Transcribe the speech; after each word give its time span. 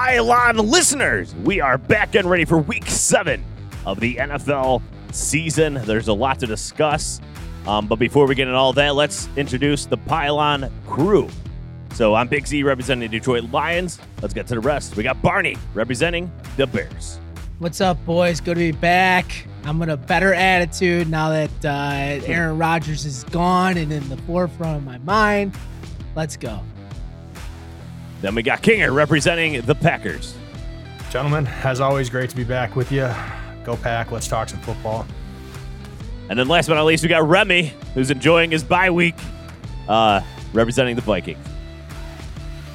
Pile 0.00 0.30
On 0.30 0.56
listeners, 0.58 1.34
we 1.34 1.60
are 1.60 1.76
back 1.76 2.14
and 2.14 2.30
ready 2.30 2.44
for 2.44 2.56
week 2.56 2.86
seven 2.86 3.44
of 3.84 3.98
the 3.98 4.14
NFL 4.14 4.80
season. 5.10 5.74
There's 5.74 6.06
a 6.06 6.12
lot 6.12 6.38
to 6.38 6.46
discuss. 6.46 7.20
Um, 7.66 7.88
but 7.88 7.98
before 7.98 8.28
we 8.28 8.36
get 8.36 8.46
into 8.46 8.56
all 8.56 8.72
that, 8.74 8.94
let's 8.94 9.28
introduce 9.36 9.86
the 9.86 9.96
Pile 9.96 10.38
On 10.38 10.70
crew. 10.86 11.28
So 11.94 12.14
I'm 12.14 12.28
Big 12.28 12.46
Z 12.46 12.62
representing 12.62 13.10
the 13.10 13.18
Detroit 13.18 13.50
Lions. 13.50 13.98
Let's 14.22 14.32
get 14.32 14.46
to 14.46 14.54
the 14.54 14.60
rest. 14.60 14.96
We 14.96 15.02
got 15.02 15.20
Barney 15.20 15.56
representing 15.74 16.30
the 16.56 16.68
Bears. 16.68 17.18
What's 17.58 17.80
up, 17.80 17.98
boys? 18.06 18.40
Good 18.40 18.54
to 18.54 18.60
be 18.60 18.70
back. 18.70 19.48
I'm 19.64 19.82
in 19.82 19.90
a 19.90 19.96
better 19.96 20.32
attitude 20.32 21.10
now 21.10 21.30
that 21.30 21.64
uh, 21.64 22.24
Aaron 22.24 22.56
Rodgers 22.56 23.04
is 23.04 23.24
gone 23.24 23.76
and 23.76 23.92
in 23.92 24.08
the 24.08 24.16
forefront 24.18 24.76
of 24.76 24.84
my 24.84 24.98
mind. 24.98 25.56
Let's 26.14 26.36
go. 26.36 26.62
Then 28.20 28.34
we 28.34 28.42
got 28.42 28.62
Kinger 28.62 28.92
representing 28.92 29.60
the 29.62 29.74
Packers. 29.74 30.34
Gentlemen, 31.10 31.46
as 31.62 31.80
always, 31.80 32.10
great 32.10 32.28
to 32.30 32.36
be 32.36 32.44
back 32.44 32.76
with 32.76 32.90
you. 32.92 33.08
Go 33.64 33.76
Pack. 33.76 34.10
Let's 34.10 34.28
talk 34.28 34.48
some 34.48 34.60
football. 34.60 35.06
And 36.28 36.38
then 36.38 36.48
last 36.48 36.68
but 36.68 36.74
not 36.74 36.84
least, 36.84 37.02
we 37.02 37.08
got 37.08 37.26
Remy, 37.26 37.72
who's 37.94 38.10
enjoying 38.10 38.50
his 38.50 38.62
bye 38.62 38.90
week, 38.90 39.14
uh, 39.88 40.20
representing 40.52 40.96
the 40.96 41.02
Vikings. 41.02 41.38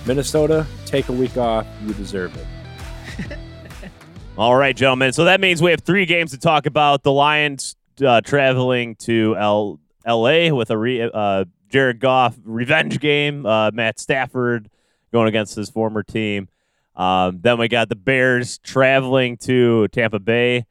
Minnesota, 0.06 0.66
take 0.86 1.10
a 1.10 1.14
week 1.14 1.38
off. 1.38 1.68
You 1.86 1.94
deserve 1.94 2.36
it. 2.36 3.38
All 4.38 4.56
right, 4.56 4.76
gentlemen. 4.76 5.14
So 5.14 5.26
that 5.26 5.40
means 5.40 5.62
we 5.62 5.72
have 5.72 5.82
three 5.82 6.06
games 6.06 6.32
to 6.32 6.40
talk 6.40 6.66
about. 6.66 7.04
The 7.04 7.12
Lions 7.12 7.76
uh, 8.04 8.22
traveling 8.22 8.96
to 8.96 9.36
L- 9.38 9.80
L.A. 10.06 10.52
with 10.52 10.72
a 10.72 10.78
re- 10.78 11.10
uh, 11.14 11.46
Jared 11.70 12.00
Goff 12.00 12.36
revenge 12.44 13.00
game. 13.00 13.46
Uh, 13.46 13.70
Matt 13.72 14.00
Stafford 14.00 14.70
going 15.14 15.30
against 15.30 15.56
his 15.56 15.70
former 15.70 16.04
team. 16.04 16.50
Um, 16.96 17.40
then 17.42 17.58
we 17.58 17.70
got 17.70 17.88
the 17.88 17.96
Bears 17.96 18.58
traveling 18.58 19.38
to 19.38 19.88
Tampa 19.90 20.20
Bay. 20.20 20.66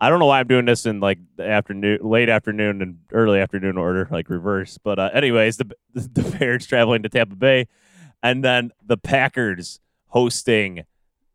I 0.00 0.10
don't 0.10 0.18
know 0.18 0.26
why 0.26 0.40
I'm 0.40 0.48
doing 0.48 0.64
this 0.64 0.84
in 0.84 1.00
like 1.00 1.18
the 1.36 1.48
afternoon, 1.48 2.00
late 2.02 2.28
afternoon, 2.28 2.82
and 2.82 2.98
early 3.12 3.38
afternoon 3.38 3.78
order, 3.78 4.08
like 4.10 4.28
reverse. 4.28 4.78
But 4.82 4.98
uh, 4.98 5.10
anyways, 5.12 5.58
the 5.58 5.70
the 5.94 6.36
Bears 6.38 6.66
traveling 6.66 7.02
to 7.04 7.08
Tampa 7.08 7.36
Bay, 7.36 7.68
and 8.22 8.44
then 8.44 8.72
the 8.84 8.96
Packers 8.96 9.80
hosting 10.08 10.84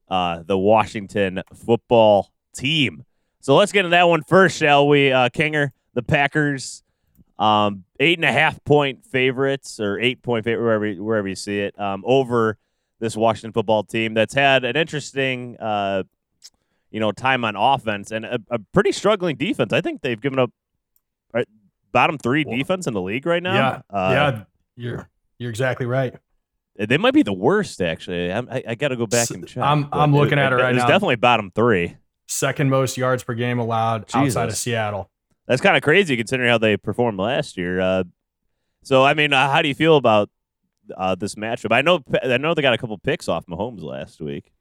uh, 0.10 0.44
the 0.46 0.58
Washington 0.58 1.42
football 1.54 2.32
team. 2.54 3.06
So 3.40 3.56
let's 3.56 3.72
get 3.72 3.86
into 3.86 3.96
that 3.96 4.08
one 4.08 4.22
first, 4.24 4.58
shall 4.58 4.88
we? 4.88 5.12
Uh, 5.12 5.30
Kinger, 5.30 5.72
the 5.96 6.04
Packers, 6.04 6.84
um, 7.42 7.86
eight 8.00 8.17
and 8.20 8.25
a 8.25 8.31
half 8.31 8.64
point 8.64 9.06
favorites 9.06 9.80
or 9.80 10.00
eight 10.00 10.22
point 10.22 10.45
favorite 10.45 10.64
wherever 10.64 11.03
wherever 11.03 11.28
you 11.28 11.36
see 11.36 11.59
it 11.59 11.78
um, 11.80 12.03
over 12.06 12.58
this 13.00 13.17
Washington 13.17 13.52
football 13.52 13.84
team 13.84 14.14
that's 14.14 14.34
had 14.34 14.64
an 14.64 14.75
interesting. 14.75 15.58
Uh, 15.59 16.03
you 16.92 17.00
know, 17.00 17.14
time 17.14 17.45
on 17.45 17.56
offense 17.56 18.12
and 18.12 18.25
a, 18.25 18.38
a, 18.50 18.59
pretty 18.73 18.92
struggling 18.92 19.38
defense. 19.38 19.72
I 19.72 19.80
think 19.80 20.02
they've 20.02 20.19
given 20.19 20.39
up 20.39 20.52
right, 21.34 21.47
bottom 21.94 22.17
three 22.17 22.44
defense 22.44 22.86
in 22.86 22.94
the 22.94 23.02
league 23.02 23.25
right 23.25 23.42
now. 23.42 23.53
Yeah, 23.53 23.81
uh, 23.89 24.12
yeah, 24.12 24.44
you're 24.75 25.09
you're 25.39 25.50
exactly 25.50 25.86
right. 25.86 26.14
They 26.75 26.97
might 26.97 27.14
be 27.14 27.23
the 27.23 27.31
worst, 27.31 27.81
actually. 27.81 28.30
I, 28.30 28.39
I, 28.39 28.64
I 28.67 28.75
got 28.75 28.89
to 28.89 28.97
go 28.97 29.08
back 29.08 29.30
and 29.30 29.47
check. 29.47 29.64
I'm 29.64 29.88
I'm 29.94 30.14
looking 30.14 30.38
it, 30.38 30.42
at 30.42 30.52
it 30.52 30.58
right 30.58 30.75
it's 30.75 30.80
now. 30.80 30.84
It's 30.84 30.92
definitely 30.92 31.16
bottom 31.16 31.50
three. 31.56 31.95
Second 32.28 32.69
most 32.69 32.97
yards 32.97 33.23
per 33.23 33.36
game 33.36 33.59
allowed 33.59 34.08
Jesus. 34.08 34.36
outside 34.36 34.50
of 34.50 34.58
Seattle. 34.58 35.11
That's 35.47 35.61
kind 35.61 35.75
of 35.75 35.84
crazy 35.84 36.16
considering 36.16 36.50
how 36.50 36.58
they 36.58 36.78
performed 36.78 37.20
last 37.20 37.58
year. 37.58 37.80
Uh, 37.80 38.03
so, 38.84 39.03
I 39.03 39.14
mean, 39.14 39.34
uh, 39.34 39.50
how 39.52 39.61
do 39.61 39.67
you 39.67 39.75
feel 39.75 39.97
about 39.97 40.30
uh, 40.95 41.16
this 41.16 41.36
matchup? 41.36 41.72
I 41.72 41.81
know 41.81 42.03
I 42.23 42.38
know 42.38 42.53
they 42.53 42.61
got 42.61 42.73
a 42.73 42.78
couple 42.78 42.97
picks 42.97 43.28
off 43.28 43.45
Mahomes 43.45 43.81
last 43.81 44.22
week. 44.22 44.52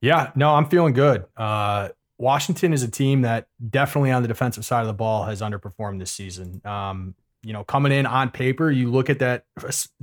Yeah, 0.00 0.32
no, 0.34 0.54
I'm 0.54 0.68
feeling 0.68 0.94
good. 0.94 1.24
Uh, 1.36 1.90
Washington 2.18 2.72
is 2.72 2.82
a 2.82 2.90
team 2.90 3.22
that 3.22 3.46
definitely 3.70 4.10
on 4.10 4.22
the 4.22 4.28
defensive 4.28 4.64
side 4.64 4.80
of 4.80 4.86
the 4.86 4.92
ball 4.92 5.24
has 5.24 5.40
underperformed 5.40 5.98
this 5.98 6.10
season. 6.10 6.60
Um, 6.64 7.14
you 7.42 7.52
know, 7.52 7.64
coming 7.64 7.92
in 7.92 8.06
on 8.06 8.30
paper, 8.30 8.70
you 8.70 8.90
look 8.90 9.10
at 9.10 9.18
that 9.18 9.44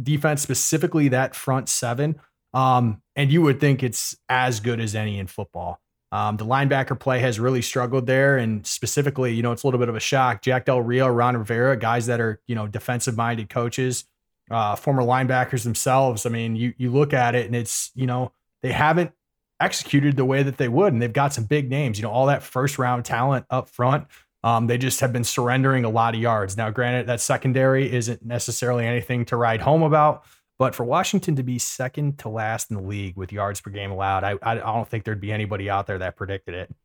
defense, 0.02 0.41
specifically 0.41 1.08
that 1.09 1.35
front 1.35 1.69
seven, 1.69 2.19
um, 2.53 3.02
and 3.16 3.31
you 3.31 3.41
would 3.41 3.59
think 3.59 3.84
it's 3.84 4.18
as 4.28 4.59
good 4.59 4.79
as 4.81 4.96
any 4.96 5.19
in 5.19 5.28
football. 5.28 5.79
Um, 6.12 6.38
the 6.38 6.46
linebacker 6.46 7.00
play 7.00 7.20
has 7.20 7.40
really 7.40 7.62
struggled 7.62 8.08
there, 8.08 8.38
and 8.38 8.66
specifically, 8.66 9.34
you 9.34 9.44
know, 9.44 9.52
it's 9.52 9.64
a 9.64 9.68
little 9.68 9.80
bit 9.80 9.90
of 9.90 9.96
a 9.96 10.00
shock. 10.00 10.42
Jack 10.42 10.66
Del 10.66 10.81
Rio, 10.81 11.08
Ron 11.08 11.38
Rivera, 11.38 11.78
guys 11.78 12.08
that 12.08 12.20
are 12.20 12.42
you 12.47 12.56
know 12.56 12.68
defensive 12.68 13.16
minded 13.16 13.50
coaches, 13.50 14.06
uh, 14.50 14.75
former 14.75 15.03
linebackers 15.03 15.64
themselves. 15.64 16.25
I 16.25 16.30
mean, 16.30 16.56
you 16.56 16.74
you 16.78 16.92
look 16.92 17.14
at 17.14 17.36
it, 17.36 17.46
and 17.46 17.56
it's 17.56 17.92
you 17.94 18.08
know 18.08 18.31
they 18.64 18.72
haven't 18.72 19.12
executed 19.59 20.16
the 20.16 20.25
way 20.25 20.44
that 20.44 20.58
they 20.58 20.68
would. 20.68 20.94
And 20.94 21.02
they've 21.02 21.12
got 21.12 21.34
some 21.34 21.44
big 21.44 21.70
names, 21.70 22.00
you 22.00 22.03
know, 22.03 22.12
all 22.12 22.28
that 22.28 22.44
first 22.44 22.80
round 22.80 23.06
talent 23.06 23.46
up 23.50 23.70
front. 23.70 24.08
Um, 24.44 24.68
they 24.68 24.78
just 24.78 25.02
have 25.02 25.12
been 25.12 25.26
surrendering 25.26 25.84
a 25.84 25.90
lot 25.90 26.16
of 26.16 26.22
yards. 26.22 26.56
Now, 26.56 26.70
granted, 26.70 27.08
that 27.08 27.20
secondary 27.20 27.91
isn't 27.91 28.26
necessarily 28.26 28.86
anything 28.86 29.26
to 29.26 29.36
write 29.36 29.59
home 29.59 29.84
about, 29.84 30.24
but 30.59 30.75
for 30.75 30.84
Washington 30.84 31.38
to 31.38 31.44
be 31.44 31.58
second 31.58 32.20
to 32.20 32.30
last 32.30 32.70
in 32.70 32.75
the 32.75 32.84
league 32.84 33.16
with 33.16 33.31
yards 33.31 33.62
per 33.62 33.72
game 33.72 33.92
allowed, 33.92 34.24
I, 34.24 34.38
I 34.44 34.56
don't 34.56 34.88
think 34.88 35.06
there'd 35.06 35.22
be 35.22 35.31
anybody 35.31 35.70
out 35.70 35.88
there 35.88 35.97
that 35.97 36.18
predicted 36.18 36.53
it. 36.53 36.75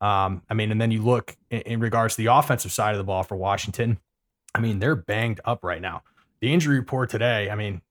Um, 0.00 0.42
I 0.48 0.54
mean, 0.54 0.70
and 0.70 0.80
then 0.80 0.90
you 0.90 1.02
look 1.02 1.36
in, 1.50 1.60
in 1.62 1.80
regards 1.80 2.14
to 2.14 2.22
the 2.22 2.32
offensive 2.32 2.72
side 2.72 2.92
of 2.92 2.98
the 2.98 3.04
ball 3.04 3.24
for 3.24 3.36
Washington. 3.36 3.98
I 4.54 4.60
mean, 4.60 4.78
they're 4.78 4.96
banged 4.96 5.40
up 5.44 5.64
right 5.64 5.82
now. 5.82 6.02
The 6.40 6.52
injury 6.52 6.78
report 6.78 7.10
today, 7.10 7.50
I 7.50 7.56
mean, 7.56 7.82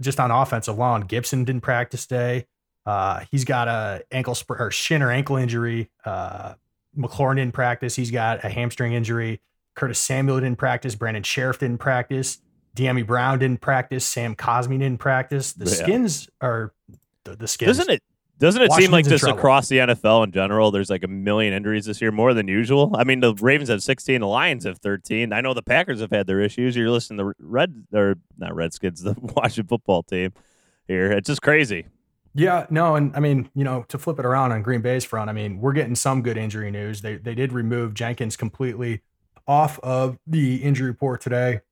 just 0.00 0.20
on 0.20 0.30
offense 0.30 0.68
alone, 0.68 1.02
Gibson 1.02 1.44
didn't 1.44 1.62
practice 1.62 2.06
today. 2.06 2.46
Uh, 2.84 3.24
he's 3.30 3.44
got 3.44 3.68
a 3.68 4.04
ankle 4.10 4.34
sp- 4.36 4.60
or 4.60 4.70
shin 4.70 5.00
or 5.00 5.10
ankle 5.10 5.36
injury. 5.36 5.90
Uh, 6.04 6.54
McLaurin 6.96 7.38
in 7.38 7.52
practice. 7.52 7.96
He's 7.96 8.10
got 8.10 8.44
a 8.44 8.48
hamstring 8.48 8.92
injury. 8.92 9.40
Curtis 9.74 9.98
Samuel 9.98 10.40
didn't 10.40 10.58
practice. 10.58 10.94
Brandon 10.94 11.22
Scherff 11.22 11.58
didn't 11.58 11.78
practice. 11.78 12.38
Dyami 12.78 13.06
Brown 13.06 13.40
didn't 13.40 13.60
practice. 13.60 14.06
Sam 14.06 14.36
Cosmi 14.36 14.78
didn't 14.78 14.98
practice. 14.98 15.52
The 15.52 15.64
yeah. 15.64 15.74
skins 15.74 16.28
are 16.40 16.72
the, 17.24 17.36
the 17.36 17.48
skins. 17.48 17.76
Doesn't 17.76 17.90
it? 17.90 18.02
Doesn't 18.38 18.62
it 18.62 18.70
seem 18.72 18.92
like 18.92 19.04
just 19.04 19.26
across 19.26 19.68
the 19.68 19.78
NFL 19.78 20.22
in 20.22 20.30
general, 20.30 20.70
there's 20.70 20.90
like 20.90 21.02
a 21.02 21.08
million 21.08 21.52
injuries 21.52 21.86
this 21.86 22.00
year, 22.00 22.12
more 22.12 22.34
than 22.34 22.46
usual? 22.46 22.94
I 22.96 23.02
mean, 23.02 23.18
the 23.18 23.34
Ravens 23.34 23.68
have 23.68 23.82
16, 23.82 24.20
the 24.20 24.28
Lions 24.28 24.64
have 24.64 24.78
13. 24.78 25.32
I 25.32 25.40
know 25.40 25.54
the 25.54 25.62
Packers 25.62 26.00
have 26.00 26.12
had 26.12 26.28
their 26.28 26.40
issues. 26.40 26.76
You're 26.76 26.88
listening 26.88 27.18
to 27.18 27.24
the 27.24 27.44
Red 27.44 27.86
or 27.92 28.14
not 28.36 28.54
Redskins, 28.54 29.02
the 29.02 29.16
Washington 29.18 29.66
football 29.66 30.04
team 30.04 30.32
here. 30.86 31.10
It's 31.10 31.26
just 31.26 31.42
crazy. 31.42 31.86
Yeah, 32.32 32.66
no, 32.70 32.94
and 32.94 33.10
I 33.16 33.20
mean, 33.20 33.50
you 33.56 33.64
know, 33.64 33.84
to 33.88 33.98
flip 33.98 34.20
it 34.20 34.24
around 34.24 34.52
on 34.52 34.62
Green 34.62 34.82
Bay's 34.82 35.04
front, 35.04 35.28
I 35.28 35.32
mean, 35.32 35.60
we're 35.60 35.72
getting 35.72 35.96
some 35.96 36.22
good 36.22 36.36
injury 36.36 36.70
news. 36.70 37.00
They 37.00 37.16
they 37.16 37.34
did 37.34 37.52
remove 37.52 37.94
Jenkins 37.94 38.36
completely 38.36 39.00
off 39.48 39.80
of 39.80 40.16
the 40.28 40.62
injury 40.62 40.86
report 40.86 41.20
today. 41.20 41.62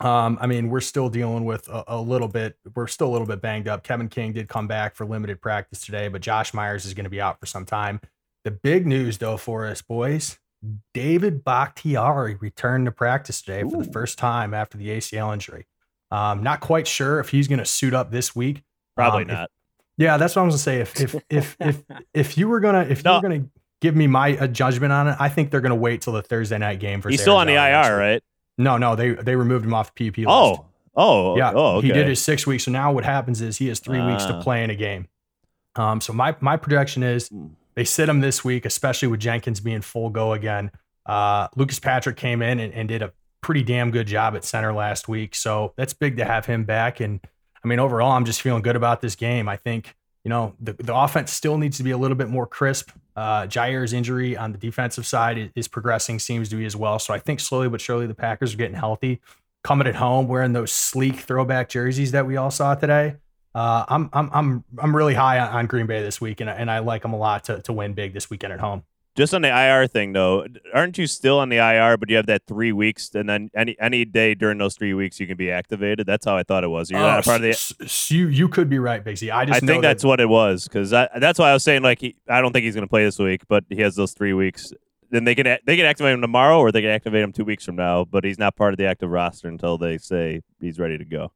Um, 0.00 0.38
I 0.40 0.46
mean, 0.46 0.68
we're 0.68 0.80
still 0.80 1.08
dealing 1.08 1.44
with 1.44 1.68
a, 1.68 1.84
a, 1.86 2.00
little 2.00 2.26
bit. 2.26 2.56
We're 2.74 2.86
still 2.86 3.08
a 3.08 3.12
little 3.12 3.26
bit 3.26 3.40
banged 3.40 3.68
up. 3.68 3.84
Kevin 3.84 4.08
King 4.08 4.32
did 4.32 4.48
come 4.48 4.66
back 4.66 4.96
for 4.96 5.06
limited 5.06 5.40
practice 5.40 5.84
today, 5.84 6.08
but 6.08 6.22
Josh 6.22 6.54
Myers 6.54 6.84
is 6.86 6.94
going 6.94 7.04
to 7.04 7.10
be 7.10 7.20
out 7.20 7.38
for 7.38 7.46
some 7.46 7.64
time. 7.64 8.00
The 8.44 8.50
big 8.50 8.86
news, 8.86 9.18
though, 9.18 9.36
for 9.36 9.66
us 9.66 9.82
boys, 9.82 10.38
David 10.94 11.44
Bakhtiari 11.44 12.36
returned 12.36 12.86
to 12.86 12.92
practice 12.92 13.42
today 13.42 13.62
Ooh. 13.62 13.70
for 13.70 13.82
the 13.84 13.92
first 13.92 14.18
time 14.18 14.54
after 14.54 14.76
the 14.76 14.88
ACL 14.88 15.32
injury. 15.32 15.66
Um, 16.10 16.42
not 16.42 16.60
quite 16.60 16.88
sure 16.88 17.20
if 17.20 17.28
he's 17.28 17.46
going 17.46 17.58
to 17.58 17.64
suit 17.64 17.94
up 17.94 18.10
this 18.10 18.34
week. 18.34 18.62
Probably 18.96 19.22
um, 19.22 19.28
not. 19.28 19.50
Yeah, 19.98 20.16
that's 20.16 20.34
what 20.34 20.42
I 20.42 20.44
was 20.46 20.54
gonna 20.54 20.58
say. 20.58 20.80
If 20.80 21.00
if 21.00 21.14
if 21.30 21.56
if 21.60 21.82
if 22.14 22.38
you 22.38 22.48
were 22.48 22.60
gonna 22.60 22.86
if 22.88 23.04
no. 23.04 23.12
you 23.12 23.16
were 23.16 23.22
gonna 23.22 23.46
give 23.80 23.94
me 23.94 24.06
my 24.06 24.28
a 24.28 24.48
judgment 24.48 24.92
on 24.92 25.08
it, 25.08 25.16
I 25.20 25.28
think 25.28 25.50
they're 25.50 25.60
gonna 25.60 25.74
wait 25.76 26.02
till 26.02 26.12
the 26.12 26.22
Thursday 26.22 26.58
night 26.58 26.80
game 26.80 27.00
for. 27.00 27.10
He's 27.10 27.20
still 27.20 27.36
on 27.36 27.46
the 27.46 27.54
IR, 27.54 27.96
right? 27.96 28.22
No, 28.62 28.76
no, 28.76 28.96
they 28.96 29.10
they 29.10 29.36
removed 29.36 29.64
him 29.64 29.74
off 29.74 29.94
the 29.94 30.10
PUP 30.10 30.18
list. 30.18 30.28
Oh, 30.28 30.66
oh, 30.94 31.36
yeah. 31.36 31.52
Oh, 31.54 31.76
okay. 31.76 31.88
He 31.88 31.92
did 31.92 32.08
his 32.08 32.22
six 32.22 32.46
weeks. 32.46 32.64
So 32.64 32.70
now 32.70 32.92
what 32.92 33.04
happens 33.04 33.40
is 33.40 33.56
he 33.58 33.68
has 33.68 33.80
three 33.80 33.98
uh. 33.98 34.08
weeks 34.08 34.24
to 34.26 34.34
ah. 34.34 34.42
play 34.42 34.62
in 34.62 34.70
a 34.70 34.76
game. 34.76 35.08
Um, 35.76 36.00
so 36.00 36.12
my 36.12 36.36
my 36.40 36.56
projection 36.56 37.02
is 37.02 37.28
hmm. 37.28 37.48
they 37.74 37.84
sit 37.84 38.08
him 38.08 38.20
this 38.20 38.44
week, 38.44 38.64
especially 38.64 39.08
with 39.08 39.20
Jenkins 39.20 39.60
being 39.60 39.80
full 39.80 40.10
go 40.10 40.32
again. 40.32 40.70
Uh, 41.06 41.48
Lucas 41.56 41.80
Patrick 41.80 42.16
came 42.16 42.42
in 42.42 42.60
and, 42.60 42.72
and 42.72 42.88
did 42.88 43.02
a 43.02 43.12
pretty 43.40 43.62
damn 43.62 43.90
good 43.90 44.06
job 44.06 44.36
at 44.36 44.44
center 44.44 44.72
last 44.72 45.08
week. 45.08 45.34
So 45.34 45.74
that's 45.76 45.92
big 45.92 46.16
to 46.18 46.24
have 46.24 46.46
him 46.46 46.64
back. 46.64 47.00
And 47.00 47.20
I 47.64 47.68
mean, 47.68 47.78
overall, 47.78 48.12
I'm 48.12 48.24
just 48.24 48.40
feeling 48.40 48.62
good 48.62 48.76
about 48.76 49.00
this 49.00 49.16
game. 49.16 49.48
I 49.48 49.56
think, 49.56 49.96
you 50.24 50.28
know, 50.28 50.54
the, 50.60 50.74
the 50.74 50.94
offense 50.94 51.32
still 51.32 51.58
needs 51.58 51.76
to 51.78 51.82
be 51.82 51.90
a 51.90 51.98
little 51.98 52.16
bit 52.16 52.28
more 52.28 52.46
crisp. 52.46 52.90
Uh, 53.16 53.46
Jaire's 53.46 53.92
injury 53.92 54.36
on 54.36 54.52
the 54.52 54.58
defensive 54.58 55.06
side 55.06 55.36
is, 55.36 55.50
is, 55.54 55.68
progressing, 55.68 56.18
seems 56.18 56.48
to 56.50 56.56
be 56.56 56.64
as 56.64 56.76
well. 56.76 56.98
So 56.98 57.12
I 57.12 57.18
think 57.18 57.40
slowly 57.40 57.68
but 57.68 57.80
surely 57.80 58.06
the 58.06 58.14
Packers 58.14 58.54
are 58.54 58.56
getting 58.56 58.76
healthy. 58.76 59.20
Coming 59.64 59.86
at 59.86 59.96
home, 59.96 60.28
wearing 60.28 60.52
those 60.52 60.72
sleek 60.72 61.20
throwback 61.20 61.68
jerseys 61.68 62.12
that 62.12 62.26
we 62.26 62.36
all 62.36 62.50
saw 62.50 62.74
today. 62.74 63.16
Uh, 63.54 63.84
I'm 63.86 64.10
I'm 64.12 64.30
I'm 64.32 64.64
I'm 64.78 64.96
really 64.96 65.14
high 65.14 65.38
on, 65.38 65.48
on, 65.48 65.66
Green 65.66 65.86
Bay 65.86 66.02
this 66.02 66.20
week, 66.20 66.40
and, 66.40 66.48
and 66.48 66.70
I 66.70 66.78
like 66.78 67.02
them 67.02 67.12
a 67.12 67.18
lot 67.18 67.44
to 67.44 67.60
to 67.62 67.72
win 67.72 67.92
big 67.92 68.12
this 68.12 68.30
weekend 68.30 68.52
at 68.52 68.60
home. 68.60 68.82
Just 69.14 69.34
on 69.34 69.42
the 69.42 69.48
IR 69.48 69.86
thing, 69.86 70.14
though, 70.14 70.46
aren't 70.72 70.96
you 70.96 71.06
still 71.06 71.38
on 71.38 71.50
the 71.50 71.58
IR? 71.58 71.98
But 71.98 72.08
you 72.08 72.16
have 72.16 72.26
that 72.26 72.46
three 72.46 72.72
weeks, 72.72 73.14
and 73.14 73.28
then 73.28 73.50
any 73.54 73.76
any 73.78 74.06
day 74.06 74.34
during 74.34 74.56
those 74.56 74.74
three 74.74 74.94
weeks, 74.94 75.20
you 75.20 75.26
can 75.26 75.36
be 75.36 75.50
activated. 75.50 76.06
That's 76.06 76.24
how 76.24 76.36
I 76.36 76.42
thought 76.42 76.64
it 76.64 76.68
was. 76.68 76.90
You're 76.90 77.00
not 77.00 77.18
a 77.18 77.22
part 77.22 77.36
of 77.36 77.42
the. 77.42 77.50
S- 77.50 77.74
s- 77.80 78.10
you 78.10 78.28
you 78.28 78.48
could 78.48 78.70
be 78.70 78.78
right, 78.78 79.02
Z. 79.16 79.30
I 79.30 79.44
just 79.44 79.56
I 79.56 79.60
think 79.60 79.82
that- 79.82 79.88
that's 79.88 80.04
what 80.04 80.20
it 80.20 80.28
was 80.28 80.64
because 80.64 80.90
that's 80.90 81.38
why 81.38 81.50
I 81.50 81.52
was 81.52 81.62
saying 81.62 81.82
like 81.82 82.00
he, 82.00 82.16
I 82.26 82.40
don't 82.40 82.52
think 82.52 82.64
he's 82.64 82.74
going 82.74 82.86
to 82.86 82.90
play 82.90 83.04
this 83.04 83.18
week, 83.18 83.42
but 83.48 83.64
he 83.68 83.82
has 83.82 83.96
those 83.96 84.12
three 84.12 84.32
weeks. 84.32 84.72
Then 85.10 85.24
they 85.24 85.34
can 85.34 85.58
they 85.66 85.76
can 85.76 85.84
activate 85.84 86.14
him 86.14 86.22
tomorrow, 86.22 86.58
or 86.58 86.72
they 86.72 86.80
can 86.80 86.90
activate 86.90 87.22
him 87.22 87.32
two 87.32 87.44
weeks 87.44 87.66
from 87.66 87.76
now. 87.76 88.06
But 88.06 88.24
he's 88.24 88.38
not 88.38 88.56
part 88.56 88.72
of 88.72 88.78
the 88.78 88.86
active 88.86 89.10
roster 89.10 89.48
until 89.48 89.76
they 89.76 89.98
say 89.98 90.40
he's 90.58 90.78
ready 90.78 90.96
to 90.96 91.04
go. 91.04 91.32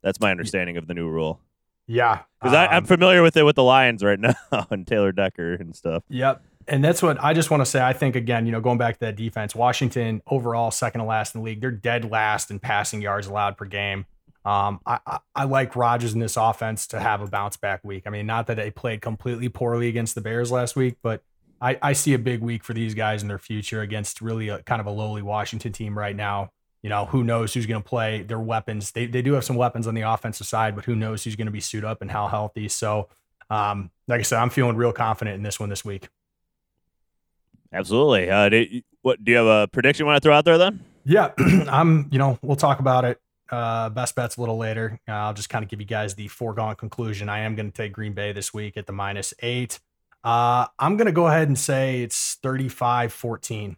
That's 0.00 0.20
my 0.20 0.30
understanding 0.30 0.76
of 0.76 0.86
the 0.86 0.94
new 0.94 1.08
rule 1.08 1.40
yeah. 1.88 2.20
because 2.40 2.54
I'm 2.54 2.78
um, 2.78 2.84
familiar 2.84 3.22
with 3.22 3.36
it 3.36 3.42
with 3.42 3.56
the 3.56 3.64
Lions 3.64 4.04
right 4.04 4.20
now 4.52 4.66
and 4.70 4.86
Taylor 4.86 5.10
Decker 5.10 5.54
and 5.54 5.74
stuff. 5.74 6.04
Yep. 6.08 6.44
And 6.68 6.84
that's 6.84 7.02
what 7.02 7.22
I 7.22 7.32
just 7.32 7.50
want 7.50 7.62
to 7.62 7.66
say. 7.66 7.80
I 7.80 7.92
think 7.92 8.14
again, 8.14 8.44
you 8.46 8.52
know, 8.52 8.60
going 8.60 8.78
back 8.78 8.94
to 8.94 9.00
that 9.00 9.16
defense, 9.16 9.54
Washington 9.54 10.22
overall 10.26 10.70
second 10.70 11.00
to 11.00 11.06
last 11.06 11.34
in 11.34 11.40
the 11.40 11.44
league. 11.44 11.60
They're 11.60 11.70
dead 11.70 12.10
last 12.10 12.50
in 12.50 12.58
passing 12.58 13.00
yards 13.00 13.26
allowed 13.26 13.56
per 13.56 13.64
game. 13.64 14.04
Um, 14.44 14.80
I, 14.86 14.98
I, 15.06 15.18
I 15.34 15.44
like 15.44 15.76
Rodgers 15.76 16.14
in 16.14 16.20
this 16.20 16.36
offense 16.36 16.86
to 16.88 17.00
have 17.00 17.20
a 17.20 17.26
bounce 17.26 17.56
back 17.56 17.84
week. 17.84 18.04
I 18.06 18.10
mean, 18.10 18.26
not 18.26 18.46
that 18.46 18.56
they 18.56 18.70
played 18.70 19.00
completely 19.00 19.48
poorly 19.48 19.88
against 19.88 20.14
the 20.14 20.20
Bears 20.20 20.50
last 20.50 20.76
week, 20.76 20.96
but 21.02 21.22
I, 21.60 21.78
I 21.82 21.92
see 21.92 22.14
a 22.14 22.18
big 22.18 22.40
week 22.40 22.64
for 22.64 22.72
these 22.72 22.94
guys 22.94 23.22
in 23.22 23.28
their 23.28 23.38
future 23.38 23.80
against 23.80 24.20
really 24.20 24.48
a 24.48 24.62
kind 24.62 24.80
of 24.80 24.86
a 24.86 24.90
lowly 24.90 25.22
Washington 25.22 25.72
team 25.72 25.98
right 25.98 26.14
now. 26.14 26.50
You 26.82 26.90
know, 26.90 27.06
who 27.06 27.24
knows 27.24 27.52
who's 27.52 27.66
going 27.66 27.82
to 27.82 27.88
play 27.88 28.22
their 28.22 28.38
weapons. 28.38 28.92
They, 28.92 29.06
they 29.06 29.22
do 29.22 29.32
have 29.32 29.44
some 29.44 29.56
weapons 29.56 29.86
on 29.86 29.94
the 29.94 30.02
offensive 30.02 30.46
side, 30.46 30.76
but 30.76 30.84
who 30.84 30.94
knows 30.94 31.24
who's 31.24 31.34
going 31.34 31.46
to 31.46 31.52
be 31.52 31.60
suited 31.60 31.86
up 31.86 32.00
and 32.00 32.10
how 32.10 32.28
healthy. 32.28 32.68
So, 32.68 33.08
um, 33.50 33.90
like 34.06 34.20
I 34.20 34.22
said, 34.22 34.38
I'm 34.38 34.50
feeling 34.50 34.76
real 34.76 34.92
confident 34.92 35.34
in 35.34 35.42
this 35.42 35.58
one 35.58 35.68
this 35.68 35.84
week. 35.84 36.08
Absolutely. 37.72 38.30
Uh, 38.30 38.48
do, 38.48 38.56
you- 38.58 38.82
what 39.02 39.22
do 39.22 39.30
you 39.32 39.38
have 39.38 39.46
a 39.46 39.68
prediction 39.68 40.04
you 40.04 40.06
want 40.06 40.22
to 40.22 40.26
throw 40.26 40.34
out 40.34 40.44
there 40.44 40.58
then? 40.58 40.84
Yeah, 41.04 41.30
I'm. 41.68 42.08
You 42.12 42.18
know, 42.18 42.38
we'll 42.42 42.56
talk 42.56 42.80
about 42.80 43.04
it. 43.04 43.18
Uh, 43.50 43.88
best 43.88 44.14
bets 44.14 44.36
a 44.36 44.40
little 44.40 44.58
later. 44.58 45.00
Uh, 45.08 45.12
I'll 45.12 45.32
just 45.34 45.48
kind 45.48 45.64
of 45.64 45.70
give 45.70 45.80
you 45.80 45.86
guys 45.86 46.14
the 46.14 46.28
foregone 46.28 46.74
conclusion. 46.76 47.30
I 47.30 47.38
am 47.40 47.54
going 47.54 47.70
to 47.70 47.74
take 47.74 47.92
Green 47.94 48.12
Bay 48.12 48.32
this 48.32 48.52
week 48.52 48.76
at 48.76 48.86
the 48.86 48.92
minus 48.92 49.32
eight. 49.40 49.80
Uh, 50.22 50.66
I'm 50.78 50.98
going 50.98 51.06
to 51.06 51.12
go 51.12 51.26
ahead 51.28 51.48
and 51.48 51.58
say 51.58 52.02
it's 52.02 52.34
35 52.42 53.12
14. 53.12 53.76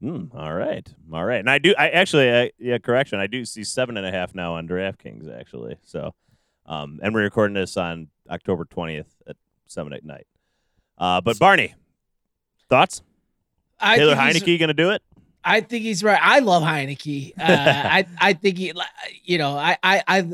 Hmm, 0.00 0.24
all 0.34 0.52
right, 0.52 0.92
all 1.12 1.24
right. 1.24 1.38
And 1.38 1.48
I 1.48 1.58
do. 1.58 1.74
I 1.78 1.90
actually, 1.90 2.32
I, 2.32 2.50
yeah, 2.58 2.78
correction. 2.78 3.20
I 3.20 3.28
do 3.28 3.44
see 3.44 3.62
seven 3.62 3.96
and 3.96 4.04
a 4.06 4.10
half 4.10 4.34
now 4.34 4.54
on 4.54 4.66
DraftKings 4.66 5.32
actually. 5.38 5.76
So, 5.84 6.12
um, 6.66 6.98
and 7.02 7.14
we're 7.14 7.22
recording 7.22 7.54
this 7.54 7.76
on 7.76 8.08
October 8.28 8.64
twentieth 8.64 9.14
at 9.28 9.36
seven 9.68 9.92
at 9.92 10.04
night. 10.04 10.26
Uh, 10.98 11.20
but 11.20 11.38
Barney, 11.38 11.74
thoughts? 12.68 13.02
I 13.84 13.96
Taylor 13.96 14.14
think 14.16 14.32
he's- 14.32 14.42
Heinicke 14.42 14.58
going 14.58 14.68
to 14.68 14.74
do 14.74 14.90
it? 14.90 15.02
I 15.46 15.60
think 15.60 15.82
he's 15.82 16.02
right. 16.02 16.18
I 16.22 16.38
love 16.38 16.62
Heinicke. 16.62 17.32
Uh, 17.38 17.42
I 17.46 18.06
I 18.18 18.32
think 18.32 18.56
he, 18.56 18.72
you 19.24 19.36
know, 19.36 19.56
I 19.58 19.76
I 19.82 20.02
I, 20.08 20.32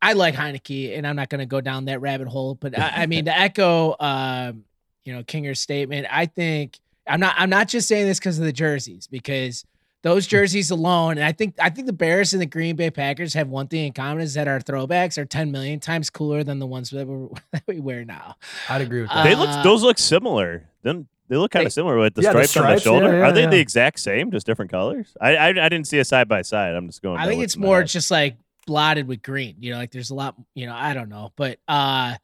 I 0.00 0.12
like 0.12 0.34
Heinicke, 0.36 0.96
and 0.96 1.04
I'm 1.06 1.16
not 1.16 1.28
going 1.28 1.40
to 1.40 1.46
go 1.46 1.60
down 1.60 1.86
that 1.86 2.00
rabbit 2.00 2.28
hole. 2.28 2.54
But 2.54 2.78
I, 2.78 3.02
I 3.02 3.06
mean, 3.06 3.24
to 3.24 3.36
echo, 3.38 3.96
um, 3.98 4.62
you 5.04 5.12
know, 5.12 5.24
Kinger's 5.24 5.60
statement, 5.60 6.06
I 6.08 6.26
think 6.26 6.78
I'm 7.06 7.18
not 7.18 7.34
I'm 7.36 7.50
not 7.50 7.66
just 7.66 7.88
saying 7.88 8.06
this 8.06 8.20
because 8.20 8.38
of 8.38 8.44
the 8.44 8.52
jerseys, 8.52 9.08
because 9.08 9.64
those 10.02 10.28
jerseys 10.28 10.70
alone, 10.70 11.18
and 11.18 11.24
I 11.24 11.32
think 11.32 11.56
I 11.58 11.68
think 11.70 11.88
the 11.88 11.92
Bears 11.92 12.32
and 12.32 12.40
the 12.40 12.46
Green 12.46 12.76
Bay 12.76 12.92
Packers 12.92 13.34
have 13.34 13.48
one 13.48 13.66
thing 13.66 13.86
in 13.86 13.92
common 13.92 14.22
is 14.22 14.34
that 14.34 14.46
our 14.46 14.60
throwbacks 14.60 15.18
are 15.18 15.24
10 15.24 15.50
million 15.50 15.80
times 15.80 16.10
cooler 16.10 16.44
than 16.44 16.60
the 16.60 16.66
ones 16.68 16.90
that, 16.90 17.08
we're, 17.08 17.26
that 17.50 17.64
we 17.66 17.80
wear 17.80 18.04
now. 18.04 18.36
I'd 18.68 18.82
agree 18.82 19.00
with 19.00 19.10
Uh, 19.10 19.14
that. 19.16 19.24
they 19.24 19.34
look. 19.34 19.64
Those 19.64 19.82
look 19.82 19.98
similar. 19.98 20.68
Then 20.84 21.08
they 21.28 21.36
look 21.36 21.50
kind 21.50 21.62
They- 21.62 21.66
of 21.68 21.72
similar 21.72 21.98
with 21.98 22.14
the 22.14 22.22
Yeah, 22.22 22.32
the 22.32 22.44
stripes, 22.44 22.56
on 22.56 22.74
the 22.74 22.80
shoulder. 22.80 23.06
yeah, 23.12 23.18
yeah, 23.18 23.28
Are 23.28 23.32
they 23.32 23.42
yeah. 23.42 23.50
the 23.50 23.58
exact 23.58 24.00
same, 24.00 24.30
just 24.30 24.46
different 24.46 24.70
colors? 24.70 25.14
I 25.20 25.36
I, 25.36 25.48
I 25.48 25.68
didn't 25.68 25.84
see 25.86 25.98
a 25.98 26.04
side 26.04 26.28
by 26.28 26.42
side. 26.42 26.74
I'm 26.74 26.86
just 26.88 27.02
going. 27.02 27.18
I 27.18 27.26
think 27.26 27.42
it's 27.42 27.56
more 27.56 27.78
head. 27.78 27.88
just 27.88 28.10
like 28.10 28.36
blotted 28.66 29.06
with 29.08 29.22
green. 29.22 29.56
You 29.60 29.72
know, 29.72 29.78
like 29.78 29.90
there's 29.92 30.10
a 30.10 30.14
lot, 30.14 30.34
you 30.54 30.66
know, 30.66 30.74
I 30.74 30.94
don't 30.94 31.08
know. 31.08 31.32
But 31.36 31.58
uh 31.68 32.16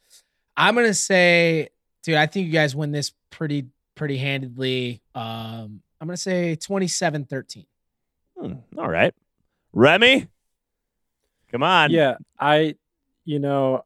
I'm 0.56 0.74
gonna 0.74 0.94
say, 0.94 1.68
dude, 2.02 2.14
I 2.16 2.26
think 2.26 2.46
you 2.46 2.52
guys 2.52 2.74
win 2.76 2.92
this 2.92 3.12
pretty 3.30 3.66
pretty 3.94 4.16
handedly. 4.18 5.00
Um 5.14 5.80
I'm 6.00 6.08
gonna 6.08 6.16
say 6.18 6.56
27-13. 6.56 7.64
Hmm, 8.38 8.52
all 8.76 8.88
right, 8.90 9.14
Remy. 9.72 10.26
Come 11.50 11.62
on. 11.62 11.90
Yeah, 11.92 12.16
I, 12.38 12.74
you 13.24 13.38
know, 13.38 13.84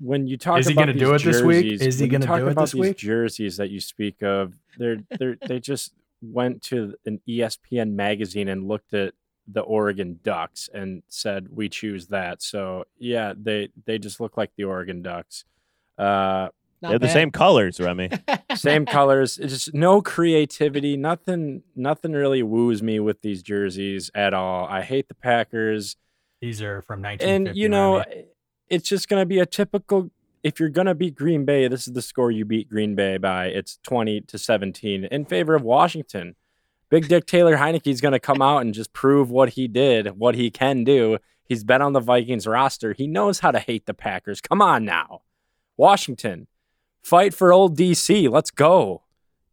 when 0.00 0.26
you 0.26 0.36
talk 0.36 0.60
Is 0.60 0.66
he 0.66 0.72
about 0.72 0.82
gonna 0.82 0.92
these 0.94 1.02
do 1.02 1.14
it 1.14 1.22
this 1.22 1.42
week? 1.42 1.64
jerseys- 1.64 1.82
Is 1.82 1.98
he 1.98 2.08
gonna 2.08 2.26
talk 2.26 2.40
do 2.40 2.46
it 2.48 2.52
about 2.52 2.60
this 2.62 2.72
these 2.72 2.80
week? 2.80 2.96
Jerseys 2.96 3.56
that 3.56 3.70
you 3.70 3.80
speak 3.80 4.22
of, 4.22 4.54
they're 4.78 4.98
they're 5.18 5.36
they 5.46 5.58
just 5.60 5.92
went 6.22 6.62
to 6.62 6.94
an 7.06 7.20
ESPN 7.28 7.92
magazine 7.94 8.48
and 8.48 8.66
looked 8.68 8.92
at 8.94 9.14
the 9.50 9.60
Oregon 9.60 10.20
Ducks 10.22 10.68
and 10.74 11.02
said 11.08 11.48
we 11.50 11.68
choose 11.68 12.08
that. 12.08 12.42
So 12.42 12.84
yeah, 12.98 13.32
they 13.36 13.70
they 13.86 13.98
just 13.98 14.20
look 14.20 14.36
like 14.36 14.50
the 14.56 14.64
Oregon 14.64 15.00
Ducks. 15.02 15.44
Uh, 15.96 16.48
Not 16.82 16.88
They 16.88 16.88
have 16.94 17.00
the 17.00 17.08
same 17.08 17.30
colors, 17.32 17.80
Remy. 17.80 18.10
same 18.54 18.86
colors. 18.86 19.38
It's 19.38 19.52
just 19.52 19.74
no 19.74 20.00
creativity. 20.02 20.96
Nothing. 20.96 21.62
Nothing 21.74 22.12
really 22.12 22.42
woos 22.42 22.82
me 22.82 23.00
with 23.00 23.20
these 23.22 23.42
jerseys 23.42 24.10
at 24.14 24.32
all. 24.34 24.66
I 24.68 24.82
hate 24.82 25.08
the 25.08 25.14
Packers, 25.14 25.96
These 26.40 26.62
are 26.62 26.82
from 26.82 27.02
1950. 27.02 27.48
and 27.50 27.56
you 27.56 27.68
know, 27.68 27.98
Remy. 27.98 28.24
It's 28.70 28.88
just 28.88 29.08
going 29.08 29.20
to 29.20 29.26
be 29.26 29.38
a 29.38 29.46
typical. 29.46 30.10
If 30.42 30.60
you're 30.60 30.68
going 30.68 30.86
to 30.86 30.94
beat 30.94 31.16
Green 31.16 31.44
Bay, 31.44 31.66
this 31.68 31.88
is 31.88 31.94
the 31.94 32.02
score 32.02 32.30
you 32.30 32.44
beat 32.44 32.68
Green 32.68 32.94
Bay 32.94 33.16
by. 33.16 33.46
It's 33.46 33.78
twenty 33.82 34.20
to 34.22 34.38
seventeen 34.38 35.04
in 35.04 35.24
favor 35.24 35.54
of 35.54 35.62
Washington. 35.62 36.36
Big 36.90 37.08
Dick 37.08 37.26
Taylor 37.26 37.56
Heinicke 37.56 37.86
is 37.86 38.00
going 38.00 38.12
to 38.12 38.20
come 38.20 38.40
out 38.40 38.62
and 38.62 38.72
just 38.72 38.94
prove 38.94 39.30
what 39.30 39.50
he 39.50 39.68
did, 39.68 40.18
what 40.18 40.34
he 40.34 40.50
can 40.50 40.84
do. 40.84 41.18
He's 41.44 41.64
been 41.64 41.82
on 41.82 41.92
the 41.92 42.00
Vikings 42.00 42.46
roster. 42.46 42.94
He 42.94 43.06
knows 43.06 43.40
how 43.40 43.50
to 43.50 43.58
hate 43.58 43.86
the 43.86 43.94
Packers. 43.94 44.40
Come 44.40 44.62
on 44.62 44.84
now, 44.84 45.22
Washington, 45.76 46.46
fight 47.02 47.34
for 47.34 47.52
old 47.52 47.76
DC. 47.76 48.30
Let's 48.30 48.50
go. 48.50 49.02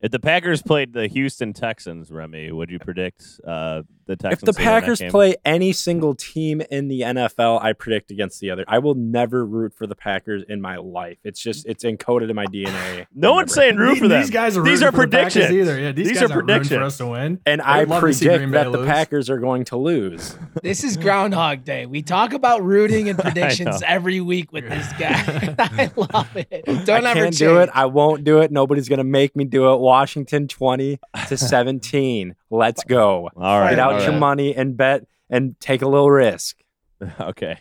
If 0.01 0.11
the 0.11 0.19
Packers 0.19 0.61
played 0.61 0.93
the 0.93 1.07
Houston 1.07 1.51
Texans, 1.53 2.11
Remy, 2.11 2.51
would 2.51 2.69
you 2.69 2.79
predict 2.79 3.39
uh, 3.45 3.83
the 4.05 4.15
Texans? 4.15 4.49
If 4.49 4.55
the 4.55 4.61
Packers 4.61 5.01
play 5.09 5.35
any 5.45 5.71
single 5.73 6.15
team 6.15 6.61
in 6.71 6.87
the 6.87 7.01
NFL, 7.01 7.61
I 7.61 7.73
predict 7.73 8.11
against 8.11 8.39
the 8.39 8.51
other. 8.51 8.63
I 8.67 8.79
will 8.79 8.95
never 8.95 9.45
root 9.45 9.73
for 9.73 9.87
the 9.87 9.95
Packers 9.95 10.43
in 10.47 10.61
my 10.61 10.77
life. 10.77 11.17
It's 11.23 11.39
just 11.41 11.65
it's 11.65 11.83
encoded 11.83 12.29
in 12.29 12.35
my 12.35 12.45
DNA. 12.47 13.07
no 13.15 13.33
one's 13.33 13.53
saying 13.53 13.77
root 13.77 13.97
for 13.99 14.07
them. 14.07 14.21
these 14.21 14.29
guys 14.29 14.57
are 14.57 14.63
These 14.63 14.81
rooting 14.81 14.87
are 14.87 14.91
for 14.91 15.05
the 15.05 15.11
Packers 15.17 15.33
predictions. 15.33 15.59
either. 15.69 15.79
Yeah, 15.79 15.91
these, 15.91 16.07
These 16.09 16.19
guys 16.21 16.31
are 16.31 16.33
aren't 16.35 16.47
rooting 16.49 16.77
for 16.77 16.83
us 16.83 16.97
to 16.97 17.07
win. 17.07 17.39
And 17.45 17.61
They 17.61 17.65
I 17.65 17.79
would 17.79 17.89
love 17.89 18.03
to 18.03 18.13
see 18.13 18.25
predict 18.25 18.39
Green 18.41 18.51
Bay 18.51 18.63
that 18.63 18.71
the. 18.77 18.85
Packers 18.85 19.29
are 19.29 19.39
going 19.39 19.65
to 19.65 19.77
lose. 19.77 20.37
This 20.63 20.83
is 20.83 20.97
Groundhog 20.97 21.63
Day. 21.63 21.85
We 21.85 22.01
talk 22.01 22.33
about 22.33 22.63
rooting 22.63 23.07
and 23.09 23.19
predictions 23.25 23.83
every 23.85 24.19
week 24.21 24.51
with 24.51 24.67
this 24.67 24.87
guy. 24.97 25.53
I 25.59 25.91
love 25.95 26.35
it. 26.35 26.65
Don't 26.85 26.89
I 26.89 27.11
ever 27.11 27.13
can't 27.13 27.25
change. 27.25 27.37
do 27.37 27.57
it. 27.57 27.69
I 27.73 27.85
won't 27.85 28.23
do 28.23 28.39
it. 28.39 28.51
Nobody's 28.51 28.89
gonna 28.89 29.03
make 29.03 29.35
me 29.35 29.43
do 29.43 29.71
it. 29.73 29.77
Washington 29.79 30.47
twenty 30.47 30.99
to 31.27 31.37
seventeen. 31.37 32.35
Let's 32.49 32.83
go. 32.83 33.29
All 33.35 33.59
right, 33.59 33.71
Get 33.71 33.79
out 33.79 33.94
all 33.95 34.11
your 34.11 34.19
money 34.19 34.55
and 34.55 34.77
bet 34.77 35.05
and 35.29 35.59
take 35.59 35.81
a 35.81 35.87
little 35.87 36.11
risk. 36.11 36.57
Okay. 37.19 37.59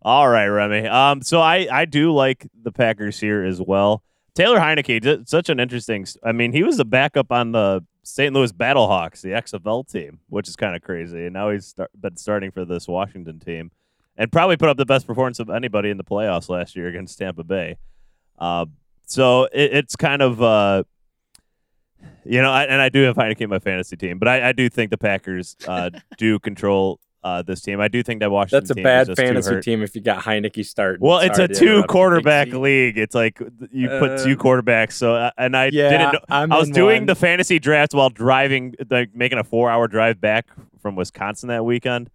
All 0.00 0.28
right, 0.28 0.46
Remy. 0.46 0.86
Um, 0.88 1.22
so 1.22 1.40
I 1.40 1.68
I 1.70 1.84
do 1.84 2.12
like 2.12 2.46
the 2.62 2.72
Packers 2.72 3.20
here 3.20 3.44
as 3.44 3.60
well. 3.60 4.02
Taylor 4.34 4.58
Heinicke, 4.58 5.28
such 5.28 5.48
an 5.48 5.60
interesting. 5.60 6.06
I 6.22 6.32
mean, 6.32 6.52
he 6.52 6.62
was 6.62 6.76
the 6.76 6.84
backup 6.84 7.30
on 7.30 7.52
the 7.52 7.84
St. 8.02 8.34
Louis 8.34 8.52
Battlehawks, 8.52 9.20
the 9.20 9.30
XFL 9.30 9.90
team, 9.90 10.20
which 10.28 10.48
is 10.48 10.56
kind 10.56 10.74
of 10.74 10.82
crazy. 10.82 11.24
And 11.24 11.34
now 11.34 11.50
he's 11.50 11.66
start, 11.66 11.90
been 11.98 12.16
starting 12.16 12.50
for 12.50 12.64
this 12.64 12.88
Washington 12.88 13.38
team, 13.38 13.70
and 14.16 14.32
probably 14.32 14.56
put 14.56 14.68
up 14.68 14.76
the 14.76 14.86
best 14.86 15.06
performance 15.06 15.40
of 15.40 15.50
anybody 15.50 15.90
in 15.90 15.96
the 15.98 16.04
playoffs 16.04 16.48
last 16.48 16.74
year 16.74 16.88
against 16.88 17.18
Tampa 17.18 17.44
Bay. 17.44 17.76
Uh, 18.38 18.66
so 19.06 19.44
it, 19.44 19.74
it's 19.74 19.96
kind 19.96 20.22
of. 20.22 20.42
Uh, 20.42 20.84
you 22.24 22.40
know, 22.40 22.50
I, 22.50 22.64
and 22.64 22.80
I 22.80 22.88
do 22.88 23.02
have 23.02 23.16
Heinicke 23.16 23.40
in 23.42 23.50
my 23.50 23.58
fantasy 23.58 23.96
team, 23.96 24.18
but 24.18 24.28
I, 24.28 24.48
I 24.48 24.52
do 24.52 24.68
think 24.68 24.90
the 24.90 24.98
Packers 24.98 25.56
uh, 25.68 25.90
do 26.18 26.38
control 26.38 27.00
uh, 27.22 27.40
this 27.42 27.62
team. 27.62 27.80
I 27.80 27.88
do 27.88 28.02
think 28.02 28.20
that 28.20 28.30
Washington. 28.30 28.60
That's 28.60 28.70
a 28.70 28.82
bad 28.82 29.16
fantasy 29.16 29.60
team 29.62 29.82
if 29.82 29.94
you 29.94 30.02
got 30.02 30.22
Heinicke 30.24 30.64
starting. 30.64 31.00
Well, 31.06 31.20
it's 31.20 31.38
a 31.38 31.48
to 31.48 31.54
interrupt 31.54 31.60
you, 31.62 31.80
two 31.82 31.82
quarterback 31.84 32.48
league. 32.48 32.98
It's 32.98 33.14
like 33.14 33.40
you 33.72 33.88
put 33.88 34.18
two 34.22 34.32
Uh, 34.32 34.36
quarterbacks. 34.36 34.92
So, 34.92 35.14
uh, 35.14 35.30
and 35.38 35.56
I 35.56 35.70
Yeah, 35.72 35.88
didn't. 35.88 36.12
Know, 36.12 36.20
I'm 36.28 36.52
I 36.52 36.58
was 36.58 36.68
doing 36.70 37.02
one. 37.02 37.06
the 37.06 37.14
fantasy 37.14 37.58
draft 37.58 37.94
while 37.94 38.10
driving, 38.10 38.74
like 38.90 39.14
making 39.14 39.38
a 39.38 39.44
four-hour 39.44 39.88
drive 39.88 40.20
back 40.20 40.48
from 40.82 40.96
Wisconsin 40.96 41.48
that 41.48 41.64
weekend. 41.64 42.10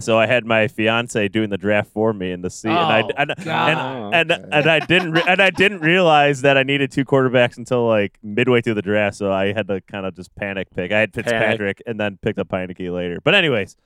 So 0.00 0.18
I 0.18 0.26
had 0.26 0.44
my 0.44 0.68
fiance 0.68 1.28
doing 1.28 1.50
the 1.50 1.58
draft 1.58 1.90
for 1.92 2.12
me 2.12 2.30
in 2.32 2.42
the 2.42 2.50
seat, 2.50 2.68
and 2.68 2.78
I 2.78 3.02
Oh, 3.02 3.10
and, 3.16 3.34
God. 3.44 3.74
Oh, 3.76 4.10
and, 4.12 4.32
okay. 4.32 4.44
and 4.52 4.66
I 4.70 4.78
didn't 4.80 5.12
re- 5.12 5.22
and 5.26 5.40
I 5.40 5.50
didn't 5.50 5.80
realize 5.80 6.42
that 6.42 6.56
I 6.56 6.62
needed 6.62 6.90
two 6.92 7.04
quarterbacks 7.04 7.56
until 7.58 7.86
like 7.86 8.18
midway 8.22 8.60
through 8.60 8.74
the 8.74 8.82
draft. 8.82 9.16
So 9.16 9.32
I 9.32 9.52
had 9.52 9.66
to 9.68 9.80
kind 9.82 10.06
of 10.06 10.14
just 10.14 10.34
panic 10.36 10.68
pick. 10.74 10.92
I 10.92 11.00
had 11.00 11.12
Fitzpatrick 11.12 11.82
and 11.86 11.98
then 11.98 12.18
picked 12.22 12.38
up 12.38 12.48
Heinicke 12.48 12.92
later. 12.92 13.18
But 13.22 13.34
anyways, 13.34 13.76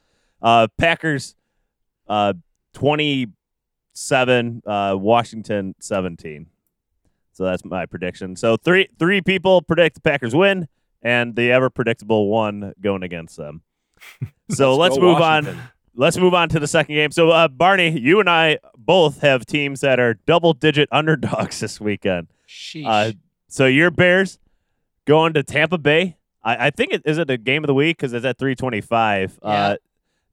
uh, 0.43 0.69
Packers, 0.77 1.35
uh, 2.09 2.35
twenty 2.75 3.29
seven, 3.95 4.63
uh, 4.67 4.97
Washington 4.99 5.75
seventeen. 5.81 6.47
So 7.33 7.45
that's 7.45 7.65
my 7.65 7.87
prediction. 7.87 8.37
So 8.37 8.57
three 8.57 8.89
three 8.99 9.23
people 9.23 9.63
predict 9.63 9.95
the 9.95 10.01
Packers 10.03 10.35
win, 10.35 10.69
and 11.01 11.35
the 11.37 11.51
ever 11.51 11.71
predictable 11.71 12.29
one 12.29 12.75
going 12.81 13.03
against 13.03 13.37
them. 13.37 13.63
So 14.51 14.77
let's, 14.77 14.97
go 14.97 15.03
move 15.03 15.19
Washington. 15.19 15.59
on. 15.61 15.69
Let's 15.95 16.17
move 16.17 16.35
on 16.35 16.49
to 16.51 16.59
the 16.59 16.67
second 16.67 16.95
game. 16.95 17.11
So 17.11 17.31
uh, 17.31 17.49
Barney, 17.49 17.99
you 17.99 18.19
and 18.21 18.29
I 18.31 18.59
both 18.77 19.21
have 19.21 19.45
teams 19.45 19.81
that 19.83 20.01
are 20.01 20.15
double 20.15 20.55
digit 20.55 20.89
underdogs 20.91 21.61
this 21.61 21.81
weekend. 21.81 22.29
Sheesh. 22.49 22.87
Uh, 22.87 23.13
so 23.49 23.67
your 23.67 23.91
Bears 23.91 24.39
going 25.05 25.35
to 25.35 25.43
Tampa 25.43 25.79
Bay. 25.79 26.17
I, 26.43 26.69
I 26.69 26.71
think 26.71 26.93
it 26.93 27.03
is 27.05 27.19
it 27.19 27.31
a 27.31 27.37
game 27.37 27.63
of 27.63 27.69
the 27.69 27.75
week 27.75 27.99
because 27.99 28.13
it's 28.13 28.25
at 28.25 28.39
three 28.39 28.55
twenty 28.55 28.81
five. 28.81 29.39
Yeah. 29.43 29.49
Uh, 29.49 29.77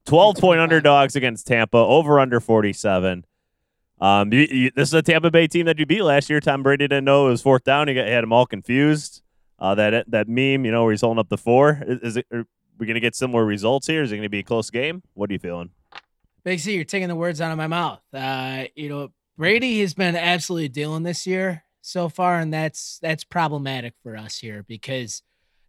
Twelve 0.06 0.36
point 0.36 0.56
325. 0.56 0.62
underdogs 0.62 1.14
against 1.16 1.46
Tampa. 1.46 1.76
Over 1.76 2.18
under 2.18 2.40
forty 2.40 2.72
seven. 2.72 3.26
Um, 4.00 4.32
you, 4.32 4.40
you, 4.50 4.70
this 4.74 4.88
is 4.88 4.94
a 4.94 5.02
Tampa 5.02 5.30
Bay 5.30 5.46
team 5.46 5.66
that 5.66 5.78
you 5.78 5.84
beat 5.84 6.02
last 6.02 6.30
year. 6.30 6.40
Tom 6.40 6.62
Brady 6.62 6.88
didn't 6.88 7.04
know 7.04 7.26
it 7.26 7.30
was 7.32 7.42
fourth 7.42 7.64
down. 7.64 7.86
He 7.86 7.92
got, 7.94 8.06
had 8.06 8.22
them 8.22 8.32
all 8.32 8.46
confused. 8.46 9.22
Uh, 9.58 9.74
that 9.74 10.10
that 10.10 10.26
meme, 10.26 10.64
you 10.64 10.72
know, 10.72 10.84
where 10.84 10.92
he's 10.92 11.02
holding 11.02 11.18
up 11.20 11.28
the 11.28 11.36
four. 11.36 11.82
Is, 11.86 12.00
is 12.00 12.16
it? 12.16 12.26
We 12.80 12.86
gonna 12.86 12.98
get 12.98 13.14
similar 13.14 13.44
results 13.44 13.86
here? 13.86 14.02
Is 14.02 14.10
it 14.10 14.16
gonna 14.16 14.30
be 14.30 14.38
a 14.38 14.42
close 14.42 14.70
game? 14.70 15.02
What 15.12 15.28
are 15.28 15.34
you 15.34 15.38
feeling? 15.38 15.68
Big 16.44 16.58
C, 16.60 16.74
you're 16.74 16.84
taking 16.84 17.08
the 17.08 17.14
words 17.14 17.40
out 17.42 17.52
of 17.52 17.58
my 17.58 17.66
mouth. 17.66 18.00
Uh, 18.14 18.64
you 18.74 18.88
know, 18.88 19.10
Brady 19.36 19.80
has 19.82 19.92
been 19.92 20.16
absolutely 20.16 20.70
dealing 20.70 21.02
this 21.02 21.26
year 21.26 21.62
so 21.82 22.08
far, 22.08 22.40
and 22.40 22.52
that's 22.52 22.98
that's 23.02 23.22
problematic 23.22 23.92
for 24.02 24.16
us 24.16 24.38
here 24.38 24.64
because 24.66 25.22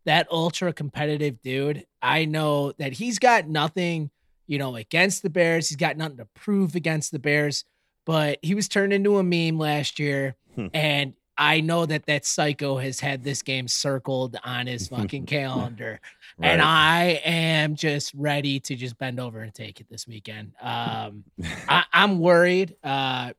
that 0.06 0.26
ultra 0.32 0.72
competitive 0.72 1.42
dude, 1.42 1.86
I 2.02 2.24
know 2.24 2.72
that 2.80 2.94
he's 2.94 3.20
got 3.20 3.46
nothing, 3.46 4.10
you 4.48 4.58
know, 4.58 4.78
against 4.78 5.22
the 5.22 5.30
Bears. 5.30 5.68
He's 5.68 5.76
got 5.78 5.98
nothing 5.98 6.18
to 6.18 6.28
prove 6.34 6.76
against 6.76 7.12
the 7.12 7.20
Bears, 7.20 7.66
but 8.06 8.40
he 8.42 8.56
was 8.56 8.70
turned 8.70 8.94
into 8.94 9.18
a 9.18 9.24
meme 9.24 9.60
last 9.60 10.00
year, 10.00 10.38
Hmm. 10.56 10.68
and 10.74 11.14
I 11.42 11.60
know 11.60 11.88
that 11.88 12.06
that 12.06 12.24
psycho 12.24 12.78
has 12.78 13.00
had 13.00 13.24
this 13.24 13.42
game 13.42 13.68
circled 13.68 14.38
on 14.44 14.68
his 14.68 14.88
fucking 14.90 15.26
calendar. 15.38 16.00
And 16.40 16.62
I 16.62 17.20
am 17.26 17.76
just 17.76 18.14
ready 18.14 18.60
to 18.60 18.76
just 18.76 18.96
bend 19.00 19.20
over 19.20 19.42
and 19.42 19.52
take 19.52 19.82
it 19.82 19.88
this 19.90 20.08
weekend. 20.08 20.52
Um, 20.62 21.24
I, 21.68 21.84
I'm 21.92 22.20
worried. 22.20 22.76
Uh, 22.84 23.32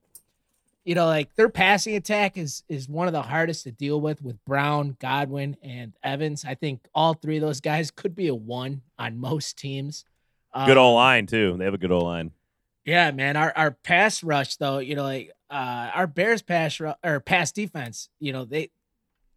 you 0.85 0.97
know, 0.97 1.07
like 1.07 1.33
their 1.37 1.49
passing 1.49 1.95
attack 1.95 2.37
is 2.37 2.65
is 2.69 2.89
one 2.89 3.07
of 3.07 3.13
the 3.13 3.23
hardest 3.23 3.63
to 3.65 3.71
deal 3.71 4.01
with 4.01 4.21
with 4.21 4.45
Brown, 4.47 4.97
Godwin, 4.99 5.57
and 5.63 5.93
Evans. 6.03 6.45
I 6.45 6.57
think 6.57 6.81
all 6.93 7.15
three 7.15 7.37
of 7.37 7.43
those 7.43 7.61
guys 7.61 7.93
could 7.93 8.17
be 8.17 8.27
a 8.27 8.35
one 8.35 8.83
on 8.99 9.17
most 9.17 9.57
teams. 9.57 10.05
good 10.53 10.73
Um, 10.73 10.79
old 10.79 10.97
line 10.97 11.27
too. 11.27 11.57
They 11.57 11.65
have 11.67 11.75
a 11.75 11.79
good 11.79 11.93
old 11.93 12.03
line. 12.03 12.33
Yeah, 12.85 13.11
man. 13.11 13.37
Our 13.37 13.53
our 13.57 13.71
pass 13.71 14.23
rush 14.23 14.57
though, 14.57 14.79
you 14.79 14.95
know, 14.95 15.05
like 15.05 15.33
uh 15.51 15.91
our 15.95 16.07
Bears 16.07 16.43
pass 16.43 16.81
or 16.81 17.21
pass 17.21 17.53
defense, 17.53 18.09
you 18.19 18.33
know, 18.33 18.45
they 18.45 18.71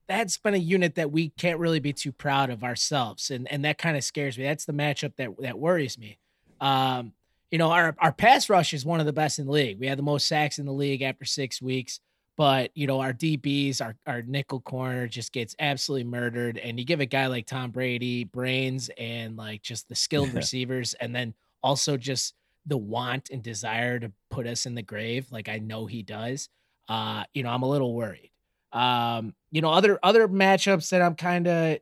that's 0.08 0.38
been 0.38 0.54
a 0.54 0.58
unit 0.58 0.96
that 0.96 1.12
we 1.12 1.30
can't 1.30 1.60
really 1.60 1.80
be 1.80 1.94
too 1.94 2.12
proud 2.12 2.50
of 2.50 2.64
ourselves. 2.64 3.32
And 3.32 3.52
and 3.52 3.66
that 3.66 3.78
kind 3.78 3.98
of 3.98 4.04
scares 4.04 4.38
me. 4.38 4.44
That's 4.44 4.66
the 4.66 4.74
matchup 4.74 5.16
that 5.18 5.30
that 5.40 5.60
worries 5.60 5.98
me. 5.98 6.18
Um, 6.60 7.14
you 7.52 7.58
know, 7.58 7.72
our 7.72 7.96
our 8.00 8.12
pass 8.12 8.50
rush 8.50 8.74
is 8.74 8.86
one 8.86 9.00
of 9.00 9.06
the 9.06 9.14
best 9.14 9.40
in 9.40 9.46
the 9.46 9.52
league. 9.52 9.80
We 9.80 9.88
had 9.88 9.98
the 9.98 10.04
most 10.04 10.28
sacks 10.28 10.60
in 10.60 10.66
the 10.66 10.74
league 10.74 11.02
after 11.02 11.26
six 11.26 11.62
weeks. 11.62 12.00
But 12.38 12.72
you 12.76 12.86
know, 12.86 13.00
our 13.00 13.14
DBs, 13.14 13.82
our 13.82 13.96
our 14.06 14.22
nickel 14.22 14.60
corner 14.60 15.08
just 15.08 15.32
gets 15.32 15.56
absolutely 15.60 16.10
murdered. 16.10 16.58
And 16.58 16.78
you 16.80 16.86
give 16.86 17.00
a 17.00 17.06
guy 17.06 17.28
like 17.28 17.46
Tom 17.46 17.72
Brady 17.72 18.26
brains 18.26 18.90
and 18.98 19.38
like 19.38 19.62
just 19.62 19.88
the 19.88 19.96
skilled 19.96 20.34
receivers, 20.34 20.96
and 20.96 21.16
then 21.16 21.34
also 21.64 21.96
just 21.96 22.34
the 22.66 22.78
want 22.78 23.30
and 23.30 23.44
desire 23.44 24.00
to 24.00 24.12
put 24.30 24.48
us 24.48 24.66
in 24.66 24.76
the 24.76 24.82
grave, 24.82 25.28
like 25.32 25.50
I 25.50 25.60
know 25.60 25.86
he 25.86 26.02
does. 26.04 26.50
Uh, 26.90 27.24
you 27.34 27.44
know, 27.44 27.50
I'm 27.50 27.64
a 27.64 27.70
little 27.70 27.94
worried. 27.94 28.32
Um, 28.74 29.34
you 29.52 29.62
know, 29.62 29.72
other 29.72 30.00
other 30.04 30.28
matchups 30.28 30.90
that 30.90 31.02
I'm 31.02 31.16
kind 31.16 31.48
of 31.48 31.78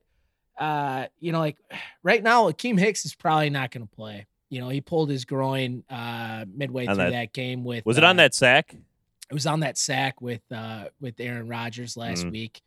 uh, 0.60 1.06
you 1.20 1.32
know, 1.32 1.40
like 1.40 1.58
right 2.04 2.22
now, 2.22 2.50
Akiem 2.52 2.78
Hicks 2.80 3.06
is 3.06 3.16
probably 3.16 3.50
not 3.50 3.72
gonna 3.72 3.86
play. 3.88 4.26
You 4.50 4.62
know, 4.62 4.70
he 4.70 4.82
pulled 4.82 5.10
his 5.10 5.26
groin 5.26 5.84
uh 5.90 6.46
midway 6.54 6.86
On 6.86 6.96
through 6.96 7.06
that- 7.06 7.12
that, 7.12 7.34
game 7.34 7.64
with 7.64 7.86
Was 7.86 7.98
it 7.98 8.04
uh, 8.04 8.08
on 8.10 8.18
that 8.18 8.34
sack? 8.36 8.76
it 9.30 9.34
was 9.34 9.48
on 9.48 9.62
that 9.62 9.78
sack 9.78 10.22
with 10.22 10.42
uh 10.52 10.86
with 11.02 11.16
Aaron 11.20 11.48
Rodgers 11.48 11.98
last 11.98 12.26
Mhm. 12.26 12.32
week. 12.32 12.62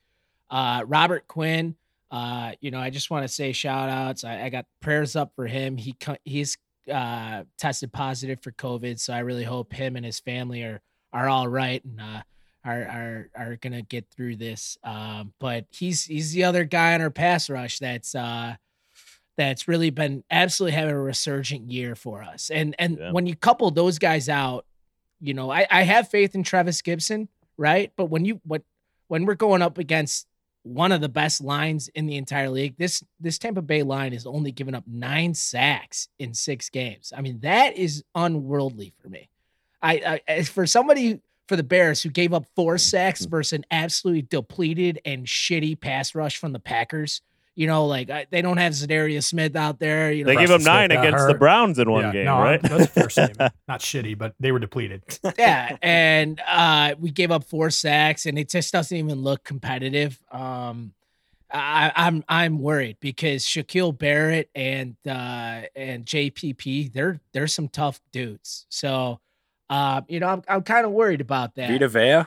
Uh 0.51 0.83
Robert 0.87 1.29
Quinn, 1.29 1.77
uh, 2.11 2.53
you 2.61 2.71
know, 2.73 2.81
I 2.81 2.91
just 2.91 3.11
want 3.11 3.23
to 3.25 3.29
say 3.29 3.53
shout 3.53 3.89
outs. 3.89 4.25
I, 4.25 4.45
I 4.45 4.49
got 4.49 4.67
prayers 4.81 5.15
up 5.15 5.33
for 5.37 5.47
him. 5.47 5.77
He 5.77 5.95
he's 6.25 6.57
uh 6.93 7.45
tested 7.59 7.93
positive 7.93 8.41
for 8.41 8.53
COVID, 8.53 8.99
so 9.01 9.13
I 9.13 9.21
really 9.21 9.45
hope 9.45 9.73
him 9.73 9.97
and 9.97 10.05
his 10.05 10.21
family 10.21 10.63
are 10.63 10.81
are 11.13 11.29
all 11.29 11.49
right 11.49 11.83
and 11.85 12.01
uh 12.01 12.23
are 12.65 12.83
are 12.83 13.31
are 13.37 13.57
gonna 13.57 13.83
get 13.83 14.07
through 14.11 14.37
this. 14.37 14.77
Um, 14.85 15.33
but 15.39 15.67
he's 15.71 16.05
he's 16.05 16.33
the 16.33 16.45
other 16.45 16.65
guy 16.65 16.95
on 16.95 17.01
our 17.01 17.11
pass 17.11 17.49
rush 17.51 17.79
that's 17.79 18.15
uh 18.15 18.57
that's 19.37 19.69
really 19.69 19.91
been 19.91 20.25
absolutely 20.31 20.73
having 20.75 20.95
a 20.95 20.99
resurgent 21.01 21.71
year 21.71 21.95
for 21.95 22.23
us. 22.23 22.51
And 22.51 22.75
and 22.79 22.99
Yeah. 22.99 23.13
when 23.13 23.27
you 23.27 23.37
couple 23.37 23.71
those 23.71 23.99
guys 23.99 24.29
out, 24.29 24.65
you 25.21 25.35
know, 25.35 25.51
I, 25.51 25.67
I 25.71 25.83
have 25.83 26.09
faith 26.09 26.35
in 26.35 26.43
Trevis 26.43 26.81
Gipson, 26.83 27.29
right? 27.57 27.93
But 27.97 28.07
when 28.07 28.25
you 28.25 28.41
when 28.45 28.63
when 29.09 29.27
we're 29.27 29.35
going 29.35 29.63
up 29.63 29.79
against 29.79 30.27
one 30.67 30.91
of 30.91 31.01
the 31.01 31.09
best 31.09 31.41
lines 31.41 31.89
in 31.89 32.07
the 32.07 32.17
entire 32.17 32.51
league, 32.51 32.77
this 32.77 33.03
this 33.21 33.39
Tampa 33.39 33.63
Bay 33.63 33.83
line 33.83 34.13
is 34.13 34.27
only 34.27 34.51
given 34.51 34.75
up 34.75 34.85
nine 34.87 35.33
sacks 35.33 36.09
in 36.19 36.35
six 36.35 36.69
games. 36.71 37.13
I 37.17 37.21
mean, 37.21 37.39
that 37.41 37.77
is 37.77 38.05
unworldly 38.15 38.93
for 39.01 39.09
me. 39.09 39.29
I, 39.81 40.21
I 40.29 40.43
for 40.43 40.67
somebody 40.67 41.21
for 41.47 41.55
the 41.57 41.63
Bears 41.63 42.03
who 42.03 42.11
gave 42.11 42.35
up 42.35 42.47
four 42.57 42.79
sacks 42.79 43.23
mm-hmm. 43.23 43.31
versus 43.31 43.53
an 43.53 43.67
absolutely 43.71 44.23
depleted 44.23 45.01
and 45.05 45.27
shitty 45.27 45.81
pass 45.81 46.15
rush 46.15 46.39
from 46.39 46.53
the 46.53 46.59
Packers. 46.59 47.23
You 47.57 47.67
know, 47.67 47.87
like 47.87 48.11
I, 48.11 48.27
they 48.31 48.43
don't 48.43 48.59
have 48.59 48.75
Za'Darius 48.75 49.25
Smith 49.25 49.57
out 49.57 49.79
there. 49.79 50.13
You 50.13 50.25
know, 50.25 50.29
They 50.29 50.37
gave 50.37 50.49
Preston 50.51 50.61
him 50.61 50.65
nine 50.77 50.91
Smith 50.91 50.99
against 51.01 51.27
the. 51.27 51.35
Browns 51.35 51.79
in 51.79 51.91
one 51.91 52.03
Yeah, 52.05 52.13
game, 52.13 52.25
no, 52.27 52.39
right? 52.39 52.63
That's 52.63 52.87
the 52.93 53.01
first 53.01 53.17
game. 53.17 53.35
Not 53.67 53.81
shitty, 53.81 54.17
but 54.17 54.35
they 54.39 54.53
were 54.53 54.59
depleted. 54.59 55.03
yeah, 55.39 55.77
and 55.81 56.39
uh, 56.47 56.95
we 57.01 57.11
gave 57.11 57.31
up 57.31 57.45
four 57.45 57.71
sacks, 57.71 58.27
and 58.27 58.39
it 58.39 58.51
just 58.51 58.73
doesn't 58.73 58.97
even 58.97 59.23
look 59.23 59.43
competitive. 59.43 60.21
Um, 60.31 60.93
I, 61.51 61.93
I'm 61.97 62.25
I'm 62.29 62.59
worried 62.59 62.99
because 63.01 63.45
Shaquil 63.45 63.97
Barrett 63.97 64.51
and 64.55 64.97
uh, 65.07 65.63
and 65.75 66.05
JPP, 66.05 66.93
they're 66.93 67.21
they're 67.33 67.47
some 67.47 67.69
tough 67.69 68.01
dudes. 68.13 68.67
So, 68.69 69.21
uh, 69.71 70.03
you 70.09 70.21
know, 70.21 70.27
I'm 70.29 70.43
I'm 70.47 70.63
kind 70.63 70.85
of 70.85 70.93
worried 70.93 71.23
about 71.23 71.55
that. 71.55 71.71
Vita 71.71 71.89
Vea. 71.89 72.25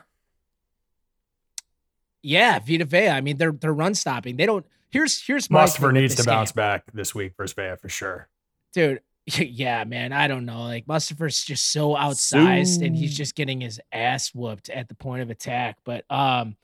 yeah, 2.21 2.59
Vita 2.59 2.85
Vea. 2.85 3.09
I 3.09 3.21
mean, 3.21 3.37
they're 3.37 3.51
they're 3.51 3.73
run 3.73 3.93
stopping. 3.93 4.37
They 4.37 4.45
don't. 4.45 4.65
Here's 4.89 5.25
here's 5.25 5.47
Mustipher 5.49 5.93
needs 5.93 6.15
to 6.15 6.23
bounce 6.23 6.51
game. 6.51 6.57
back 6.57 6.83
this 6.93 7.13
week 7.13 7.33
versus 7.37 7.53
Vea 7.53 7.75
for 7.79 7.89
sure. 7.89 8.27
dude. 8.73 9.01
Yeah, 9.37 9.83
man. 9.83 10.11
I 10.11 10.27
don't 10.27 10.45
know. 10.45 10.63
Like 10.63 10.87
Mustipher's 10.87 11.43
just 11.45 11.71
so 11.71 11.89
outsized, 11.93 12.83
and 12.83 12.95
he's 12.95 13.15
just 13.15 13.35
getting 13.35 13.61
his 13.61 13.79
ass 13.91 14.33
whooped 14.33 14.69
at 14.69 14.87
the 14.89 14.95
point 14.95 15.21
of 15.21 15.29
attack. 15.29 15.77
But 15.83 16.03
um, 16.09 16.55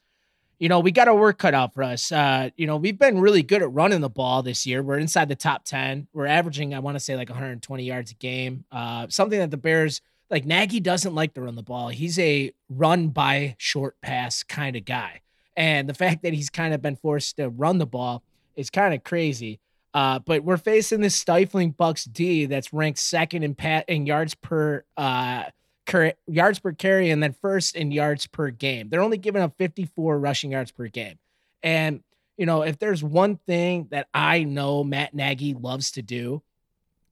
you 0.58 0.67
know, 0.67 0.79
we 0.79 0.91
got 0.91 1.08
our 1.08 1.15
work 1.15 1.38
cut 1.38 1.53
out 1.53 1.75
for 1.75 1.84
us. 1.84 2.12
Uh, 2.12 2.50
you 2.58 2.65
know, 2.65 2.77
we've 2.77 2.98
been 2.98 3.20
really 3.20 3.44
good 3.44 3.62
at 3.62 3.72
running 3.72 4.01
the 4.01 4.10
ball 4.10 4.41
this 4.41 4.65
year. 4.65 4.82
We're 4.82 4.98
inside 4.98 5.29
the 5.29 5.36
top 5.36 5.63
ten. 5.63 6.08
We're 6.12 6.25
averaging, 6.25 6.74
I 6.74 6.79
want 6.79 6.96
to 6.96 7.00
say, 7.00 7.15
like 7.15 7.29
120 7.29 7.84
yards 7.84 8.12
a 8.12 8.15
game. 8.15 8.65
Uh, 8.72 9.05
something 9.10 9.38
that 9.38 9.51
the 9.51 9.58
Bears 9.58 10.01
like 10.32 10.46
Nagy 10.46 10.79
doesn't 10.79 11.13
like 11.13 11.36
to 11.36 11.41
run 11.41 11.53
the 11.55 11.62
ball. 11.62 11.89
He's 11.89 12.17
a 12.17 12.51
run 12.67 13.10
by 13.10 13.55
short 13.60 14.01
pass 14.01 14.41
kind 14.41 14.75
of 14.75 14.86
guy. 14.86 15.22
And 15.57 15.88
the 15.88 15.93
fact 15.93 16.24
that 16.24 16.33
he's 16.33 16.50
kind 16.50 16.74
of 16.74 16.81
been 16.81 16.95
forced 16.95 17.38
to 17.38 17.50
run 17.50 17.77
the 17.77 17.85
ball 17.85 18.24
is 18.55 18.69
kind 18.69 18.93
of 18.93 19.03
crazy. 19.03 19.59
Uh, 19.93 20.19
but 20.19 20.43
we're 20.43 20.57
facing 20.57 21.00
this 21.00 21.15
stifling 21.15 21.71
Bucks 21.71 22.03
D 22.03 22.45
that's 22.45 22.74
ranked 22.74 23.00
second 23.00 23.43
in 23.43 23.55
pat 23.55 23.85
in 23.88 24.05
yards 24.05 24.35
per 24.35 24.83
uh 24.97 25.45
cur- 25.85 26.13
yards 26.27 26.59
per 26.59 26.74
carry 26.74 27.12
and 27.12 27.24
then 27.24 27.33
first 27.41 27.77
in 27.77 27.91
yards 27.91 28.27
per 28.27 28.50
game. 28.50 28.89
They're 28.89 29.01
only 29.01 29.17
giving 29.17 29.41
up 29.41 29.57
54 29.57 30.19
rushing 30.19 30.51
yards 30.51 30.71
per 30.71 30.88
game. 30.88 31.17
And 31.63 32.03
you 32.35 32.45
know, 32.45 32.63
if 32.63 32.77
there's 32.77 33.01
one 33.01 33.38
thing 33.47 33.88
that 33.91 34.07
I 34.13 34.43
know 34.43 34.83
Matt 34.83 35.13
Nagy 35.13 35.53
loves 35.53 35.91
to 35.91 36.01
do, 36.01 36.43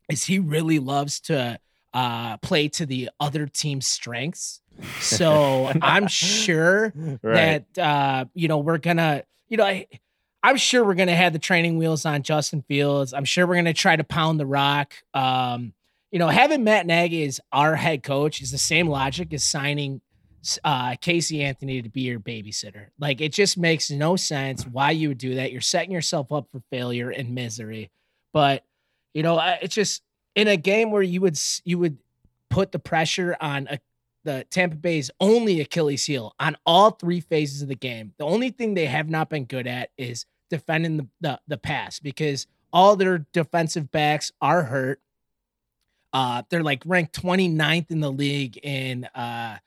is 0.09 0.25
he 0.25 0.39
really 0.39 0.79
loves 0.79 1.21
to 1.21 1.57
uh 1.93 2.37
play 2.37 2.67
to 2.67 2.85
the 2.85 3.09
other 3.17 3.47
team's 3.47 3.87
strengths. 3.87 4.61
So 4.99 5.71
I'm 5.81 6.07
sure 6.07 6.93
right. 7.21 7.65
that 7.73 7.77
uh, 7.77 8.25
you 8.33 8.47
know 8.47 8.57
we're 8.57 8.77
gonna, 8.77 9.23
you 9.49 9.57
know, 9.57 9.65
I, 9.65 9.87
I'm 10.41 10.57
sure 10.57 10.83
we're 10.83 10.95
gonna 10.95 11.15
have 11.15 11.33
the 11.33 11.39
training 11.39 11.77
wheels 11.77 12.05
on 12.05 12.23
Justin 12.23 12.63
Fields. 12.67 13.13
I'm 13.13 13.25
sure 13.25 13.47
we're 13.47 13.55
gonna 13.55 13.73
try 13.73 13.95
to 13.95 14.03
pound 14.03 14.39
the 14.39 14.45
rock. 14.45 14.93
Um, 15.13 15.73
you 16.11 16.19
know, 16.19 16.27
having 16.27 16.63
Matt 16.63 16.85
Nagy 16.85 17.23
as 17.23 17.39
our 17.51 17.75
head 17.75 18.03
coach 18.03 18.41
is 18.41 18.51
the 18.51 18.57
same 18.57 18.87
logic 18.87 19.33
as 19.33 19.43
signing 19.43 20.01
uh, 20.63 20.95
Casey 20.99 21.43
Anthony 21.43 21.81
to 21.81 21.89
be 21.89 22.01
your 22.01 22.19
babysitter. 22.19 22.87
Like 22.99 23.21
it 23.21 23.33
just 23.33 23.57
makes 23.57 23.89
no 23.89 24.15
sense 24.15 24.63
why 24.65 24.91
you 24.91 25.07
would 25.09 25.17
do 25.17 25.35
that. 25.35 25.51
You're 25.51 25.61
setting 25.61 25.91
yourself 25.91 26.31
up 26.31 26.47
for 26.51 26.61
failure 26.69 27.09
and 27.09 27.33
misery. 27.33 27.89
But 28.33 28.63
you 29.13 29.23
know, 29.23 29.39
it's 29.61 29.75
just 29.75 30.01
in 30.35 30.47
a 30.47 30.57
game 30.57 30.91
where 30.91 31.01
you 31.01 31.21
would 31.21 31.39
you 31.63 31.79
would 31.79 31.97
put 32.49 32.71
the 32.71 32.79
pressure 32.79 33.35
on 33.39 33.67
a 33.69 33.79
the 34.23 34.45
Tampa 34.49 34.75
Bay's 34.75 35.11
only 35.19 35.61
Achilles 35.61 36.05
heel 36.05 36.33
on 36.39 36.55
all 36.65 36.91
three 36.91 37.19
phases 37.19 37.61
of 37.61 37.67
the 37.67 37.75
game. 37.75 38.13
The 38.17 38.25
only 38.25 38.49
thing 38.49 38.73
they 38.73 38.85
have 38.85 39.09
not 39.09 39.29
been 39.29 39.45
good 39.45 39.67
at 39.67 39.89
is 39.97 40.25
defending 40.49 40.97
the 40.97 41.07
the, 41.21 41.39
the 41.47 41.57
pass 41.57 41.99
because 41.99 42.47
all 42.71 42.95
their 42.95 43.25
defensive 43.33 43.91
backs 43.91 44.31
are 44.41 44.63
hurt. 44.63 44.99
Uh, 46.11 46.43
they're 46.49 46.63
like 46.63 46.83
ranked 46.85 47.19
29th 47.21 47.91
in 47.91 47.99
the 47.99 48.11
league 48.11 48.57
in 48.63 49.05
uh, 49.15 49.57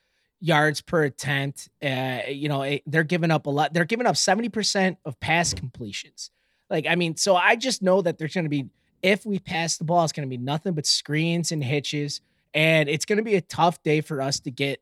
yards 0.41 0.81
per 0.81 1.05
attempt. 1.05 1.69
Uh, 1.83 2.21
you 2.29 2.49
know, 2.49 2.63
eh, 2.63 2.79
they're 2.87 3.05
giving 3.05 3.31
up 3.31 3.47
a 3.47 3.51
lot. 3.51 3.73
They're 3.73 3.85
giving 3.85 4.07
up 4.07 4.15
70% 4.17 4.97
of 5.05 5.19
pass 5.21 5.55
completions. 5.55 6.31
Like, 6.71 6.87
I 6.89 6.95
mean, 6.97 7.17
so 7.17 7.37
I 7.37 7.57
just 7.57 7.83
know 7.83 8.03
that 8.03 8.19
there's 8.19 8.35
going 8.35 8.45
to 8.45 8.51
be, 8.51 8.67
if 9.03 9.25
we 9.25 9.39
pass 9.39 9.77
the 9.77 9.85
ball, 9.85 10.03
it's 10.05 10.13
going 10.13 10.29
to 10.29 10.37
be 10.37 10.43
nothing 10.43 10.73
but 10.73 10.87
screens 10.87 11.53
and 11.53 11.63
hitches. 11.63 12.21
And 12.57 12.89
it's 12.89 13.05
going 13.05 13.19
to 13.19 13.23
be 13.23 13.37
a 13.37 13.41
tough 13.41 13.83
day 13.83 14.01
for 14.01 14.21
us 14.21 14.41
to 14.41 14.51
get 14.51 14.81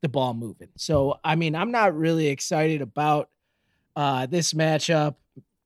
the 0.00 0.08
ball 0.08 0.32
moving. 0.32 0.68
So, 0.76 1.18
I 1.24 1.34
mean, 1.34 1.56
I'm 1.56 1.72
not 1.72 1.96
really 1.96 2.28
excited 2.28 2.80
about 2.80 3.28
uh, 3.96 4.26
this 4.26 4.52
matchup. 4.52 5.16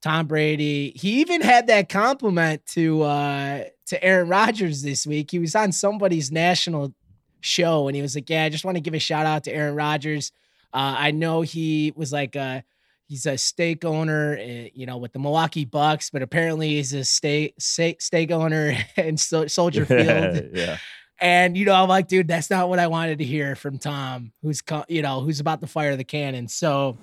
Tom 0.02 0.26
Brady. 0.26 0.94
He 0.96 1.20
even 1.20 1.42
had 1.42 1.66
that 1.66 1.90
compliment 1.90 2.64
to 2.68 3.02
uh 3.02 3.64
to 3.86 4.02
Aaron 4.02 4.30
Rodgers 4.30 4.80
this 4.80 5.06
week. 5.06 5.30
He 5.30 5.38
was 5.38 5.54
on 5.54 5.72
somebody's 5.72 6.32
national 6.32 6.94
show 7.40 7.86
and 7.86 7.94
he 7.94 8.00
was 8.00 8.14
like, 8.14 8.30
"Yeah, 8.30 8.44
I 8.44 8.48
just 8.48 8.64
want 8.64 8.76
to 8.76 8.80
give 8.80 8.94
a 8.94 8.98
shout 8.98 9.26
out 9.26 9.44
to 9.44 9.52
Aaron 9.52 9.74
Rodgers. 9.74 10.32
Uh, 10.72 10.94
I 10.96 11.10
know 11.10 11.42
he 11.42 11.92
was 11.94 12.14
like 12.14 12.34
a 12.34 12.64
he's 13.10 13.26
a 13.26 13.36
stake 13.36 13.84
owner, 13.84 14.38
uh, 14.38 14.68
you 14.72 14.86
know, 14.86 14.96
with 14.96 15.12
the 15.12 15.18
Milwaukee 15.18 15.64
Bucks, 15.64 16.10
but 16.10 16.22
apparently 16.22 16.76
he's 16.76 16.94
a 16.94 17.04
stake, 17.04 17.54
stake 17.58 18.30
owner 18.30 18.76
in 18.96 19.16
Soldier 19.16 19.84
Field. 19.84 20.50
yeah. 20.54 20.78
And 21.20 21.56
you 21.56 21.64
know, 21.66 21.74
I'm 21.74 21.88
like, 21.88 22.08
dude, 22.08 22.28
that's 22.28 22.50
not 22.50 22.68
what 22.68 22.78
I 22.78 22.86
wanted 22.86 23.18
to 23.18 23.24
hear 23.24 23.54
from 23.54 23.78
Tom, 23.78 24.32
who's 24.42 24.62
co- 24.62 24.86
you 24.88 25.02
know, 25.02 25.20
who's 25.20 25.40
about 25.40 25.60
to 25.60 25.66
fire 25.66 25.96
the 25.96 26.04
cannon. 26.04 26.48
So, 26.48 26.96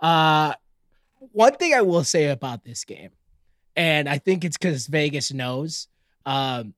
uh, 0.00 0.54
one 1.32 1.54
thing 1.54 1.74
I 1.74 1.82
will 1.82 2.04
say 2.04 2.26
about 2.26 2.64
this 2.64 2.84
game, 2.84 3.10
and 3.74 4.08
I 4.08 4.18
think 4.18 4.44
it's 4.44 4.56
because 4.56 4.86
Vegas 4.86 5.32
knows, 5.32 5.88
um, 6.24 6.74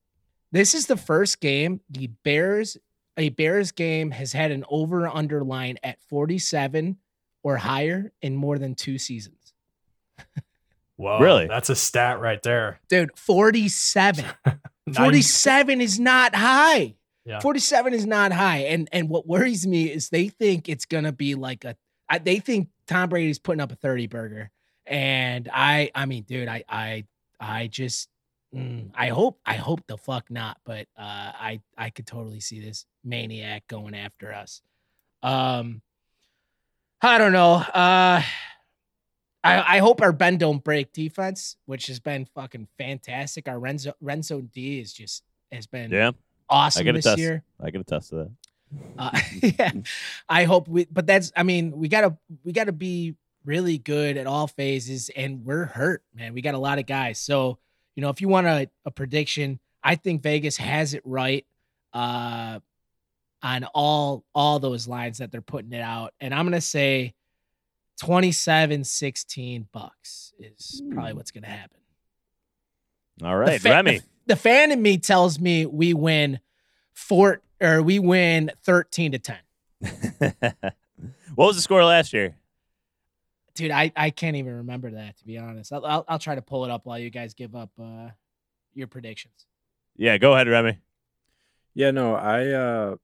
this 0.50 0.74
is 0.74 0.86
the 0.86 0.96
first 0.96 1.40
game 1.40 1.80
the 1.90 2.06
Bears, 2.06 2.78
a 3.18 3.28
Bears 3.28 3.72
game 3.72 4.10
has 4.12 4.32
had 4.32 4.50
an 4.50 4.64
over 4.70 5.06
under 5.06 5.44
line 5.44 5.76
at 5.82 6.00
47 6.08 6.96
or 7.42 7.56
higher 7.58 8.12
in 8.22 8.34
more 8.34 8.58
than 8.58 8.74
two 8.74 8.96
seasons. 8.98 9.52
Whoa, 10.96 11.20
Really? 11.20 11.46
That's 11.46 11.70
a 11.70 11.76
stat 11.76 12.18
right 12.20 12.42
there. 12.42 12.80
Dude, 12.88 13.16
47. 13.16 14.24
Nice. 14.88 14.96
47 14.96 15.80
is 15.80 16.00
not 16.00 16.34
high. 16.34 16.94
Yeah. 17.24 17.40
47 17.40 17.92
is 17.94 18.06
not 18.06 18.32
high. 18.32 18.58
And 18.58 18.88
and 18.92 19.08
what 19.08 19.26
worries 19.26 19.66
me 19.66 19.90
is 19.90 20.08
they 20.08 20.28
think 20.28 20.68
it's 20.68 20.86
gonna 20.86 21.12
be 21.12 21.34
like 21.34 21.64
a 21.64 21.76
I, 22.08 22.18
they 22.18 22.38
think 22.38 22.68
Tom 22.86 23.10
Brady's 23.10 23.38
putting 23.38 23.60
up 23.60 23.70
a 23.70 23.76
30 23.76 24.06
burger. 24.06 24.50
And 24.86 25.48
I 25.52 25.90
I 25.94 26.06
mean, 26.06 26.22
dude, 26.22 26.48
I 26.48 26.64
I 26.68 27.04
I 27.38 27.66
just 27.66 28.08
mm, 28.54 28.90
I 28.94 29.08
hope 29.08 29.38
I 29.44 29.54
hope 29.54 29.86
the 29.86 29.98
fuck 29.98 30.30
not, 30.30 30.56
but 30.64 30.86
uh 30.96 31.32
I 31.34 31.60
I 31.76 31.90
could 31.90 32.06
totally 32.06 32.40
see 32.40 32.60
this 32.60 32.86
maniac 33.04 33.66
going 33.68 33.94
after 33.94 34.32
us. 34.32 34.62
Um 35.22 35.82
I 37.02 37.18
don't 37.18 37.32
know. 37.32 37.54
Uh 37.54 38.22
I, 39.44 39.76
I 39.76 39.78
hope 39.78 40.02
our 40.02 40.12
bend 40.12 40.40
don't 40.40 40.62
break 40.62 40.92
defense, 40.92 41.56
which 41.66 41.86
has 41.86 42.00
been 42.00 42.26
fucking 42.34 42.66
fantastic. 42.76 43.48
Our 43.48 43.58
Renzo 43.58 43.92
Renzo 44.00 44.40
D 44.40 44.80
is 44.80 44.92
just 44.92 45.22
has 45.52 45.66
been 45.66 45.90
Yeah. 45.90 46.10
awesome 46.50 46.84
can 46.84 46.94
this 46.96 47.06
attest. 47.06 47.18
year. 47.18 47.44
I 47.60 47.70
can 47.70 47.80
attest 47.80 48.10
to 48.10 48.16
that. 48.16 48.30
Uh, 48.98 49.18
yeah, 49.58 49.70
I 50.28 50.44
hope 50.44 50.68
we. 50.68 50.86
But 50.90 51.06
that's. 51.06 51.32
I 51.36 51.42
mean, 51.44 51.72
we 51.72 51.88
gotta 51.88 52.16
we 52.44 52.52
gotta 52.52 52.72
be 52.72 53.14
really 53.44 53.78
good 53.78 54.16
at 54.18 54.26
all 54.26 54.46
phases, 54.46 55.10
and 55.16 55.44
we're 55.44 55.64
hurt, 55.64 56.02
man. 56.14 56.34
We 56.34 56.42
got 56.42 56.54
a 56.54 56.58
lot 56.58 56.78
of 56.78 56.86
guys. 56.86 57.18
So 57.18 57.58
you 57.94 58.02
know, 58.02 58.10
if 58.10 58.20
you 58.20 58.28
want 58.28 58.46
a, 58.46 58.68
a 58.84 58.90
prediction, 58.90 59.58
I 59.82 59.94
think 59.94 60.22
Vegas 60.22 60.56
has 60.58 60.92
it 60.94 61.02
right 61.04 61.46
uh, 61.94 62.58
on 63.42 63.64
all 63.72 64.24
all 64.34 64.58
those 64.58 64.86
lines 64.86 65.18
that 65.18 65.32
they're 65.32 65.40
putting 65.40 65.72
it 65.72 65.80
out, 65.80 66.12
and 66.20 66.34
I'm 66.34 66.44
gonna 66.44 66.60
say 66.60 67.14
27-16 68.00 69.66
bucks 69.72 70.32
is 70.38 70.82
probably 70.92 71.14
what's 71.14 71.30
gonna 71.30 71.46
happen. 71.46 71.78
All 73.22 73.36
right, 73.36 73.60
fa- 73.60 73.70
Remy. 73.70 74.00
The 74.26 74.36
fan 74.36 74.70
in 74.70 74.80
me 74.80 74.98
tells 74.98 75.40
me 75.40 75.66
we 75.66 75.94
win 75.94 76.40
four 76.92 77.40
or 77.60 77.82
we 77.82 77.98
win 77.98 78.50
13 78.62 79.12
to 79.12 79.18
10. 79.18 79.36
what 81.34 81.46
was 81.46 81.56
the 81.56 81.62
score 81.62 81.84
last 81.84 82.12
year? 82.12 82.36
Dude, 83.54 83.70
I, 83.72 83.90
I 83.96 84.10
can't 84.10 84.36
even 84.36 84.58
remember 84.58 84.92
that 84.92 85.18
to 85.18 85.24
be 85.24 85.38
honest. 85.38 85.72
I'll, 85.72 85.84
I'll 85.84 86.04
I'll 86.08 86.18
try 86.18 86.36
to 86.36 86.42
pull 86.42 86.64
it 86.64 86.70
up 86.70 86.86
while 86.86 86.98
you 86.98 87.10
guys 87.10 87.34
give 87.34 87.56
up 87.56 87.70
uh 87.82 88.10
your 88.74 88.86
predictions. 88.86 89.46
Yeah, 89.96 90.16
go 90.18 90.34
ahead, 90.34 90.46
Remy. 90.46 90.78
Yeah, 91.74 91.90
no, 91.90 92.14
I 92.14 92.46
uh 92.52 92.96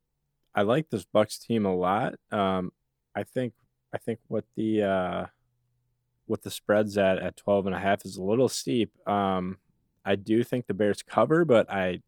I 0.54 0.62
like 0.62 0.90
this 0.90 1.04
Bucks 1.04 1.38
team 1.38 1.66
a 1.66 1.74
lot. 1.74 2.14
Um 2.30 2.70
I 3.16 3.24
think 3.24 3.54
I 3.94 3.98
think 3.98 4.18
what 4.28 4.44
the 4.57 4.83
uh 4.83 5.26
what 6.26 6.42
the 6.42 6.50
spreads 6.50 6.98
at 6.98 7.18
at 7.18 7.37
12 7.37 7.66
and 7.66 7.74
a 7.76 7.78
half 7.78 8.04
is 8.04 8.16
a 8.16 8.22
little 8.22 8.48
steep. 8.48 8.90
Um 9.09 9.59
I 10.04 10.16
do 10.16 10.42
think 10.42 10.66
the 10.66 10.74
Bears 10.74 11.02
cover, 11.02 11.44
but 11.44 11.70
I 11.70 12.00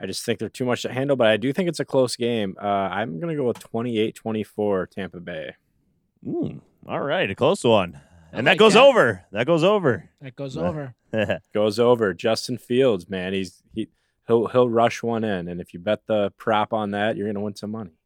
I 0.00 0.06
just 0.06 0.24
think 0.24 0.38
they're 0.38 0.48
too 0.48 0.64
much 0.64 0.82
to 0.82 0.92
handle, 0.92 1.16
but 1.16 1.26
I 1.26 1.36
do 1.36 1.52
think 1.52 1.68
it's 1.68 1.80
a 1.80 1.84
close 1.84 2.16
game. 2.16 2.56
Uh 2.60 2.66
I'm 2.66 3.20
going 3.20 3.36
to 3.36 3.40
go 3.40 3.46
with 3.46 3.58
28-24 3.72 4.90
Tampa 4.90 5.20
Bay. 5.20 5.54
Mm, 6.26 6.60
all 6.86 7.00
right, 7.00 7.30
a 7.30 7.34
close 7.34 7.64
one. 7.64 8.00
I 8.32 8.38
And 8.38 8.46
like 8.46 8.56
that 8.56 8.58
goes 8.58 8.74
that. 8.74 8.82
over. 8.82 9.24
That 9.32 9.46
goes 9.46 9.64
over. 9.64 10.08
That 10.22 10.36
goes 10.36 10.56
over. 10.66 10.94
Goes 11.54 11.78
over. 11.78 12.12
Justin 12.14 12.58
Fields, 12.58 13.08
man, 13.08 13.32
he's 13.32 13.62
he 13.74 13.88
he'll 14.26 14.46
he'll 14.48 14.68
rush 14.68 15.02
one 15.02 15.24
in 15.24 15.48
and 15.48 15.60
if 15.60 15.72
you 15.74 15.80
bet 15.80 16.06
the 16.06 16.30
prop 16.36 16.72
on 16.72 16.90
that, 16.92 17.16
you're 17.16 17.26
going 17.26 17.34
to 17.34 17.40
win 17.40 17.56
some 17.56 17.70
money. 17.72 17.97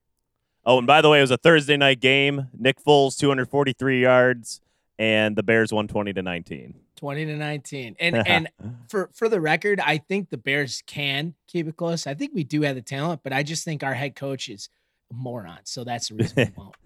Oh, 0.65 0.79
and 0.79 0.87
by 0.87 1.01
the 1.01 1.09
way, 1.09 1.19
it 1.19 1.23
was 1.23 1.31
a 1.31 1.37
Thursday 1.37 1.77
night 1.77 2.01
game. 2.01 2.49
Nick 2.59 2.83
Foles, 2.83 3.19
243 3.19 4.01
yards, 4.01 4.61
and 4.99 5.37
the 5.37 5.43
Bears 5.43 5.73
120 5.73 6.13
to 6.13 6.23
19. 6.23 6.75
20 6.97 7.25
to 7.27 7.37
19. 7.37 7.97
And 7.99 8.17
and 8.29 8.49
for 8.89 9.11
for 9.13 9.29
the 9.29 9.41
record, 9.41 9.81
I 9.81 9.99
think 9.99 10.31
the 10.31 10.37
Bears 10.37 10.83
can 10.87 11.35
keep 11.49 11.67
it 11.67 11.77
close. 11.77 12.07
I 12.07 12.15
think 12.15 12.33
we 12.35 12.45
do 12.45 12.63
have 12.63 12.77
the 12.77 12.83
talent, 12.83 13.23
but 13.25 13.33
I 13.33 13.43
just 13.43 13.65
think 13.65 13.83
our 13.83 13.95
head 13.95 14.15
coach 14.15 14.49
is 14.49 14.69
a 15.11 15.15
moron. 15.15 15.59
So 15.65 15.85
that's 15.85 16.09
the 16.09 16.15
reason 16.17 16.37
we 16.37 16.53
won't. 16.57 16.77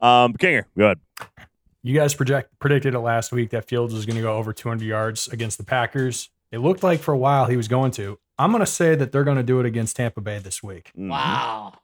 um, 0.00 0.34
Kinger, 0.34 0.64
go 0.78 0.84
ahead. 0.84 0.98
You 1.82 1.94
guys 1.94 2.14
project 2.14 2.58
predicted 2.60 2.94
it 2.94 3.00
last 3.00 3.30
week 3.32 3.50
that 3.50 3.66
Fields 3.68 3.92
was 3.92 4.06
going 4.06 4.16
to 4.16 4.22
go 4.22 4.36
over 4.36 4.52
200 4.54 4.84
yards 4.84 5.28
against 5.28 5.58
the 5.58 5.64
Packers. 5.64 6.30
It 6.50 6.58
looked 6.58 6.82
like 6.82 7.00
for 7.00 7.12
a 7.12 7.18
while 7.18 7.46
he 7.46 7.56
was 7.56 7.68
going 7.68 7.90
to. 7.92 8.18
I'm 8.38 8.52
going 8.52 8.60
to 8.64 8.66
say 8.66 8.94
that 8.94 9.12
they're 9.12 9.24
going 9.24 9.36
to 9.36 9.42
do 9.42 9.60
it 9.60 9.66
against 9.66 9.96
Tampa 9.96 10.20
Bay 10.20 10.38
this 10.38 10.62
week. 10.62 10.92
Mhm. 10.96 11.10
Wow. 11.10 11.74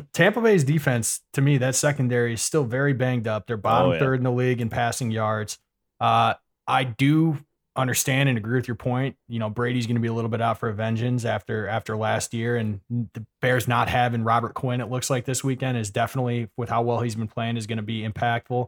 Tampa 0.12 0.40
Bay's 0.40 0.64
defense, 0.64 1.20
to 1.32 1.40
me, 1.40 1.58
that 1.58 1.74
secondary 1.74 2.34
is 2.34 2.42
still 2.42 2.64
very 2.64 2.92
banged 2.92 3.26
up. 3.26 3.46
They're 3.46 3.56
bottom 3.56 3.90
Oh, 3.90 3.92
yeah. 3.94 3.98
third 3.98 4.20
in 4.20 4.24
the 4.24 4.32
league 4.32 4.60
in 4.60 4.68
passing 4.68 5.10
yards. 5.10 5.58
Uh, 6.00 6.34
I 6.66 6.84
do 6.84 7.38
understand 7.74 8.28
and 8.28 8.36
agree 8.36 8.56
with 8.56 8.68
your 8.68 8.74
point. 8.74 9.16
You 9.28 9.38
know, 9.38 9.48
Brady's 9.48 9.86
going 9.86 9.96
to 9.96 10.00
be 10.02 10.08
a 10.08 10.12
little 10.12 10.28
bit 10.30 10.40
out 10.42 10.58
for 10.58 10.68
a 10.68 10.74
vengeance 10.74 11.24
after 11.24 11.66
after 11.68 11.96
last 11.96 12.34
year, 12.34 12.56
and 12.56 12.80
the 12.90 13.24
Bears 13.40 13.66
not 13.66 13.88
having 13.88 14.24
Robert 14.24 14.54
Quinn. 14.54 14.80
It 14.80 14.90
looks 14.90 15.08
like 15.10 15.24
this 15.24 15.42
weekend 15.42 15.78
is 15.78 15.90
definitely 15.90 16.48
with 16.56 16.68
how 16.68 16.82
well 16.82 17.00
he's 17.00 17.14
been 17.14 17.28
playing 17.28 17.56
is 17.56 17.66
going 17.66 17.78
to 17.78 17.82
be 17.82 18.06
impactful. 18.06 18.66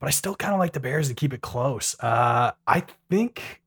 But 0.00 0.06
I 0.06 0.10
still 0.10 0.36
kind 0.36 0.54
of 0.54 0.60
like 0.60 0.72
the 0.72 0.80
Bears 0.80 1.08
to 1.08 1.14
keep 1.14 1.32
it 1.32 1.40
close. 1.40 1.96
Uh, 2.00 2.52
I 2.66 2.84
think. 3.10 3.62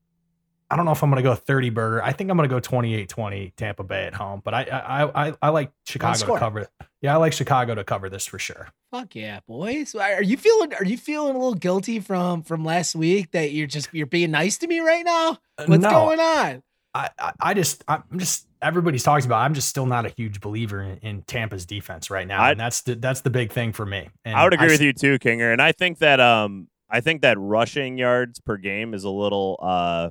I 0.72 0.76
don't 0.76 0.86
know 0.86 0.92
if 0.92 1.02
I'm 1.02 1.10
going 1.10 1.22
to 1.22 1.28
go 1.28 1.34
30 1.34 1.70
burger. 1.70 2.02
I 2.02 2.12
think 2.12 2.30
I'm 2.30 2.36
going 2.36 2.48
to 2.48 2.54
go 2.54 2.60
28-20 2.60 3.54
Tampa 3.56 3.84
Bay 3.84 4.06
at 4.06 4.14
home, 4.14 4.40
but 4.44 4.54
I 4.54 4.62
I 4.62 5.28
I, 5.28 5.34
I 5.42 5.48
like 5.50 5.70
Chicago 5.86 6.14
to 6.14 6.18
score. 6.18 6.38
cover 6.38 6.60
it. 6.60 6.70
Yeah, 7.02 7.14
I 7.14 7.16
like 7.18 7.32
Chicago 7.32 7.74
to 7.74 7.84
cover 7.84 8.08
this 8.08 8.26
for 8.26 8.38
sure. 8.38 8.68
Fuck 8.90 9.14
yeah, 9.14 9.40
boys. 9.46 9.94
Are 9.94 10.22
you 10.22 10.36
feeling 10.36 10.72
are 10.74 10.84
you 10.84 10.96
feeling 10.96 11.34
a 11.34 11.38
little 11.38 11.54
guilty 11.54 12.00
from 12.00 12.42
from 12.42 12.64
last 12.64 12.94
week 12.94 13.32
that 13.32 13.52
you're 13.52 13.66
just 13.66 13.88
you're 13.92 14.06
being 14.06 14.30
nice 14.30 14.58
to 14.58 14.66
me 14.66 14.80
right 14.80 15.04
now? 15.04 15.38
What's 15.66 15.82
no, 15.82 15.90
going 15.90 16.20
on? 16.20 16.62
I, 16.94 17.08
I, 17.18 17.32
I 17.40 17.54
just, 17.54 17.82
I'm 17.88 18.02
just, 18.18 18.46
everybody's 18.60 19.02
talking 19.02 19.24
about. 19.24 19.38
I'm 19.40 19.54
just 19.54 19.68
still 19.68 19.86
not 19.86 20.04
a 20.04 20.10
huge 20.10 20.40
believer 20.40 20.82
in, 20.82 20.98
in 20.98 21.22
Tampa's 21.22 21.64
defense 21.64 22.10
right 22.10 22.26
now, 22.26 22.42
I- 22.42 22.50
and 22.50 22.60
that's 22.60 22.82
the, 22.82 22.96
that's 22.96 23.22
the 23.22 23.30
big 23.30 23.50
thing 23.50 23.72
for 23.72 23.86
me. 23.86 24.10
And 24.26 24.36
I 24.36 24.44
would 24.44 24.52
agree 24.52 24.66
s- 24.66 24.72
with 24.72 24.82
you 24.82 24.92
too, 24.92 25.18
Kinger. 25.18 25.52
And 25.52 25.62
I 25.62 25.72
think 25.72 25.98
that 25.98 26.20
um 26.20 26.68
I 26.90 27.00
think 27.00 27.22
that 27.22 27.38
rushing 27.38 27.96
yards 27.96 28.40
per 28.40 28.58
game 28.58 28.92
is 28.92 29.04
a 29.04 29.10
little 29.10 29.58
uh 29.62 30.10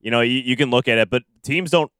you 0.00 0.10
know, 0.10 0.20
you, 0.20 0.38
you 0.38 0.56
can 0.56 0.70
look 0.70 0.88
at 0.88 0.98
it, 0.98 1.10
but 1.10 1.22
teams 1.42 1.70
don't 1.70 1.90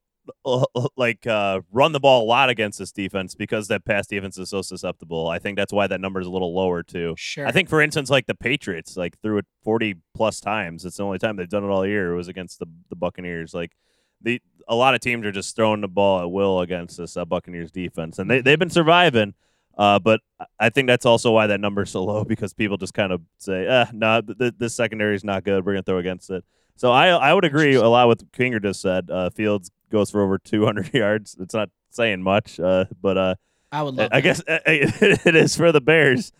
uh, 0.45 0.65
like 0.97 1.25
uh 1.25 1.61
run 1.71 1.93
the 1.93 2.01
ball 2.01 2.23
a 2.23 2.27
lot 2.27 2.49
against 2.49 2.79
this 2.79 2.91
defense 2.91 3.33
because 3.33 3.69
that 3.69 3.85
pass 3.85 4.07
defense 4.07 4.37
is 4.37 4.49
so 4.49 4.61
susceptible. 4.61 5.27
I 5.29 5.39
think 5.39 5.57
that's 5.57 5.71
why 5.71 5.87
that 5.87 6.01
number 6.01 6.19
is 6.19 6.27
a 6.27 6.29
little 6.29 6.53
lower 6.53 6.83
too. 6.83 7.15
Sure. 7.17 7.47
I 7.47 7.51
think 7.51 7.69
for 7.69 7.81
instance 7.81 8.09
like 8.09 8.25
the 8.25 8.35
Patriots 8.35 8.97
like 8.97 9.17
threw 9.21 9.37
it 9.37 9.45
40 9.63 9.95
plus 10.13 10.41
times. 10.41 10.83
It's 10.83 10.97
the 10.97 11.03
only 11.03 11.17
time 11.17 11.37
they've 11.37 11.47
done 11.47 11.63
it 11.63 11.67
all 11.69 11.85
year. 11.85 12.11
It 12.11 12.17
was 12.17 12.27
against 12.27 12.59
the 12.59 12.67
the 12.89 12.95
Buccaneers. 12.97 13.53
Like 13.53 13.71
the 14.21 14.41
a 14.67 14.75
lot 14.75 14.95
of 14.95 15.01
teams 15.01 15.25
are 15.25 15.31
just 15.31 15.55
throwing 15.55 15.81
the 15.81 15.87
ball 15.87 16.21
at 16.21 16.31
will 16.31 16.61
against 16.61 16.97
this 16.97 17.15
uh, 17.17 17.25
Buccaneers 17.25 17.71
defense, 17.71 18.19
and 18.19 18.29
they 18.29 18.41
they've 18.41 18.59
been 18.59 18.69
surviving. 18.69 19.33
Uh, 19.77 19.99
but 19.99 20.21
I 20.59 20.69
think 20.69 20.87
that's 20.87 21.05
also 21.05 21.31
why 21.31 21.47
that 21.47 21.59
number's 21.59 21.91
so 21.91 22.03
low 22.03 22.23
because 22.23 22.51
people 22.51 22.77
just 22.77 22.93
kind 22.93 23.11
of 23.11 23.21
say, 23.37 23.65
"Eh, 23.67 23.85
no, 23.93 24.21
nah, 24.21 24.21
th- 24.21 24.55
this 24.57 24.75
secondary 24.75 25.15
is 25.15 25.23
not 25.23 25.43
good. 25.43 25.65
We're 25.65 25.73
gonna 25.73 25.83
throw 25.83 25.99
against 25.99 26.29
it." 26.31 26.43
So 26.77 26.91
I 26.91 27.09
I 27.09 27.33
would 27.33 27.43
agree 27.43 27.75
a 27.75 27.87
lot 27.87 28.07
with 28.07 28.31
Kinger 28.31 28.61
just 28.61 28.81
said. 28.81 29.09
Uh, 29.11 29.29
Fields 29.29 29.71
goes 29.91 30.09
for 30.11 30.21
over 30.21 30.37
200 30.43 30.93
yards. 30.93 31.35
It's 31.39 31.53
not 31.53 31.69
saying 31.89 32.21
much, 32.21 32.59
uh, 32.59 32.85
but 33.01 33.17
uh, 33.17 33.35
I 33.71 33.83
would 33.83 33.95
love. 33.95 34.09
I 34.11 34.21
that. 34.21 34.23
guess 34.23 34.41
it 35.25 35.35
is 35.35 35.55
for 35.55 35.71
the 35.71 35.81
Bears. 35.81 36.31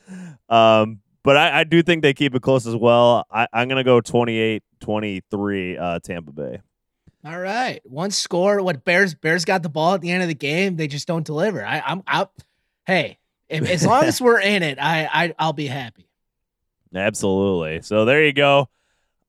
Um, 0.48 1.00
but 1.24 1.36
I, 1.36 1.60
I 1.60 1.64
do 1.66 1.84
think 1.84 2.04
they 2.04 2.14
keep 2.14 2.36
it 2.36 2.42
close 2.42 2.66
as 2.66 2.76
well. 2.76 3.26
I, 3.30 3.48
I'm 3.52 3.68
going 3.68 3.78
to 3.78 3.84
go 3.84 4.00
28 4.00 4.64
23 4.80 5.78
uh, 5.78 6.00
Tampa 6.00 6.32
Bay. 6.32 6.62
All 7.26 7.38
right, 7.38 7.82
one 7.84 8.12
score. 8.12 8.62
What 8.64 8.86
Bears? 8.86 9.14
Bears 9.14 9.44
got 9.44 9.64
the 9.64 9.70
ball 9.70 9.96
at 9.96 10.02
the 10.02 10.12
end 10.12 10.22
of 10.22 10.30
the 10.30 10.36
game. 10.36 10.78
They 10.78 10.88
just 10.88 11.08
don't 11.08 11.26
deliver. 11.26 11.66
I, 11.66 11.82
I'm 11.86 12.04
out. 12.08 12.32
Hey, 12.86 13.18
if, 13.50 13.70
as 13.70 13.86
long 13.86 14.04
as 14.06 14.22
we're 14.22 14.40
in 14.40 14.64
it, 14.64 14.78
I, 14.80 15.10
I 15.12 15.36
I'll 15.38 15.52
be 15.52 15.68
happy. 15.68 16.08
Absolutely. 16.96 17.82
So 17.82 18.06
there 18.06 18.24
you 18.24 18.32
go. 18.32 18.70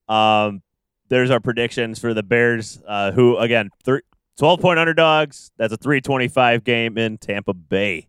Um, 0.09 0.63
there's 1.09 1.31
our 1.31 1.41
predictions 1.41 1.99
for 1.99 2.15
the 2.15 2.23
Bears, 2.23 2.83
uh, 2.87 3.13
who, 3.13 3.37
again, 3.37 3.71
three, 3.85 4.01
12 4.39 4.61
point 4.61 4.79
underdogs. 4.79 5.51
That's 5.57 5.73
a 5.73 5.77
325 5.77 6.65
game 6.65 6.97
in 6.99 7.19
Tampa 7.19 7.55
Bay. 7.55 8.09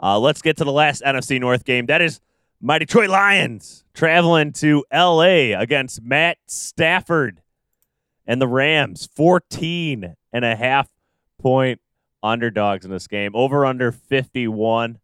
Uh, 0.00 0.18
let's 0.18 0.42
get 0.42 0.56
to 0.58 0.64
the 0.64 0.72
last 0.72 1.02
NFC 1.02 1.40
North 1.40 1.64
game. 1.64 1.86
That 1.86 2.00
is 2.00 2.20
my 2.60 2.78
Detroit 2.78 3.08
Lions 3.08 3.84
traveling 3.94 4.52
to 4.54 4.84
LA 4.92 5.58
against 5.58 6.02
Matt 6.02 6.38
Stafford 6.46 7.40
and 8.26 8.40
the 8.40 8.48
Rams. 8.48 9.08
14 9.14 10.14
and 10.32 10.44
a 10.44 10.56
half 10.56 10.88
point 11.38 11.80
underdogs 12.22 12.84
in 12.84 12.90
this 12.90 13.06
game. 13.06 13.32
Over 13.34 13.64
under 13.64 13.92
51. 13.92 14.98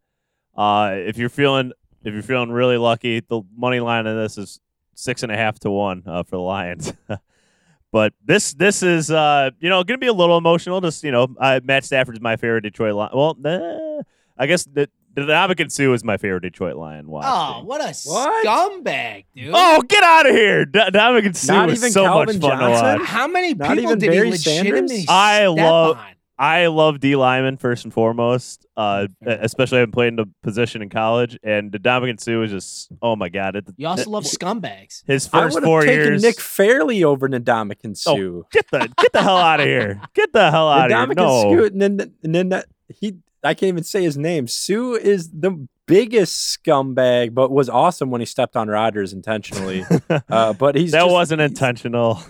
Uh, 0.56 0.90
if 0.94 1.16
you're 1.16 1.28
feeling 1.28 1.72
if 2.04 2.12
you're 2.12 2.22
feeling 2.22 2.50
really 2.50 2.76
lucky, 2.76 3.20
the 3.20 3.42
money 3.56 3.80
line 3.80 4.06
in 4.06 4.16
this 4.16 4.36
is 4.36 4.60
six 4.94 5.22
and 5.22 5.30
a 5.32 5.36
half 5.36 5.58
to 5.60 5.70
one 5.70 6.02
uh, 6.06 6.22
for 6.22 6.36
the 6.36 6.42
Lions. 6.42 6.92
but 7.92 8.12
this 8.24 8.54
this 8.54 8.82
is 8.82 9.10
uh, 9.10 9.50
you 9.60 9.68
know 9.68 9.84
going 9.84 9.98
to 9.98 10.04
be 10.04 10.06
a 10.08 10.12
little 10.12 10.36
emotional. 10.38 10.80
Just 10.80 11.04
you 11.04 11.12
know, 11.12 11.28
uh, 11.38 11.60
Matt 11.64 11.84
Stafford 11.84 12.16
is 12.16 12.20
my 12.20 12.36
favorite 12.36 12.62
Detroit 12.62 12.94
Lion. 12.94 13.10
Well, 13.14 13.36
nah, 13.38 14.02
I 14.38 14.46
guess 14.46 14.64
the 14.64 14.88
the 15.14 15.26
Dominican 15.26 15.70
Suh 15.70 15.92
is 15.92 16.02
my 16.02 16.16
favorite 16.16 16.40
Detroit 16.42 16.74
Lion. 16.76 17.06
Watch. 17.08 17.24
Oh, 17.28 17.62
what 17.64 17.80
a 17.80 17.94
What? 18.08 18.44
scumbag, 18.46 19.26
dude! 19.34 19.52
Oh, 19.54 19.80
get 19.88 20.02
out 20.02 20.28
of 20.28 20.34
here! 20.34 20.64
D- 20.64 20.90
Dominican 20.90 21.34
Suh 21.34 21.52
Not 21.54 21.70
is 21.70 21.78
even 21.78 21.92
so 21.92 22.02
Calvin 22.02 22.26
much 22.26 22.42
fun 22.42 22.58
Johnson? 22.58 22.94
to 22.94 22.98
watch. 23.00 23.08
How 23.08 23.28
many 23.28 23.54
Not 23.54 23.68
people 23.70 23.84
even 23.84 23.98
did 24.00 24.10
Barry 24.10 24.26
he 24.26 24.30
legitimately 24.32 24.88
Sanders? 24.88 25.06
I 25.08 25.46
love- 25.46 25.96
on? 25.98 26.06
I 26.38 26.66
love 26.66 26.98
D 27.00 27.14
Lyman 27.14 27.56
first 27.58 27.84
and 27.84 27.92
foremost, 27.94 28.66
uh, 28.76 29.06
Fair. 29.22 29.38
especially 29.40 29.78
having 29.78 29.92
played 29.92 30.08
in 30.08 30.16
the 30.16 30.26
position 30.42 30.82
in 30.82 30.88
college. 30.88 31.38
And 31.44 31.70
the 31.70 31.78
Dominican 31.78 32.18
Suh 32.18 32.42
is 32.42 32.50
just 32.50 32.90
oh 33.00 33.14
my 33.14 33.28
god! 33.28 33.54
It, 33.56 33.66
You 33.76 33.86
also 33.86 34.02
it- 34.02 34.08
love 34.08 34.24
scumbags. 34.24 35.04
his 35.06 35.28
I 35.32 35.40
first 35.42 35.54
would 35.54 35.64
four 35.64 35.80
have 35.80 35.86
taken 35.88 36.04
years. 36.04 36.22
Nick 36.22 36.40
Fairley 36.40 37.04
over 37.04 37.28
Nadamakan 37.28 37.96
Oh, 38.06 38.40
Suh. 38.40 38.42
Get 38.50 38.66
the 38.72 38.92
get 38.98 39.12
the 39.12 39.22
hell 39.22 39.36
out 39.36 39.60
of 39.60 39.66
here! 39.66 40.00
Get 40.14 40.32
the 40.32 40.50
hell 40.50 40.68
out 40.68 40.90
of 40.90 40.96
here! 40.96 41.06
Ndamukong 41.06 41.16
No, 41.16 41.56
Suh, 41.56 41.64
and 41.66 41.80
then, 41.80 42.14
and 42.24 42.34
then 42.34 42.48
that- 42.48 42.66
he, 42.88 43.16
I 43.44 43.54
can't 43.54 43.68
even 43.68 43.84
say 43.84 44.02
his 44.02 44.16
name. 44.18 44.48
Suh 44.48 44.94
is 44.94 45.30
the 45.30 45.68
biggest 45.86 46.58
scumbag, 46.64 47.32
but 47.34 47.50
was 47.52 47.68
awesome 47.68 48.10
when 48.10 48.20
he 48.20 48.24
stepped 48.26 48.56
on 48.56 48.68
Rodgers 48.68 49.12
intentionally. 49.12 49.84
Uh, 50.28 50.52
but 50.54 50.74
he's 50.74 50.90
that 50.92 51.02
just- 51.02 51.12
wasn't 51.12 51.40
he's- 51.40 51.50
intentional. 51.50 52.20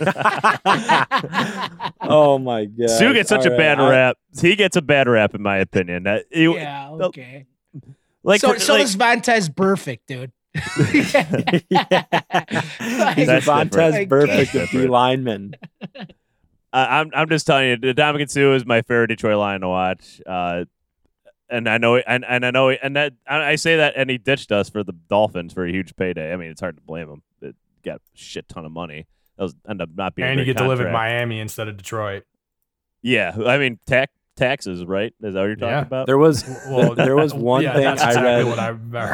oh 2.00 2.38
my 2.38 2.64
god! 2.66 2.90
Suh 2.90 3.12
gets 3.12 3.28
such 3.28 3.40
All 3.40 3.46
a 3.46 3.50
right, 3.50 3.58
bad 3.58 3.80
I- 3.80 3.90
rap. 3.90 4.16
He 4.40 4.56
gets 4.56 4.76
a 4.76 4.82
bad 4.82 5.08
rap, 5.08 5.34
in 5.34 5.42
my 5.42 5.58
opinion. 5.58 6.04
That 6.04 6.24
you, 6.30 6.54
yeah, 6.56 6.94
the- 6.96 7.04
okay. 7.06 7.46
like, 8.22 8.40
so 8.40 8.56
so 8.58 8.74
like- 8.74 8.82
does 8.82 8.96
Vontez 8.96 9.54
perfect, 9.54 10.06
dude. 10.08 10.32
He's 10.54 11.12
That's 11.12 11.64
Vontez 13.46 13.70
different. 13.70 14.08
perfect 14.08 14.36
That's 14.36 14.52
D 14.52 14.58
different. 14.58 14.90
lineman. 14.90 15.54
I- 16.72 17.00
I'm 17.00 17.10
I'm 17.14 17.28
just 17.28 17.46
telling 17.46 17.68
you, 17.68 17.76
the 17.76 17.94
Dominican 17.94 18.28
Suh 18.28 18.52
is 18.54 18.66
my 18.66 18.82
favorite 18.82 19.08
Detroit 19.08 19.38
Lion 19.38 19.60
to 19.62 19.68
watch. 19.68 20.20
Uh, 20.26 20.64
and 21.48 21.68
I 21.68 21.78
know, 21.78 21.96
and, 21.96 22.24
and 22.24 22.44
I 22.44 22.50
know, 22.50 22.70
and 22.70 22.96
that 22.96 23.12
I 23.28 23.50
I 23.50 23.54
say 23.56 23.76
that, 23.76 23.94
and 23.96 24.10
he 24.10 24.18
ditched 24.18 24.50
us 24.50 24.68
for 24.68 24.82
the 24.82 24.92
Dolphins 25.08 25.52
for 25.52 25.64
a 25.64 25.70
huge 25.70 25.94
payday. 25.96 26.32
I 26.32 26.36
mean, 26.36 26.50
it's 26.50 26.60
hard 26.60 26.76
to 26.76 26.82
blame 26.82 27.08
him. 27.08 27.22
It 27.40 27.54
got 27.84 27.96
a 27.96 28.00
shit 28.14 28.48
ton 28.48 28.64
of 28.64 28.72
money. 28.72 29.06
That 29.36 29.42
was 29.44 29.54
end 29.68 29.82
up 29.82 29.90
not 29.94 30.14
being. 30.14 30.26
a 30.26 30.30
and 30.30 30.40
you 30.40 30.44
great 30.46 30.56
get 30.56 30.62
to 30.62 30.68
live 30.68 30.80
in. 30.80 30.92
Miami 30.92 31.40
instead 31.40 31.68
of 31.68 31.76
Detroit. 31.76 32.24
Yeah, 33.02 33.36
I 33.46 33.58
mean, 33.58 33.78
tax 33.86 34.12
taxes, 34.36 34.84
right? 34.84 35.14
Is 35.22 35.32
that 35.32 35.40
what 35.40 35.46
you're 35.46 35.56
talking 35.56 35.68
Yeah. 35.70 35.80
about? 35.82 36.06
There 36.06 36.18
was 36.18 36.44
Well, 36.68 36.94
there 36.94 37.16
was 37.16 37.32
one 37.32 37.62
yeah, 37.62 37.72
thing 37.74 37.84
that's 37.84 38.02
I 38.02 38.08
exactly 38.08 38.44
read. 38.44 38.44
what 38.44 38.58
I 38.58 38.70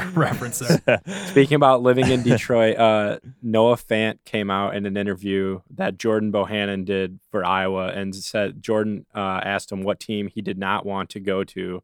referenced 0.15 0.85
there. 0.87 1.01
Speaking 1.27 1.55
about 1.55 1.83
living 1.83 2.09
in 2.09 2.23
Detroit, 2.25 2.77
uh, 2.77 3.19
Noah 3.41 3.77
Fant 3.77 4.19
came 4.25 4.51
out 4.51 4.75
in 4.75 4.85
an 4.87 4.97
interview 4.97 5.61
that 5.77 5.97
Jordan 5.99 6.33
Bohannon 6.33 6.85
did 6.85 7.21
for 7.31 7.45
Iowa 7.45 7.89
and 7.89 8.15
said 8.17 8.63
Jordan 8.63 9.07
uh, 9.15 9.41
asked 9.45 9.71
him 9.71 9.83
what 9.85 10.01
team 10.01 10.27
he 10.27 10.43
did 10.43 10.59
not 10.59 10.85
want 10.85 11.09
to 11.11 11.21
go 11.21 11.45
to 11.45 11.83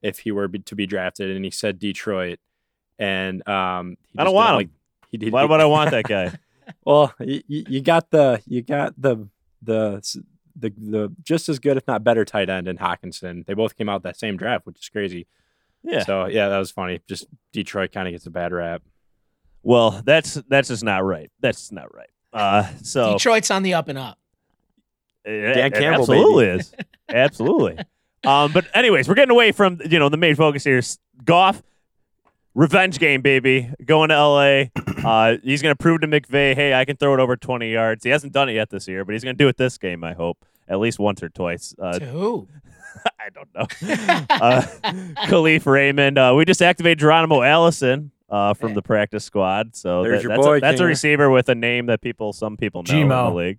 if 0.00 0.20
he 0.20 0.32
were 0.32 0.48
be, 0.48 0.58
to 0.58 0.74
be 0.74 0.84
drafted, 0.86 1.30
and 1.30 1.44
he 1.44 1.50
said 1.52 1.78
Detroit. 1.78 2.40
And 2.98 3.46
um, 3.48 3.96
I 4.18 4.24
don't 4.24 4.34
want 4.34 4.46
didn't 4.46 4.50
him. 4.50 4.56
like- 4.56 4.68
he 5.10 5.18
did, 5.18 5.32
Why 5.32 5.44
would 5.44 5.60
I 5.60 5.66
want 5.66 5.90
that 5.92 6.04
guy? 6.04 6.32
Well, 6.84 7.14
you, 7.20 7.42
you 7.48 7.80
got 7.80 8.10
the 8.10 8.40
you 8.46 8.62
got 8.62 9.00
the 9.00 9.28
the 9.62 10.22
the 10.56 10.72
the 10.76 11.12
just 11.22 11.48
as 11.48 11.58
good 11.58 11.76
if 11.76 11.86
not 11.86 12.04
better 12.04 12.24
tight 12.24 12.48
end 12.48 12.68
in 12.68 12.78
Hockenson. 12.78 13.46
They 13.46 13.54
both 13.54 13.76
came 13.76 13.88
out 13.88 14.02
that 14.02 14.18
same 14.18 14.36
draft, 14.36 14.66
which 14.66 14.80
is 14.80 14.88
crazy. 14.88 15.26
Yeah. 15.82 16.04
So 16.04 16.26
yeah, 16.26 16.48
that 16.48 16.58
was 16.58 16.70
funny. 16.70 17.00
Just 17.08 17.26
Detroit 17.52 17.92
kind 17.92 18.08
of 18.08 18.12
gets 18.12 18.26
a 18.26 18.30
bad 18.30 18.52
rap. 18.52 18.82
Well, 19.62 20.02
that's 20.04 20.34
that's 20.48 20.68
just 20.68 20.84
not 20.84 21.04
right. 21.04 21.30
That's 21.40 21.72
not 21.72 21.94
right. 21.94 22.10
Uh, 22.32 22.68
so 22.82 23.12
Detroit's 23.12 23.50
on 23.50 23.62
the 23.62 23.74
up 23.74 23.88
and 23.88 23.98
up. 23.98 24.18
It, 25.24 25.54
Dan 25.54 25.66
it 25.66 25.74
Campbell, 25.74 26.00
absolutely 26.00 26.46
is. 26.46 26.74
Absolutely. 27.08 27.78
um, 28.24 28.52
but 28.52 28.66
anyways, 28.74 29.06
we're 29.06 29.14
getting 29.14 29.30
away 29.30 29.52
from 29.52 29.80
you 29.88 29.98
know 29.98 30.08
the 30.08 30.16
main 30.16 30.34
focus 30.34 30.64
here. 30.64 30.80
Goff, 31.24 31.62
revenge 32.54 32.98
game, 32.98 33.22
baby. 33.22 33.72
Going 33.84 34.10
to 34.10 34.16
LA. 34.16 34.64
Uh, 35.02 35.38
he's 35.42 35.60
gonna 35.62 35.74
prove 35.74 36.00
to 36.00 36.06
McVay, 36.06 36.54
hey, 36.54 36.74
I 36.74 36.84
can 36.84 36.96
throw 36.96 37.12
it 37.12 37.18
over 37.18 37.36
20 37.36 37.72
yards. 37.72 38.04
He 38.04 38.10
hasn't 38.10 38.32
done 38.32 38.48
it 38.48 38.52
yet 38.52 38.70
this 38.70 38.86
year, 38.86 39.04
but 39.04 39.14
he's 39.14 39.24
gonna 39.24 39.34
do 39.34 39.48
it 39.48 39.56
this 39.56 39.76
game. 39.76 40.04
I 40.04 40.12
hope 40.12 40.38
at 40.68 40.78
least 40.78 41.00
once 41.00 41.24
or 41.24 41.28
twice. 41.28 41.74
Uh, 41.76 41.98
to 41.98 42.06
who? 42.06 42.46
I 43.18 43.30
don't 43.30 43.52
know. 43.52 43.62
uh, 44.30 44.62
Kalif 45.26 45.66
Raymond. 45.66 46.18
Uh, 46.18 46.34
we 46.36 46.44
just 46.44 46.62
activated 46.62 47.00
Geronimo 47.00 47.42
Allison. 47.42 48.12
Uh, 48.30 48.54
from 48.54 48.74
the 48.74 48.80
practice 48.80 49.24
squad, 49.24 49.74
so 49.74 50.04
There's 50.04 50.22
that- 50.22 50.22
your 50.22 50.36
that's, 50.36 50.46
boy, 50.46 50.56
a, 50.58 50.60
that's 50.60 50.80
a 50.80 50.86
receiver 50.86 51.28
with 51.30 51.48
a 51.48 51.54
name 51.56 51.86
that 51.86 52.00
people, 52.00 52.32
some 52.32 52.56
people 52.56 52.84
know 52.84 52.94
in 53.00 53.08
the 53.08 53.30
league. 53.30 53.58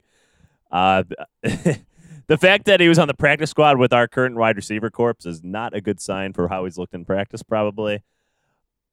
Uh, 0.72 1.04
the 1.44 2.38
fact 2.40 2.66
that 2.66 2.80
he 2.80 2.90
was 2.90 2.98
on 2.98 3.08
the 3.08 3.14
practice 3.14 3.52
squad 3.52 3.78
with 3.78 3.94
our 3.94 4.08
current 4.08 4.36
wide 4.36 4.56
receiver 4.56 4.90
corps 4.90 5.26
is 5.26 5.44
not 5.44 5.76
a 5.76 5.82
good 5.82 6.00
sign 6.02 6.34
for 6.34 6.48
how 6.48 6.64
he's 6.64 6.78
looked 6.78 6.96
in 6.96 7.06
practice, 7.06 7.44
probably. 7.44 8.02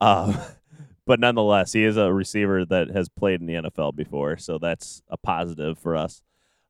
Um, 0.00 0.36
but 1.06 1.20
nonetheless, 1.20 1.72
he 1.72 1.84
is 1.84 1.96
a 1.96 2.12
receiver 2.12 2.64
that 2.66 2.90
has 2.90 3.08
played 3.08 3.40
in 3.40 3.46
the 3.46 3.54
NFL 3.54 3.96
before, 3.96 4.36
so 4.36 4.58
that's 4.58 5.02
a 5.08 5.16
positive 5.16 5.78
for 5.78 5.96
us. 5.96 6.22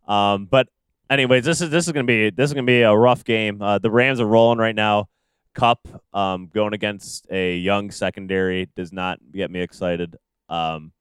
Um, 0.07 0.47
but 0.47 0.69
anyways, 1.09 1.45
this 1.45 1.61
is 1.61 1.71
this 1.71 1.87
is 1.87 1.93
gonna 1.93 2.05
be 2.05 2.31
this 2.31 2.51
is 2.51 2.55
gonna 2.55 2.67
be 2.67 2.83
a 2.83 2.95
rough 2.95 3.25
game. 3.25 3.61
Uh, 3.61 3.79
the 3.79 3.91
Rams 3.91 4.21
are 4.21 4.27
rolling 4.27 4.59
right 4.59 4.75
now. 4.75 5.09
Kupp 5.55 5.89
um, 6.13 6.49
going 6.53 6.75
against 6.75 7.27
a 7.31 7.57
young 7.57 7.91
secondary 7.91 8.69
does 8.77 8.93
not 8.93 9.19
get 9.33 9.51
me 9.51 9.61
excited. 9.61 10.17
Um, 10.49 10.93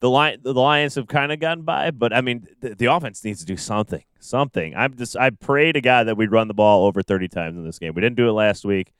the 0.00 0.10
Lion, 0.10 0.40
the 0.42 0.54
Lions 0.54 0.94
have 0.94 1.06
kind 1.06 1.30
of 1.30 1.38
gotten 1.40 1.62
by, 1.62 1.90
but 1.90 2.12
I 2.12 2.20
mean, 2.20 2.46
the, 2.60 2.74
the 2.74 2.86
offense 2.86 3.22
needs 3.24 3.40
to 3.40 3.46
do 3.46 3.56
something. 3.56 4.02
Something. 4.18 4.74
I'm 4.74 4.96
just, 4.96 5.16
I 5.16 5.30
pray 5.30 5.72
to 5.72 5.80
God 5.80 6.08
that 6.08 6.16
we'd 6.16 6.32
run 6.32 6.48
the 6.48 6.54
ball 6.54 6.86
over 6.86 7.02
30 7.02 7.28
times 7.28 7.56
in 7.56 7.64
this 7.64 7.78
game. 7.78 7.94
We 7.94 8.00
didn't 8.00 8.16
do 8.16 8.28
it 8.28 8.32
last 8.32 8.64
week. 8.64 8.92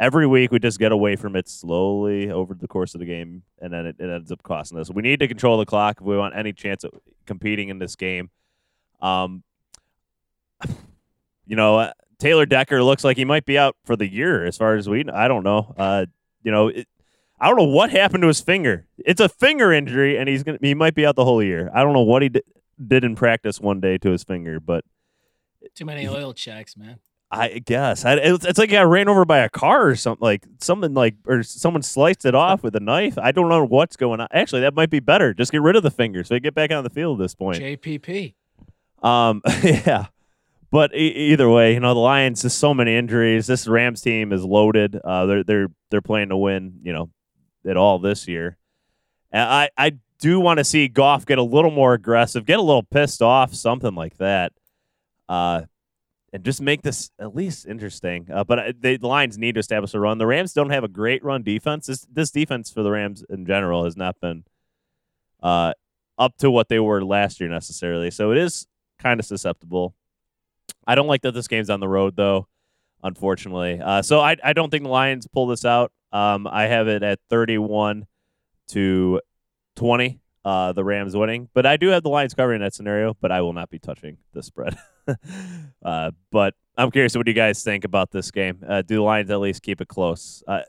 Every 0.00 0.26
week 0.26 0.52
we 0.52 0.60
just 0.60 0.78
get 0.78 0.92
away 0.92 1.16
from 1.16 1.34
it 1.34 1.48
slowly 1.48 2.30
over 2.30 2.54
the 2.54 2.68
course 2.68 2.94
of 2.94 3.00
the 3.00 3.06
game, 3.06 3.42
and 3.60 3.72
then 3.72 3.86
it, 3.86 3.96
it 3.98 4.08
ends 4.08 4.30
up 4.30 4.42
costing 4.42 4.78
us. 4.78 4.90
We 4.90 5.02
need 5.02 5.18
to 5.20 5.28
control 5.28 5.58
the 5.58 5.66
clock 5.66 5.98
if 6.00 6.06
we 6.06 6.16
want 6.16 6.36
any 6.36 6.52
chance 6.52 6.84
of 6.84 6.92
competing 7.26 7.68
in 7.68 7.78
this 7.78 7.96
game. 7.96 8.30
Um, 9.00 9.42
you 11.46 11.56
know, 11.56 11.78
uh, 11.78 11.92
Taylor 12.18 12.46
Decker 12.46 12.82
looks 12.82 13.02
like 13.02 13.16
he 13.16 13.24
might 13.24 13.44
be 13.44 13.58
out 13.58 13.76
for 13.84 13.96
the 13.96 14.08
year, 14.08 14.44
as 14.44 14.56
far 14.56 14.76
as 14.76 14.88
we. 14.88 15.02
know. 15.02 15.14
I 15.14 15.26
don't 15.26 15.42
know. 15.42 15.74
Uh, 15.76 16.06
you 16.42 16.52
know, 16.52 16.68
it, 16.68 16.86
I 17.40 17.48
don't 17.48 17.56
know 17.56 17.64
what 17.64 17.90
happened 17.90 18.22
to 18.22 18.28
his 18.28 18.40
finger. 18.40 18.86
It's 18.98 19.20
a 19.20 19.28
finger 19.28 19.72
injury, 19.72 20.16
and 20.18 20.28
he's 20.28 20.42
gonna 20.42 20.58
he 20.60 20.74
might 20.74 20.94
be 20.94 21.06
out 21.06 21.16
the 21.16 21.24
whole 21.24 21.42
year. 21.42 21.70
I 21.74 21.82
don't 21.82 21.92
know 21.92 22.02
what 22.02 22.22
he 22.22 22.28
did, 22.28 22.44
did 22.84 23.04
in 23.04 23.14
practice 23.14 23.60
one 23.60 23.80
day 23.80 23.98
to 23.98 24.10
his 24.10 24.24
finger, 24.24 24.60
but 24.60 24.84
Too 25.74 25.84
many 25.84 26.08
oil 26.08 26.32
checks, 26.34 26.76
man. 26.76 26.98
I 27.30 27.58
guess 27.58 28.06
I, 28.06 28.14
it's, 28.14 28.44
it's 28.46 28.58
like 28.58 28.70
got 28.70 28.86
ran 28.88 29.08
over 29.08 29.26
by 29.26 29.38
a 29.38 29.50
car 29.50 29.86
or 29.86 29.96
something 29.96 30.24
like 30.24 30.46
something 30.60 30.94
like 30.94 31.14
or 31.26 31.42
someone 31.42 31.82
sliced 31.82 32.24
it 32.24 32.34
off 32.34 32.62
with 32.62 32.74
a 32.74 32.80
knife. 32.80 33.18
I 33.18 33.32
don't 33.32 33.50
know 33.50 33.64
what's 33.64 33.96
going 33.96 34.20
on. 34.20 34.28
Actually, 34.30 34.62
that 34.62 34.74
might 34.74 34.88
be 34.88 35.00
better. 35.00 35.34
Just 35.34 35.52
get 35.52 35.60
rid 35.60 35.76
of 35.76 35.82
the 35.82 35.90
finger 35.90 36.24
so 36.24 36.34
he 36.34 36.40
get 36.40 36.54
back 36.54 36.70
on 36.70 36.84
the 36.84 36.90
field 36.90 37.20
at 37.20 37.24
this 37.24 37.34
point. 37.34 37.60
JPP. 37.60 38.34
Um, 39.02 39.42
yeah. 39.62 40.06
But 40.70 40.94
e- 40.94 41.32
either 41.32 41.50
way, 41.50 41.74
you 41.74 41.80
know 41.80 41.92
the 41.92 42.00
Lions 42.00 42.42
just 42.42 42.58
so 42.58 42.72
many 42.72 42.96
injuries. 42.96 43.46
This 43.46 43.66
Rams 43.68 44.00
team 44.00 44.32
is 44.32 44.42
loaded. 44.42 44.96
Uh, 44.96 45.26
they're 45.26 45.44
they're 45.44 45.68
they're 45.90 46.02
playing 46.02 46.30
to 46.30 46.36
win. 46.36 46.80
You 46.82 46.92
know, 46.94 47.10
it 47.64 47.76
all 47.76 47.98
this 47.98 48.26
year. 48.26 48.56
And 49.30 49.42
I 49.42 49.70
I 49.76 49.92
do 50.18 50.40
want 50.40 50.58
to 50.58 50.64
see 50.64 50.88
Goff 50.88 51.26
get 51.26 51.38
a 51.38 51.42
little 51.42 51.70
more 51.70 51.94
aggressive, 51.94 52.44
get 52.46 52.58
a 52.58 52.62
little 52.62 52.82
pissed 52.82 53.22
off, 53.22 53.54
something 53.54 53.94
like 53.94 54.16
that. 54.18 54.52
Uh, 55.28 55.62
and 56.32 56.44
just 56.44 56.60
make 56.60 56.82
this 56.82 57.10
at 57.18 57.34
least 57.34 57.66
interesting. 57.66 58.28
Uh, 58.32 58.44
but 58.44 58.58
uh, 58.58 58.72
the 58.78 58.98
Lions 58.98 59.38
need 59.38 59.54
to 59.54 59.60
establish 59.60 59.94
a 59.94 60.00
run. 60.00 60.18
The 60.18 60.26
Rams 60.26 60.52
don't 60.52 60.70
have 60.70 60.84
a 60.84 60.88
great 60.88 61.24
run 61.24 61.42
defense. 61.42 61.86
This 61.86 62.06
this 62.12 62.30
defense 62.30 62.70
for 62.70 62.82
the 62.82 62.90
Rams 62.90 63.24
in 63.28 63.46
general 63.46 63.84
has 63.84 63.96
not 63.96 64.20
been 64.20 64.44
uh, 65.42 65.72
up 66.18 66.36
to 66.38 66.50
what 66.50 66.68
they 66.68 66.78
were 66.78 67.02
last 67.04 67.40
year 67.40 67.48
necessarily. 67.48 68.10
So 68.10 68.30
it 68.32 68.38
is 68.38 68.66
kind 68.98 69.20
of 69.20 69.26
susceptible. 69.26 69.94
I 70.86 70.94
don't 70.94 71.06
like 71.06 71.22
that 71.22 71.32
this 71.32 71.48
game's 71.48 71.70
on 71.70 71.80
the 71.80 71.88
road 71.88 72.16
though, 72.16 72.46
unfortunately. 73.02 73.80
Uh, 73.80 74.02
so 74.02 74.20
I 74.20 74.36
I 74.42 74.52
don't 74.52 74.70
think 74.70 74.84
the 74.84 74.90
Lions 74.90 75.26
pull 75.26 75.46
this 75.46 75.64
out. 75.64 75.92
Um, 76.12 76.46
I 76.46 76.64
have 76.64 76.88
it 76.88 77.02
at 77.02 77.20
thirty-one 77.30 78.06
to 78.68 79.20
twenty. 79.76 80.20
Uh, 80.48 80.72
the 80.72 80.82
Rams 80.82 81.14
winning, 81.14 81.50
but 81.52 81.66
I 81.66 81.76
do 81.76 81.88
have 81.88 82.02
the 82.02 82.08
Lions 82.08 82.32
covering 82.32 82.62
that 82.62 82.72
scenario. 82.72 83.14
But 83.20 83.30
I 83.30 83.42
will 83.42 83.52
not 83.52 83.68
be 83.68 83.78
touching 83.78 84.16
the 84.32 84.42
spread. 84.42 84.78
uh, 85.84 86.12
but 86.30 86.54
I'm 86.74 86.90
curious 86.90 87.14
what 87.14 87.26
do 87.26 87.30
you 87.30 87.34
guys 87.34 87.62
think 87.62 87.84
about 87.84 88.12
this 88.12 88.30
game? 88.30 88.64
Uh, 88.66 88.80
do 88.80 88.94
the 88.94 89.02
Lions 89.02 89.30
at 89.30 89.40
least 89.40 89.62
keep 89.62 89.82
it 89.82 89.88
close? 89.88 90.42
Uh, 90.48 90.62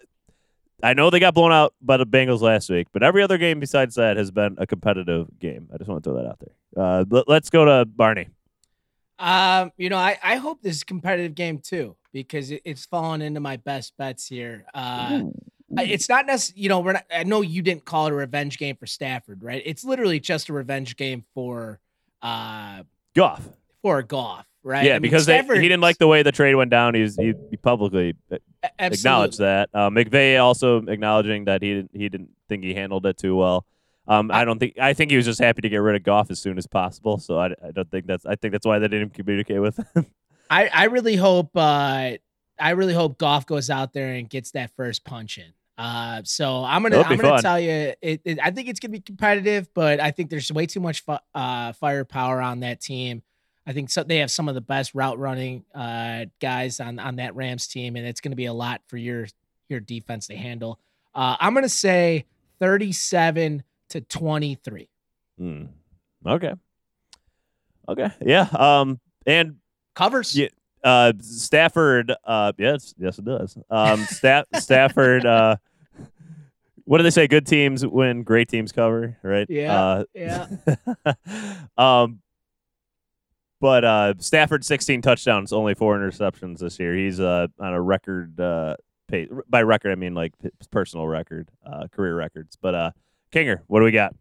I 0.83 0.93
know 0.93 1.09
they 1.09 1.21
got 1.21 1.33
blown 1.33 1.53
out 1.53 1.73
by 1.81 1.95
the 1.95 2.05
Bengals 2.05 2.41
last 2.41 2.69
week, 2.69 2.87
but 2.91 3.03
every 3.03 3.23
other 3.23 3.37
game 3.37 3.61
besides 3.61 3.95
that 3.95 4.17
has 4.17 4.31
been 4.31 4.55
a 4.57 4.67
competitive 4.67 5.27
game. 5.39 5.69
I 5.73 5.77
just 5.77 5.89
want 5.89 6.03
to 6.03 6.09
throw 6.09 6.21
that 6.21 6.27
out 6.27 6.39
there. 6.39 6.83
Uh, 6.83 7.05
let, 7.09 7.29
let's 7.29 7.49
go 7.49 7.63
to 7.63 7.85
Barney. 7.85 8.27
Um, 9.17 9.71
you 9.77 9.89
know, 9.89 9.97
I, 9.97 10.17
I 10.21 10.35
hope 10.35 10.61
this 10.61 10.75
is 10.75 10.81
a 10.81 10.85
competitive 10.85 11.35
game 11.35 11.59
too 11.59 11.95
because 12.11 12.51
it, 12.51 12.63
it's 12.65 12.85
fallen 12.85 13.21
into 13.21 13.39
my 13.39 13.55
best 13.55 13.93
bets 13.97 14.27
here. 14.27 14.65
Uh, 14.73 14.77
I- 14.77 15.23
it's 15.77 16.09
not 16.09 16.25
necessarily, 16.25 16.63
you 16.63 16.69
know, 16.69 16.79
we're 16.79 16.93
not, 16.93 17.05
I 17.13 17.23
know 17.23 17.41
you 17.41 17.61
didn't 17.61 17.85
call 17.85 18.07
it 18.07 18.11
a 18.11 18.15
revenge 18.15 18.57
game 18.57 18.75
for 18.75 18.85
Stafford, 18.87 19.43
right? 19.43 19.61
It's 19.65 19.83
literally 19.83 20.19
just 20.19 20.49
a 20.49 20.53
revenge 20.53 20.95
game 20.97 21.23
for 21.33 21.79
uh 22.21 22.83
Goff. 23.15 23.47
for 23.81 24.01
Goff, 24.03 24.45
right? 24.63 24.85
Yeah, 24.85 24.91
I 24.91 24.95
mean, 24.95 25.03
because 25.03 25.25
they, 25.25 25.41
he 25.41 25.61
didn't 25.61 25.81
like 25.81 25.97
the 25.97 26.07
way 26.07 26.23
the 26.23 26.31
trade 26.31 26.55
went 26.55 26.69
down. 26.71 26.95
He's, 26.95 27.15
he, 27.15 27.33
he 27.49 27.57
publicly 27.57 28.15
a- 28.31 28.39
acknowledged 28.79 29.39
that. 29.39 29.69
Uh, 29.73 29.89
McVay 29.89 30.41
also 30.41 30.77
acknowledging 30.85 31.45
that 31.45 31.61
he 31.61 31.73
didn't 31.75 31.91
he 31.93 32.09
didn't 32.09 32.29
think 32.47 32.63
he 32.63 32.73
handled 32.73 33.05
it 33.05 33.17
too 33.17 33.35
well. 33.35 33.65
Um, 34.07 34.31
I 34.31 34.43
don't 34.43 34.57
think 34.57 34.73
I 34.79 34.93
think 34.93 35.11
he 35.11 35.17
was 35.17 35.25
just 35.25 35.39
happy 35.39 35.61
to 35.61 35.69
get 35.69 35.77
rid 35.77 35.95
of 35.95 36.03
Goff 36.03 36.31
as 36.31 36.39
soon 36.39 36.57
as 36.57 36.65
possible. 36.65 37.19
So 37.19 37.37
I, 37.37 37.47
I 37.63 37.71
don't 37.73 37.89
think 37.91 38.07
that's 38.07 38.25
I 38.25 38.35
think 38.35 38.53
that's 38.53 38.65
why 38.65 38.79
they 38.79 38.87
didn't 38.87 39.13
communicate 39.13 39.61
with 39.61 39.77
him. 39.95 40.07
I, 40.49 40.67
I 40.67 40.83
really 40.85 41.15
hope 41.15 41.51
uh 41.55 42.13
I 42.61 42.69
really 42.71 42.93
hope 42.93 43.17
Goff 43.17 43.45
goes 43.45 43.69
out 43.69 43.93
there 43.93 44.13
and 44.13 44.29
gets 44.29 44.51
that 44.51 44.71
first 44.75 45.05
punch 45.05 45.37
in. 45.37 45.53
Uh, 45.79 46.21
so 46.25 46.65
I'm 46.65 46.83
gonna 46.83 46.97
I'm 47.01 47.15
gonna 47.15 47.29
fun. 47.35 47.41
tell 47.41 47.59
you 47.59 47.93
it, 48.01 48.21
it- 48.25 48.39
I 48.43 48.51
think 48.51 48.67
it's 48.67 48.81
gonna 48.81 48.91
be 48.91 48.99
competitive, 48.99 49.73
but 49.73 50.01
I 50.01 50.11
think 50.11 50.29
there's 50.29 50.51
way 50.51 50.65
too 50.65 50.81
much 50.81 51.05
fi- 51.05 51.21
uh, 51.33 51.71
firepower 51.71 52.41
on 52.41 52.59
that 52.59 52.81
team. 52.81 53.23
I 53.65 53.71
think 53.71 53.89
so, 53.89 54.03
they 54.03 54.17
have 54.17 54.29
some 54.29 54.49
of 54.49 54.55
the 54.55 54.61
best 54.61 54.93
route 54.93 55.17
running 55.19 55.63
uh, 55.73 56.25
guys 56.41 56.79
on 56.81 56.99
on 56.99 57.15
that 57.15 57.33
Rams 57.35 57.67
team, 57.67 57.95
and 57.95 58.05
it's 58.05 58.19
gonna 58.19 58.35
be 58.35 58.45
a 58.45 58.53
lot 58.53 58.81
for 58.87 58.97
your 58.97 59.27
your 59.69 59.79
defense 59.79 60.27
to 60.27 60.35
handle. 60.35 60.79
Uh, 61.15 61.37
I'm 61.39 61.53
gonna 61.53 61.69
say 61.69 62.25
37 62.59 63.63
to 63.89 64.01
23. 64.01 64.89
Hmm. 65.37 65.63
Okay. 66.25 66.53
Okay. 67.87 68.09
Yeah. 68.25 68.47
Um. 68.51 68.99
And 69.25 69.55
Covers. 69.95 70.35
Yeah. 70.35 70.47
uh, 70.83 71.13
Stafford. 71.21 72.13
Uh. 72.25 72.51
Yes. 72.57 72.93
Yes, 72.97 73.17
it 73.19 73.25
does. 73.25 73.57
Um. 73.69 74.03
Staff. 74.05 74.45
Stafford. 74.55 75.25
Uh. 75.25 75.55
What 76.89 76.97
do 76.97 77.03
they 77.03 77.11
say? 77.11 77.27
Good 77.27 77.45
teams 77.45 77.85
win. 77.85 78.23
Great 78.23 78.47
teams 78.49 78.71
cover. 78.71 79.15
Right. 79.21 79.45
Yeah, 79.47 79.79
Uh, 79.79 80.03
yeah. 80.15 80.47
um. 81.77 82.19
But 83.61 83.85
uh, 83.85 84.13
Stafford, 84.17 84.65
16 84.65 85.03
touchdowns, 85.03 85.53
only 85.53 85.75
four 85.75 85.95
interceptions 85.99 86.57
this 86.59 86.79
year. 86.79 86.95
He's 86.95 87.19
uh, 87.19 87.45
on 87.59 87.73
a 87.73 87.79
record 87.79 88.39
uh, 88.39 88.75
pace. 89.07 89.27
By 89.47 89.61
record, 89.61 89.91
I 89.91 89.95
mean 89.95 90.15
like 90.15 90.33
personal 90.71 91.05
record, 91.07 91.47
uh, 91.63 91.87
career 91.91 92.15
records. 92.15 92.57
But 92.59 92.73
uh, 92.73 92.91
Kinger, 93.31 93.59
what 93.67 93.81
do 93.81 93.85
we 93.85 93.91
got? 93.91 94.15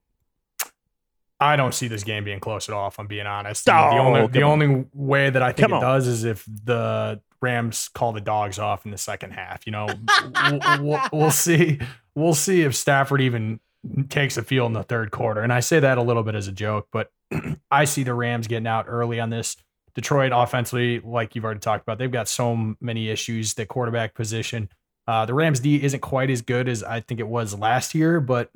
I 1.41 1.57
don't 1.57 1.73
see 1.73 1.89
this 1.89 2.05
game 2.05 2.25
being 2.25 2.41
close 2.41 2.69
at 2.69 2.75
all. 2.75 2.89
If 2.89 2.99
I'm 3.01 3.07
being 3.07 3.27
honest, 3.27 3.67
Oh, 3.71 3.91
the 3.91 3.97
only 3.99 4.27
the 4.27 4.43
on. 4.43 4.63
only 4.63 4.85
way 4.93 5.31
that 5.31 5.41
I 5.41 5.53
think 5.53 5.71
Come 5.71 5.73
it 5.73 5.77
on. 5.77 5.83
does 5.83 6.07
is 6.07 6.25
if 6.25 6.45
the 6.65 7.21
Rams 7.41 7.89
call 7.89 8.13
the 8.13 8.21
dogs 8.21 8.59
off 8.59 8.85
in 8.85 8.91
the 8.91 8.99
second 8.99 9.33
half. 9.33 9.67
You 9.67 9.73
know, 9.73 9.89
we'll, 10.51 10.83
we'll, 10.83 11.01
we'll 11.13 11.31
see. 11.31 11.81
We'll 12.15 12.35
see 12.35 12.63
if 12.63 12.75
Stafford 12.75 13.21
even 13.21 13.61
takes 14.09 14.37
a 14.37 14.43
field 14.43 14.69
in 14.69 14.73
the 14.73 14.83
third 14.83 15.11
quarter. 15.11 15.41
And 15.41 15.53
I 15.53 15.61
say 15.61 15.81
that 15.81 15.99
a 15.99 16.03
little 16.03 16.23
bit 16.23 16.35
as 16.35 16.49
a 16.49 16.53
joke, 16.53 16.89
but 16.93 17.11
I 17.71 17.85
see 17.85 18.03
the 18.03 18.15
Rams 18.15 18.47
getting 18.47 18.67
out 18.67 18.87
early 18.89 19.21
on 19.21 19.31
this. 19.31 19.57
Detroit 19.95 20.33
offensively, 20.35 21.01
like 21.01 21.35
you've 21.35 21.45
already 21.45 21.61
talked 21.61 21.83
about, 21.83 21.99
they've 21.99 22.11
got 22.11 22.29
so 22.29 22.75
many 22.81 23.09
issues. 23.09 23.55
The 23.55 23.67
quarterback 23.67 24.15
position. 24.15 24.69
Uh, 25.07 25.25
the 25.25 25.35
Rams 25.35 25.61
D 25.61 25.83
isn't 25.83 26.01
quite 26.01 26.31
as 26.31 26.43
good 26.43 26.69
as 26.69 26.85
I 26.85 27.01
think 27.01 27.19
it 27.19 27.27
was 27.27 27.59
last 27.59 27.95
year, 27.95 28.21
but 28.21 28.51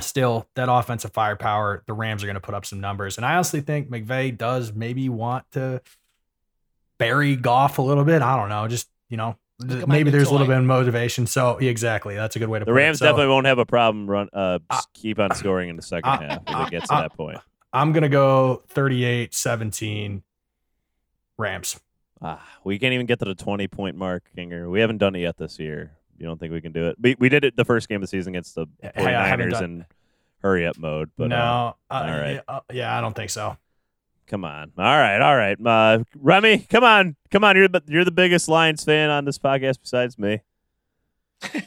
still 0.00 0.46
that 0.54 0.68
offensive 0.70 1.12
firepower, 1.12 1.82
the 1.86 1.92
Rams 1.92 2.22
are 2.22 2.26
going 2.26 2.34
to 2.34 2.40
put 2.40 2.54
up 2.54 2.66
some 2.66 2.80
numbers. 2.80 3.16
And 3.16 3.24
I 3.24 3.34
honestly 3.34 3.60
think 3.60 3.88
McVay 3.88 4.36
does 4.36 4.72
maybe 4.72 5.08
want 5.08 5.50
to 5.52 5.80
bury 6.98 7.36
Goff 7.36 7.78
a 7.78 7.82
little 7.82 8.04
bit. 8.04 8.22
I 8.22 8.36
don't 8.36 8.48
know. 8.48 8.66
Just, 8.68 8.88
you 9.08 9.16
know, 9.16 9.36
Look 9.58 9.88
maybe 9.88 10.04
new 10.04 10.10
there's 10.10 10.28
a 10.28 10.32
little 10.32 10.46
bit 10.46 10.58
of 10.58 10.64
motivation. 10.64 11.26
So 11.26 11.58
yeah, 11.60 11.70
exactly. 11.70 12.14
That's 12.14 12.36
a 12.36 12.38
good 12.38 12.48
way 12.48 12.58
to 12.58 12.64
The 12.64 12.70
put 12.72 12.76
Rams 12.76 12.96
it. 12.96 12.98
So 13.00 13.06
definitely 13.06 13.28
won't 13.28 13.46
have 13.46 13.58
a 13.58 13.64
problem 13.66 14.08
run. 14.08 14.28
Uh, 14.32 14.58
Uh, 14.68 14.80
keep 14.92 15.18
on 15.18 15.34
scoring 15.34 15.70
in 15.70 15.76
the 15.76 15.82
second 15.82 16.10
uh, 16.10 16.20
half 16.20 16.42
if 16.46 16.54
uh, 16.56 16.60
it 16.66 16.70
gets 16.70 16.88
to 16.88 16.94
uh, 16.94 17.00
that 17.02 17.14
point. 17.16 17.38
I'm 17.72 17.92
going 17.92 18.02
to 18.02 18.08
go 18.10 18.62
38 18.68 19.32
17 19.34 20.22
Rams. 21.38 21.80
Ah, 22.22 22.42
we 22.64 22.78
can't 22.78 22.94
even 22.94 23.06
get 23.06 23.18
to 23.18 23.24
the 23.26 23.34
20 23.34 23.68
point 23.68 23.96
mark, 23.96 24.24
Kinger. 24.36 24.70
We 24.70 24.80
haven't 24.80 24.98
done 24.98 25.14
it 25.14 25.20
yet 25.20 25.36
this 25.36 25.58
year. 25.58 25.92
You 26.18 26.26
don't 26.26 26.40
think 26.40 26.52
we 26.52 26.60
can 26.62 26.72
do 26.72 26.88
it? 26.88 26.96
We, 27.00 27.14
we 27.18 27.28
did 27.28 27.44
it 27.44 27.56
the 27.56 27.64
first 27.64 27.88
game 27.88 27.96
of 27.96 28.00
the 28.02 28.06
season 28.06 28.32
against 28.34 28.54
the 28.54 28.66
Yeah, 28.82 28.90
I 28.96 29.28
haven't 29.28 29.48
49ers 29.48 29.52
done- 29.52 29.64
in 29.64 29.86
hurry 30.42 30.66
up 30.66 30.78
mode. 30.78 31.10
But 31.16 31.24
uh, 31.24 31.28
no. 31.28 31.76
Uh, 31.90 31.94
all 31.94 32.18
right. 32.18 32.32
yeah, 32.34 32.40
uh, 32.48 32.60
yeah, 32.72 32.96
I 32.96 33.00
don't 33.00 33.14
think 33.14 33.30
so. 33.30 33.56
Come 34.26 34.44
on. 34.44 34.72
All 34.76 34.84
right, 34.84 35.20
all 35.20 35.36
right. 35.36 35.56
Uh, 35.64 36.04
Remy, 36.16 36.66
come 36.70 36.84
on, 36.84 37.16
come 37.30 37.44
on. 37.44 37.56
You're 37.56 37.68
the 37.68 37.82
you're 37.86 38.04
the 38.04 38.10
biggest 38.10 38.48
Lions 38.48 38.84
fan 38.84 39.10
on 39.10 39.24
this 39.24 39.38
podcast 39.38 39.78
besides 39.82 40.18
me. 40.18 40.40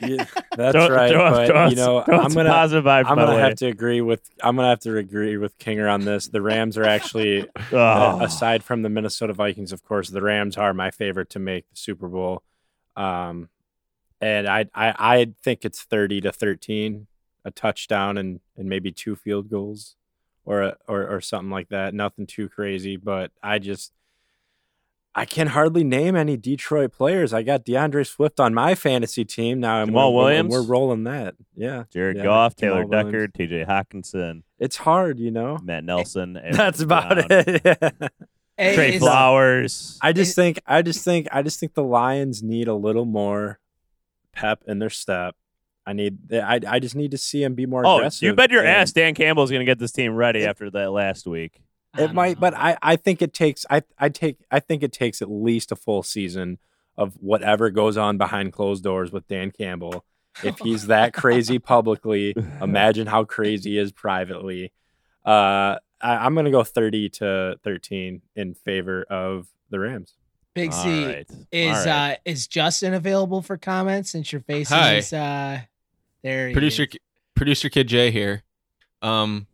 Yeah, 0.01 0.25
that's 0.57 0.73
Throw- 0.75 0.89
right. 0.89 1.11
throw- 1.11 1.29
but 1.31 1.47
throw 1.47 1.67
you 1.67 1.75
know, 1.75 1.99
I'm 2.07 2.33
gonna 2.33 2.49
positive 2.49 2.83
vibes. 2.85 3.05
I'm 3.07 3.15
gonna 3.17 3.35
way. 3.35 3.39
have 3.41 3.55
to 3.57 3.67
agree 3.67 4.01
with 4.01 4.27
I'm 4.43 4.55
gonna 4.55 4.69
have 4.69 4.79
to 4.81 4.97
agree 4.97 5.37
with 5.37 5.57
Kinger 5.59 5.91
on 5.91 6.05
this. 6.05 6.27
The 6.27 6.41
Rams 6.41 6.77
are 6.77 6.85
actually 6.85 7.47
Oh. 7.71 7.77
uh, 7.77 8.19
aside 8.21 8.63
from 8.63 8.81
the 8.81 8.89
Minnesota 8.89 9.33
Vikings, 9.33 9.71
of 9.71 9.83
course, 9.83 10.09
the 10.09 10.21
Rams 10.21 10.57
are 10.57 10.73
my 10.73 10.89
favorite 10.91 11.29
to 11.31 11.39
make 11.39 11.69
the 11.69 11.75
Super 11.75 12.07
Bowl. 12.07 12.41
Um, 12.95 13.49
and 14.19 14.47
I, 14.47 14.65
I 14.73 14.93
I 14.97 15.33
think 15.43 15.63
it's 15.63 15.83
thirty 15.83 16.19
to 16.21 16.31
thirteen, 16.31 17.05
a 17.45 17.51
touchdown 17.51 18.17
and 18.17 18.39
and 18.57 18.67
maybe 18.67 18.91
two 18.91 19.15
field 19.15 19.49
goals, 19.51 19.95
or 20.49 20.63
uh, 20.63 20.71
or 20.87 21.07
or 21.07 21.21
something 21.21 21.51
like 21.51 21.69
that. 21.69 21.93
Nothing 21.93 22.25
too 22.25 22.49
crazy, 22.49 22.97
but 22.97 23.31
I 23.43 23.59
just 23.59 23.93
I 25.15 25.25
can 25.25 25.47
hardly 25.47 25.83
name 25.83 26.15
any 26.15 26.37
Detroit 26.37 26.91
players. 26.91 27.33
I 27.33 27.43
got 27.43 27.65
D'Andre 27.65 28.03
Swift 28.03 28.39
on 28.39 28.53
my 28.53 28.73
fantasy 28.75 29.23
team 29.25 29.59
now, 29.59 29.81
and 29.83 29.91
Jamaal 29.91 29.93
we're, 30.13 30.23
we're- 30.23 30.25
Williams? 30.25 30.51
we're 30.53 30.63
rolling 30.63 31.03
that. 31.05 31.35
Yeah, 31.55 31.83
Jared 31.93 32.17
yeah, 32.17 32.23
Goff, 32.23 32.55
Taylor 32.55 32.83
Jamaal 32.83 32.91
Decker, 32.91 33.11
Williams. 33.11 33.33
T.J. 33.37 33.65
Hockenson, 33.65 34.43
It's 34.59 34.77
hard, 34.77 35.19
you 35.19 35.31
know. 35.31 35.57
Matt 35.63 35.83
Nelson. 35.83 36.35
Aaron 36.41 36.55
That's 36.55 36.81
about 36.81 37.27
Brown, 37.27 37.27
it. 37.29 37.61
Yeah. 37.63 38.73
Trey 38.75 38.95
is- 38.95 39.01
Flowers. 39.01 39.97
I 40.01 40.11
just 40.13 40.35
think 40.35 40.59
I 40.65 40.81
just 40.81 41.03
think 41.05 41.27
I 41.31 41.41
just 41.43 41.59
think 41.59 41.75
the 41.75 41.83
Lions 41.83 42.41
need 42.43 42.67
a 42.67 42.73
little 42.75 43.05
more 43.05 43.59
pep 44.33 44.63
in 44.67 44.79
their 44.79 44.89
step. 44.89 45.35
I 45.89 45.93
need 45.93 46.31
I 46.33 46.59
I 46.67 46.79
just 46.79 46.95
need 46.95 47.11
to 47.11 47.17
see 47.17 47.41
them 47.41 47.55
be 47.55 47.65
more 47.65 47.85
Oh, 47.85 47.97
aggressive. 47.97 48.21
you 48.27 48.33
bet 48.33 48.51
your 48.51 48.61
and 48.61 48.69
ass 48.69 48.91
Dan 48.91 49.15
Campbell's 49.15 49.49
going 49.49 49.61
to 49.61 49.65
get 49.65 49.79
this 49.79 49.91
team 49.91 50.13
ready 50.13 50.41
It- 50.41 50.47
after 50.47 50.69
that 50.71 50.91
last 50.91 51.25
week. 51.25 51.61
It 51.97 52.01
don't 52.01 52.13
might, 52.13 52.39
but. 52.39 52.53
I 52.53 52.77
I 52.83 52.95
think 52.97 53.21
it 53.23 53.33
takes 53.33 53.65
I 53.69 53.81
I 53.97 54.09
take 54.09 54.37
I 54.51 54.59
think 54.59 54.83
it 54.83 54.91
takes 54.91 55.21
at 55.23 55.29
least 55.31 55.71
a 55.71 55.75
full 55.75 56.03
season 56.03 56.59
of 56.95 57.13
whatever 57.19 57.71
goes 57.71 57.97
on 57.97 58.17
behind 58.19 58.53
closed 58.53 58.83
doors 58.83 59.11
with 59.11 59.27
Dan 59.27 59.49
Campbell. 59.51 60.05
If 60.43 60.59
he's 60.59 60.85
that 60.87 61.13
crazy 61.21 61.57
publicly, 61.57 62.35
imagine 62.61 63.07
how 63.07 63.23
crazy 63.23 63.71
he 63.71 63.77
is 63.79 63.91
privately. 63.91 64.71
Uh, 65.25 65.77
I, 66.01 66.17
I'm 66.25 66.35
gonna 66.35 66.51
go 66.51 66.63
30 66.63 67.09
to 67.09 67.59
13 67.63 68.21
in 68.35 68.53
favor 68.53 69.03
of 69.09 69.47
the 69.71 69.79
Rams. 69.79 70.13
Big 70.53 70.71
All 70.71 70.83
Z 70.83 71.05
right. 71.05 71.27
is 71.51 71.77
All 71.77 71.85
right. 71.85 72.13
uh 72.13 72.15
is 72.25 72.47
Justin 72.47 72.93
available 72.93 73.41
for 73.41 73.57
comments 73.57 74.11
since 74.11 74.31
you're 74.31 74.41
facing 74.41 74.77
Hi. 74.77 74.95
his 74.95 75.11
uh 75.13 75.61
there 76.23 76.47
he 76.47 76.53
producer 76.53 76.83
is. 76.83 76.97
producer 77.35 77.69
kid 77.69 77.87
Jay 77.87 78.11
here. 78.11 78.43
Um, 79.01 79.47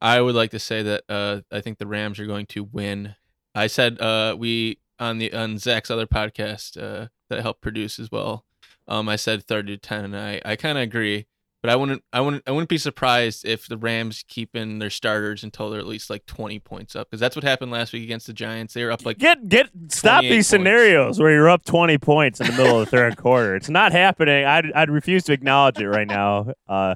I 0.00 0.20
would 0.20 0.34
like 0.34 0.50
to 0.52 0.58
say 0.58 0.82
that 0.82 1.04
uh, 1.08 1.40
I 1.50 1.60
think 1.60 1.78
the 1.78 1.86
Rams 1.86 2.18
are 2.18 2.26
going 2.26 2.46
to 2.46 2.64
win. 2.64 3.14
I 3.54 3.66
said 3.66 4.00
uh, 4.00 4.36
we 4.38 4.78
on 4.98 5.18
the 5.18 5.32
on 5.32 5.58
Zach's 5.58 5.90
other 5.90 6.06
podcast 6.06 6.76
uh, 6.76 7.08
that 7.28 7.38
I 7.38 7.42
helped 7.42 7.60
produce 7.60 7.98
as 7.98 8.10
well. 8.10 8.44
Um, 8.86 9.08
I 9.08 9.16
said 9.16 9.44
thirty 9.44 9.76
to 9.76 9.80
ten, 9.80 10.04
and 10.04 10.16
I, 10.16 10.40
I 10.44 10.56
kind 10.56 10.78
of 10.78 10.82
agree. 10.82 11.26
But 11.60 11.70
I 11.70 11.76
wouldn't 11.76 12.04
I 12.12 12.20
wouldn't 12.20 12.44
I 12.46 12.52
wouldn't 12.52 12.68
be 12.68 12.78
surprised 12.78 13.44
if 13.44 13.66
the 13.66 13.76
Rams 13.76 14.24
keep 14.28 14.54
in 14.54 14.78
their 14.78 14.90
starters 14.90 15.42
until 15.42 15.70
they're 15.70 15.80
at 15.80 15.86
least 15.88 16.08
like 16.08 16.24
twenty 16.24 16.60
points 16.60 16.94
up 16.94 17.10
because 17.10 17.18
that's 17.18 17.34
what 17.34 17.44
happened 17.44 17.72
last 17.72 17.92
week 17.92 18.04
against 18.04 18.28
the 18.28 18.32
Giants. 18.32 18.74
They 18.74 18.84
were 18.84 18.92
up 18.92 19.04
like 19.04 19.18
Get 19.18 19.48
get 19.48 19.68
stop 19.88 20.22
these 20.22 20.30
points. 20.30 20.48
scenarios 20.48 21.18
where 21.18 21.32
you're 21.32 21.48
up 21.50 21.64
20 21.64 21.98
points 21.98 22.40
in 22.40 22.46
the 22.46 22.52
middle 22.52 22.78
of 22.80 22.88
the 22.88 22.90
third 22.96 23.16
quarter. 23.16 23.56
It's 23.56 23.68
not 23.68 23.90
happening. 23.90 24.44
I'd 24.44 24.72
I'd 24.72 24.90
refuse 24.90 25.24
to 25.24 25.32
acknowledge 25.32 25.78
it 25.78 25.88
right 25.88 26.06
now 26.06 26.52
Uh 26.68 26.94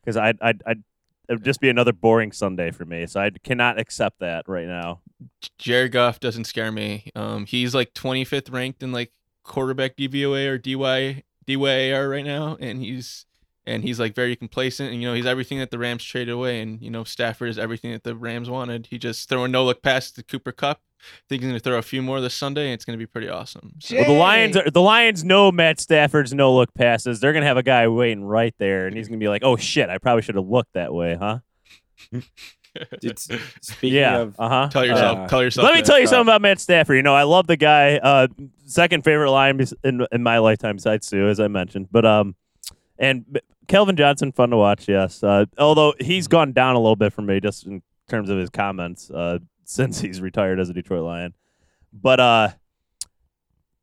because 0.00 0.16
I'd, 0.16 0.38
I'd 0.42 0.62
I'd 0.66 0.82
it 1.28 1.34
would 1.34 1.44
just 1.44 1.60
be 1.60 1.68
another 1.68 1.92
boring 1.92 2.32
Sunday 2.32 2.72
for 2.72 2.84
me. 2.84 3.06
So 3.06 3.20
I 3.20 3.30
cannot 3.44 3.78
accept 3.78 4.18
that 4.18 4.48
right 4.48 4.66
now. 4.66 5.02
Jared 5.58 5.92
Goff 5.92 6.18
doesn't 6.18 6.44
scare 6.46 6.72
me. 6.72 7.12
Um, 7.14 7.46
he's 7.46 7.72
like 7.76 7.94
25th 7.94 8.52
ranked 8.52 8.82
in 8.82 8.90
like 8.90 9.12
quarterback 9.44 9.96
DVOA 9.96 10.48
or 10.48 10.58
DY 10.58 11.22
DYAR 11.46 12.10
right 12.10 12.24
now, 12.24 12.56
and 12.58 12.80
he's 12.80 13.26
and 13.66 13.82
he's 13.84 14.00
like 14.00 14.14
very 14.14 14.36
complacent. 14.36 14.92
And 14.92 15.00
you 15.02 15.08
know 15.08 15.14
he's 15.14 15.26
everything 15.26 15.58
that 15.58 15.70
the 15.70 15.78
Rams 15.78 16.04
traded 16.04 16.32
away, 16.34 16.60
and 16.60 16.80
you 16.82 16.90
know 16.90 17.04
Stafford 17.04 17.48
is 17.48 17.58
everything 17.58 17.92
that 17.92 18.04
the 18.04 18.14
Rams 18.14 18.48
wanted. 18.50 18.86
He 18.86 18.98
just 18.98 19.28
throwing 19.28 19.52
no 19.52 19.64
look 19.64 19.82
pass 19.82 20.10
to 20.12 20.22
Cooper 20.22 20.52
Kupp. 20.52 20.80
I 21.02 21.02
think 21.30 21.40
he's 21.42 21.48
gonna 21.48 21.60
throw 21.60 21.78
a 21.78 21.82
few 21.82 22.02
more 22.02 22.20
this 22.20 22.34
Sunday, 22.34 22.64
and 22.66 22.74
it's 22.74 22.84
gonna 22.84 22.98
be 22.98 23.06
pretty 23.06 23.28
awesome. 23.28 23.72
So- 23.78 23.96
Well, 23.96 24.04
the 24.04 24.12
Lions 24.12 24.56
are, 24.56 24.70
the 24.70 24.82
Lions 24.82 25.24
know 25.24 25.50
Matt 25.50 25.80
Stafford's 25.80 26.34
no 26.34 26.54
look 26.54 26.74
passes. 26.74 27.20
They're 27.20 27.32
gonna 27.32 27.46
have 27.46 27.56
a 27.56 27.62
guy 27.62 27.88
waiting 27.88 28.22
right 28.24 28.54
there, 28.58 28.86
and 28.86 28.94
he's 28.96 29.08
gonna 29.08 29.18
be 29.18 29.28
like, 29.28 29.42
"Oh 29.42 29.56
shit, 29.56 29.88
I 29.88 29.96
probably 29.98 30.22
should 30.22 30.34
have 30.34 30.48
looked 30.48 30.74
that 30.74 30.92
way, 30.92 31.16
huh?" 31.18 31.38
Dude, 33.00 33.12
s- 33.12 33.28
speaking 33.62 33.96
yeah. 33.98 34.18
of, 34.18 34.36
Uh 34.38 34.48
huh. 34.48 34.68
tell 34.70 34.84
yourself, 34.86 35.18
Uh, 35.18 35.26
tell 35.28 35.42
yourself. 35.42 35.64
Let 35.64 35.74
me 35.74 35.82
tell 35.82 35.98
you 35.98 36.04
uh, 36.04 36.08
something 36.08 36.28
about 36.28 36.40
Matt 36.40 36.60
Stafford. 36.60 36.96
You 36.96 37.02
know, 37.02 37.14
I 37.14 37.24
love 37.24 37.46
the 37.48 37.56
guy. 37.56 37.96
Uh, 37.96 38.28
second 38.64 39.02
favorite 39.04 39.30
line 39.32 39.60
in 39.82 40.06
in 40.12 40.22
my 40.22 40.38
lifetime 40.38 40.76
besides 40.76 41.06
Suh, 41.08 41.16
as 41.26 41.40
I 41.40 41.48
mentioned. 41.48 41.88
But 41.90 42.04
um, 42.06 42.36
and 43.00 43.40
Calvin 43.66 43.96
Johnson, 43.96 44.30
fun 44.30 44.50
to 44.50 44.56
watch. 44.56 44.86
Yes. 44.88 45.22
Uh, 45.24 45.46
although 45.58 45.94
he's 45.98 46.28
gone 46.28 46.52
down 46.52 46.76
a 46.76 46.78
little 46.78 46.94
bit 46.96 47.12
for 47.12 47.22
me, 47.22 47.40
just 47.40 47.66
in 47.66 47.82
terms 48.08 48.30
of 48.30 48.38
his 48.38 48.50
comments 48.50 49.10
uh, 49.10 49.38
since 49.64 50.00
he's 50.00 50.20
retired 50.20 50.60
as 50.60 50.68
a 50.70 50.72
Detroit 50.72 51.02
Lion. 51.04 51.34
But 51.92 52.20
uh, 52.20 52.48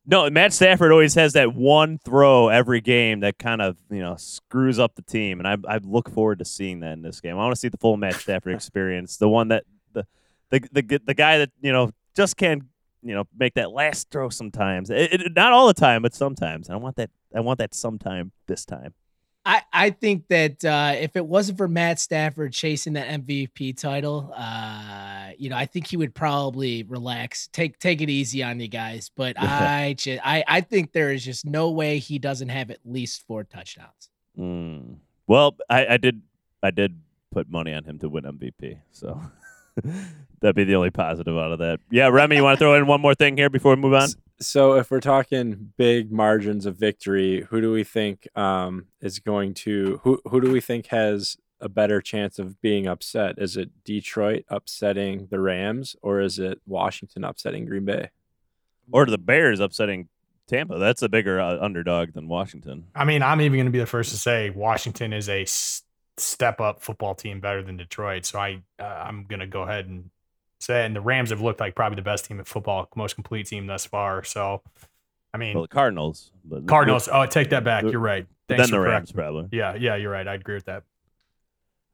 no, 0.05 0.29
Matt 0.29 0.53
Stafford 0.53 0.91
always 0.93 1.15
has 1.15 1.33
that 1.33 1.53
one 1.53 1.97
throw 1.97 2.47
every 2.47 2.79
game 2.79 3.19
that 3.21 3.37
kind 3.37 3.61
of 3.61 3.75
you 3.89 3.99
know 3.99 4.15
screws 4.17 4.79
up 4.79 4.95
the 4.95 5.01
team, 5.01 5.39
and 5.39 5.47
I 5.47 5.57
I 5.67 5.79
look 5.83 6.09
forward 6.09 6.39
to 6.39 6.45
seeing 6.45 6.79
that 6.79 6.93
in 6.93 7.01
this 7.01 7.19
game. 7.19 7.33
I 7.33 7.39
want 7.39 7.53
to 7.53 7.59
see 7.59 7.67
the 7.67 7.77
full 7.77 7.97
Matt 7.97 8.13
Stafford 8.15 8.53
experience, 8.55 9.17
the 9.17 9.27
one 9.27 9.49
that 9.49 9.65
the 9.93 10.05
the 10.49 10.61
the 10.71 11.01
the 11.07 11.13
guy 11.13 11.39
that 11.39 11.49
you 11.61 11.73
know 11.73 11.91
just 12.15 12.37
can't 12.37 12.63
you 13.03 13.13
know 13.15 13.25
make 13.37 13.55
that 13.55 13.71
last 13.71 14.09
throw 14.09 14.29
sometimes. 14.29 14.89
It, 14.89 15.13
it- 15.13 15.35
not 15.35 15.51
all 15.51 15.67
the 15.67 15.73
time, 15.73 16.01
but 16.01 16.13
sometimes. 16.15 16.69
And 16.69 16.75
I 16.75 16.77
want 16.77 16.95
that. 16.95 17.09
I 17.35 17.41
want 17.41 17.57
that 17.59 17.73
sometime 17.75 18.31
this 18.47 18.63
time. 18.65 18.93
I, 19.47 19.61
I 19.71 19.89
think 19.91 20.27
that 20.27 20.65
uh, 20.65 20.95
if 20.99 21.15
it 21.15 21.25
wasn't 21.25 21.57
for 21.57 21.69
Matt 21.69 22.01
Stafford 22.01 22.51
chasing 22.51 22.93
that 22.93 23.07
MVP 23.07 23.79
title, 23.79 24.33
uh, 24.35 25.29
you 25.37 25.49
know, 25.49 25.55
I 25.55 25.65
think 25.65 25.87
he 25.87 25.95
would 25.95 26.13
probably 26.13 26.83
relax, 26.83 27.47
take 27.47 27.79
take 27.79 28.01
it 28.01 28.09
easy 28.09 28.43
on 28.43 28.59
you 28.59 28.67
guys. 28.67 29.09
But 29.15 29.35
I 29.41 29.95
just, 29.97 30.19
I 30.25 30.43
I 30.45 30.59
think 30.59 30.91
there 30.91 31.13
is 31.13 31.23
just 31.23 31.45
no 31.45 31.71
way 31.71 31.97
he 31.99 32.19
doesn't 32.19 32.49
have 32.49 32.69
at 32.71 32.79
least 32.83 33.25
four 33.25 33.45
touchdowns. 33.45 34.09
Mm. 34.37 34.97
Well, 35.27 35.55
I, 35.69 35.93
I 35.93 35.97
did. 35.97 36.21
I 36.61 36.71
did 36.71 36.99
put 37.31 37.49
money 37.49 37.73
on 37.73 37.85
him 37.85 37.99
to 37.99 38.09
win 38.09 38.25
MVP. 38.25 38.79
So 38.91 39.21
that'd 40.41 40.57
be 40.57 40.65
the 40.65 40.75
only 40.75 40.91
positive 40.91 41.37
out 41.37 41.53
of 41.53 41.59
that. 41.59 41.79
Yeah, 41.89 42.09
Remy, 42.09 42.35
you 42.35 42.43
want 42.43 42.59
to 42.59 42.65
throw 42.65 42.75
in 42.75 42.85
one 42.85 42.99
more 42.99 43.15
thing 43.15 43.37
here 43.37 43.49
before 43.49 43.75
we 43.75 43.81
move 43.81 43.93
on? 43.93 44.09
So 44.39 44.73
if 44.73 44.91
we're 44.91 44.99
talking 44.99 45.73
big 45.77 46.11
margins 46.11 46.65
of 46.65 46.77
victory, 46.77 47.45
who 47.49 47.61
do 47.61 47.71
we 47.71 47.83
think 47.83 48.27
um, 48.35 48.85
is 49.01 49.19
going 49.19 49.53
to 49.55 49.99
who 50.03 50.21
who 50.29 50.41
do 50.41 50.51
we 50.51 50.61
think 50.61 50.87
has 50.87 51.37
a 51.59 51.69
better 51.69 52.01
chance 52.01 52.37
of 52.39 52.61
being 52.61 52.87
upset? 52.87 53.35
Is 53.37 53.57
it 53.57 53.83
Detroit 53.83 54.45
upsetting 54.49 55.27
the 55.31 55.39
Rams 55.39 55.95
or 56.01 56.21
is 56.21 56.39
it 56.39 56.61
Washington 56.65 57.23
upsetting 57.23 57.65
Green 57.65 57.85
Bay? 57.85 58.09
Or 58.91 59.05
the 59.05 59.17
Bears 59.17 59.59
upsetting 59.59 60.07
Tampa? 60.47 60.77
That's 60.77 61.01
a 61.01 61.09
bigger 61.09 61.39
uh, 61.39 61.57
underdog 61.59 62.13
than 62.13 62.27
Washington. 62.27 62.85
I 62.95 63.05
mean, 63.05 63.23
I'm 63.23 63.41
even 63.41 63.57
going 63.57 63.65
to 63.65 63.71
be 63.71 63.79
the 63.79 63.85
first 63.85 64.11
to 64.11 64.17
say 64.17 64.49
Washington 64.49 65.13
is 65.13 65.29
a 65.29 65.41
s- 65.41 65.83
step 66.17 66.61
up 66.61 66.81
football 66.81 67.15
team 67.15 67.39
better 67.39 67.63
than 67.63 67.77
Detroit. 67.77 68.25
So 68.25 68.39
I, 68.39 68.61
uh, 68.79 68.83
I'm 68.83 69.25
going 69.25 69.39
to 69.39 69.47
go 69.47 69.63
ahead 69.63 69.87
and 69.87 70.09
say, 70.59 70.85
and 70.85 70.95
the 70.95 71.01
Rams 71.01 71.29
have 71.29 71.41
looked 71.41 71.59
like 71.59 71.75
probably 71.75 71.95
the 71.97 72.01
best 72.01 72.25
team 72.25 72.39
in 72.39 72.45
football, 72.45 72.89
most 72.95 73.15
complete 73.15 73.47
team 73.47 73.67
thus 73.67 73.85
far. 73.85 74.23
So, 74.23 74.61
I 75.33 75.37
mean, 75.37 75.53
Well, 75.53 75.63
the 75.63 75.67
Cardinals. 75.67 76.31
But 76.45 76.67
Cardinals. 76.67 77.09
Oh, 77.11 77.25
take 77.25 77.49
that 77.51 77.63
back. 77.63 77.83
You're 77.83 77.99
right. 77.99 78.25
Then 78.47 78.57
Thanks 78.57 78.71
the 78.71 78.79
Rams, 78.79 79.11
correcting. 79.11 79.15
probably. 79.15 79.57
Yeah, 79.57 79.75
yeah, 79.75 79.95
you're 79.95 80.11
right. 80.11 80.27
I 80.27 80.35
agree 80.35 80.55
with 80.55 80.65
that. 80.65 80.83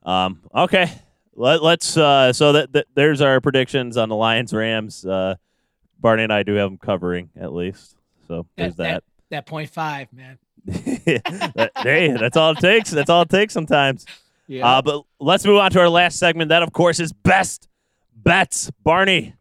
Um, 0.04 0.41
okay. 0.54 0.91
Let, 1.36 1.63
let's 1.63 1.97
uh, 1.97 2.32
so 2.32 2.54
that, 2.54 2.73
that 2.73 2.88
there's 2.93 3.21
our 3.21 3.41
predictions 3.41 3.97
on 3.97 4.10
the 4.10 4.15
Lions 4.15 4.54
Rams. 4.54 5.06
Uh, 5.06 5.36
Barney 5.99 6.23
and 6.23 6.34
I 6.34 6.43
do 6.43 6.54
have 6.54 6.69
them 6.69 6.78
covering 6.78 7.30
at 7.39 7.54
least. 7.54 7.95
So 8.28 8.45
there's 8.56 8.76
that. 8.76 9.04
That 9.32 9.45
point 9.47 9.69
five, 9.69 10.13
man. 10.13 10.38
That- 11.06 11.71
hey, 11.78 12.12
that's 12.12 12.38
all 12.38 12.52
it 12.52 12.60
takes. 12.60 12.91
That's 12.91 13.10
all 13.10 13.23
it 13.23 13.30
takes 13.30 13.54
sometimes. 13.54 14.06
Yeah. 14.47 14.67
Uh, 14.67 14.82
but 14.82 15.04
let's 15.19 15.45
move 15.45 15.58
on 15.58 15.71
to 15.71 15.80
our 15.80 15.89
last 15.89 16.19
segment. 16.19 16.49
That, 16.49 16.62
of 16.63 16.71
course, 16.71 16.99
is 16.99 17.12
best 17.13 17.67
bets. 18.15 18.71
Barney, 18.84 19.36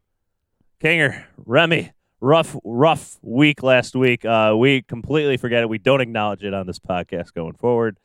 Kinger, 0.82 1.24
Remy. 1.36 1.92
Rough, 2.20 2.56
rough 2.62 3.18
week 3.20 3.64
last 3.64 3.96
week. 3.96 4.24
Uh, 4.24 4.54
we 4.56 4.82
completely 4.82 5.36
forget 5.36 5.62
it. 5.62 5.68
We 5.68 5.78
don't 5.78 6.00
acknowledge 6.00 6.44
it 6.44 6.54
on 6.54 6.68
this 6.68 6.78
podcast 6.78 7.34
going 7.34 7.54
forward. 7.54 7.98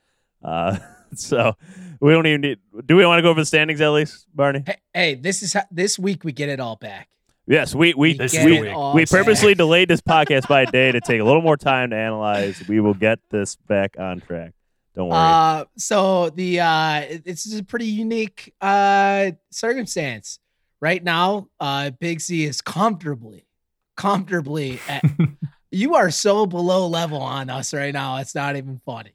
Uh, 0.44 0.78
so 1.14 1.54
we 2.00 2.14
don't 2.14 2.26
even 2.26 2.42
need. 2.42 2.58
Do 2.86 2.96
we 2.96 3.06
want 3.06 3.20
to 3.20 3.22
go 3.22 3.30
over 3.30 3.42
the 3.42 3.46
standings 3.46 3.80
at 3.80 3.90
least, 3.90 4.26
Barney? 4.34 4.64
hey, 4.66 4.78
hey, 4.94 5.16
this 5.16 5.44
is 5.44 5.54
how, 5.54 5.64
this 5.70 6.00
week 6.00 6.24
we 6.24 6.32
get 6.32 6.50
it 6.50 6.60
all 6.60 6.78
back. 6.78 7.10
Yes, 7.48 7.74
we 7.74 7.94
we 7.94 8.20
we, 8.20 8.70
all 8.70 8.94
we 8.94 9.06
purposely 9.06 9.54
delayed 9.54 9.88
this 9.88 10.02
podcast 10.02 10.50
by 10.50 10.64
a 10.64 10.66
day 10.66 10.92
to 10.92 11.00
take 11.00 11.22
a 11.22 11.24
little 11.24 11.42
more 11.42 11.56
time 11.58 11.92
to 11.92 11.96
analyze. 11.96 12.68
We 12.68 12.82
will 12.82 12.94
get 12.94 13.20
this 13.30 13.56
back 13.56 13.96
on 13.98 14.20
track. 14.20 14.54
Don't 14.96 15.08
worry. 15.08 15.18
Uh, 15.18 15.66
so 15.78 16.30
the 16.32 16.60
uh, 16.60 17.06
is 17.24 17.58
a 17.58 17.64
pretty 17.64 17.86
unique 17.86 18.54
uh 18.60 19.32
circumstance. 19.50 20.40
Right 20.80 21.04
now, 21.04 21.48
uh, 21.60 21.92
Big 21.92 22.20
Z 22.20 22.46
is 22.46 22.62
comfortably, 22.62 23.48
comfortably. 23.96 24.80
At, 24.88 25.04
you 25.72 25.96
are 25.96 26.12
so 26.12 26.46
below 26.46 26.88
level 26.88 27.20
on 27.20 27.50
us 27.50 27.74
right 27.74 27.94
now. 27.94 28.18
It's 28.18 28.36
not 28.36 28.56
even 28.56 28.80
funny. 28.86 29.14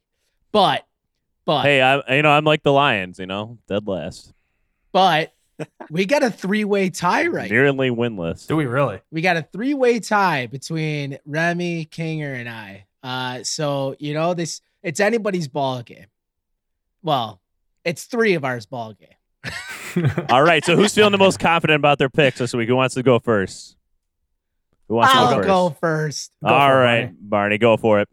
But, 0.50 0.86
but, 1.44 1.62
hey, 1.62 1.80
I 1.80 2.16
you 2.16 2.22
know 2.22 2.30
I'm 2.30 2.44
like 2.44 2.62
the 2.62 2.72
Lions. 2.72 3.18
You 3.18 3.26
know, 3.26 3.58
dead 3.68 3.86
last, 3.86 4.32
but, 4.92 5.32
we 5.90 6.04
got 6.04 6.22
a 6.22 6.30
three 6.30 6.64
way 6.64 6.90
tie 6.90 7.26
right. 7.26 7.50
now. 7.50 7.54
nearly 7.54 7.90
winless. 7.90 8.46
Do 8.46 8.56
we 8.56 8.66
really? 8.66 9.00
We 9.10 9.20
got 9.20 9.36
a 9.36 9.42
three 9.42 9.74
way 9.74 10.00
tie 10.00 10.46
between 10.46 11.18
Remy, 11.24 11.86
Kinger, 11.86 12.34
and 12.34 12.48
I. 12.48 12.86
Uh, 13.02 13.44
so 13.44 13.96
you 13.98 14.14
know 14.14 14.34
this. 14.34 14.60
It's 14.82 15.00
anybody's 15.00 15.48
ball 15.48 15.82
game. 15.82 16.06
Well, 17.02 17.40
it's 17.84 18.04
three 18.04 18.34
of 18.34 18.44
ours 18.44 18.66
ball 18.66 18.94
game. 18.94 19.08
All 20.30 20.42
right, 20.42 20.64
so 20.64 20.76
who's 20.76 20.94
feeling 20.94 21.12
the 21.12 21.18
most 21.18 21.38
confident 21.38 21.76
about 21.76 21.98
their 21.98 22.08
picks 22.08 22.38
this 22.38 22.54
week? 22.54 22.68
Who 22.68 22.76
wants 22.76 22.94
to 22.94 23.02
go 23.02 23.18
first? 23.18 23.76
Who 24.88 24.94
wants 24.96 25.14
I'll 25.14 25.28
go 25.30 25.36
first? 25.36 25.46
go 25.48 25.70
first. 25.80 26.32
Go 26.42 26.48
All 26.54 26.74
right, 26.74 27.10
Barney, 27.18 27.58
go 27.58 27.76
for 27.76 28.00
it. 28.00 28.08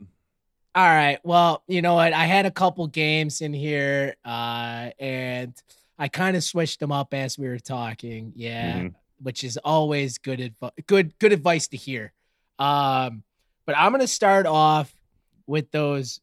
All 0.75 0.85
right. 0.85 1.17
Well, 1.23 1.63
you 1.67 1.81
know 1.81 1.95
what? 1.95 2.13
I 2.13 2.25
had 2.25 2.45
a 2.45 2.51
couple 2.51 2.85
games 2.87 3.41
in 3.41 3.53
here, 3.53 4.15
uh, 4.23 4.91
and 4.99 5.53
I 5.97 6.07
kind 6.09 6.37
of 6.37 6.43
switched 6.43 6.79
them 6.79 6.91
up 6.91 7.13
as 7.13 7.37
we 7.37 7.47
were 7.47 7.59
talking. 7.59 8.33
Yeah, 8.35 8.73
Mhm. 8.79 8.93
which 9.21 9.43
is 9.43 9.57
always 9.57 10.17
good 10.19 10.39
advice. 10.39 10.71
Good, 10.85 11.17
good 11.19 11.33
advice 11.33 11.67
to 11.69 11.77
hear. 11.77 12.13
Um, 12.59 13.23
but 13.65 13.75
I'm 13.77 13.91
gonna 13.91 14.07
start 14.07 14.45
off 14.45 14.93
with 15.47 15.71
those 15.71 16.21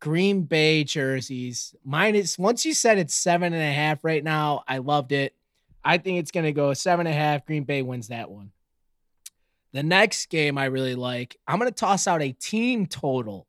Green 0.00 0.42
Bay 0.42 0.84
jerseys. 0.84 1.74
Mine 1.84 2.14
is 2.14 2.38
once 2.38 2.64
you 2.64 2.74
said 2.74 2.98
it's 2.98 3.14
seven 3.14 3.52
and 3.52 3.62
a 3.62 3.72
half 3.72 4.04
right 4.04 4.22
now. 4.22 4.62
I 4.68 4.78
loved 4.78 5.12
it. 5.12 5.34
I 5.84 5.98
think 5.98 6.18
it's 6.18 6.30
gonna 6.30 6.52
go 6.52 6.72
seven 6.74 7.06
and 7.06 7.14
a 7.14 7.18
half. 7.18 7.46
Green 7.46 7.64
Bay 7.64 7.82
wins 7.82 8.08
that 8.08 8.30
one. 8.30 8.52
The 9.72 9.82
next 9.82 10.26
game 10.26 10.56
I 10.56 10.66
really 10.66 10.94
like. 10.94 11.36
I'm 11.46 11.58
gonna 11.58 11.70
toss 11.70 12.06
out 12.06 12.22
a 12.22 12.32
team 12.32 12.86
total. 12.86 13.46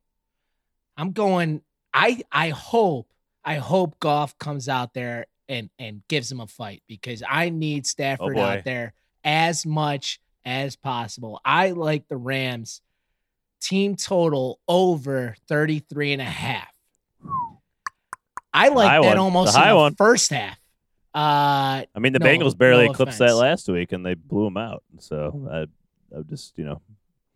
I'm 0.97 1.11
going. 1.11 1.61
I 1.93 2.21
I 2.31 2.49
hope 2.49 3.11
I 3.43 3.55
hope 3.55 3.99
Goff 3.99 4.37
comes 4.37 4.67
out 4.67 4.93
there 4.93 5.27
and 5.47 5.69
and 5.79 6.01
gives 6.07 6.31
him 6.31 6.39
a 6.39 6.47
fight 6.47 6.83
because 6.87 7.23
I 7.27 7.49
need 7.49 7.87
Stafford 7.87 8.33
oh, 8.33 8.35
boy. 8.35 8.41
out 8.41 8.63
there 8.63 8.93
as 9.23 9.65
much 9.65 10.19
as 10.45 10.75
possible. 10.75 11.41
I 11.45 11.71
like 11.71 12.07
the 12.07 12.17
Rams 12.17 12.81
team 13.61 13.95
total 13.95 14.59
over 14.67 15.35
33 15.47 16.13
and 16.13 16.21
a 16.21 16.25
half. 16.25 16.67
I 18.53 18.69
like 18.69 18.89
high 18.89 19.01
that 19.01 19.07
one. 19.07 19.17
almost 19.17 19.53
The 19.53 19.61
in 19.63 19.69
the 19.69 19.75
one. 19.75 19.95
first 19.95 20.31
half. 20.31 20.57
Uh, 21.13 21.83
I 21.93 21.99
mean, 21.99 22.13
the 22.13 22.19
No- 22.19 22.25
Bengals 22.25 22.57
barely 22.57 22.85
no 22.85 22.91
eclipsed 22.91 23.19
that 23.19 23.35
last 23.35 23.67
week, 23.67 23.91
and 23.91 24.05
they 24.05 24.13
blew 24.13 24.45
them 24.45 24.57
out. 24.57 24.83
So 24.99 25.47
I, 25.51 26.17
I 26.17 26.21
just 26.23 26.57
you 26.57 26.65
know 26.65 26.81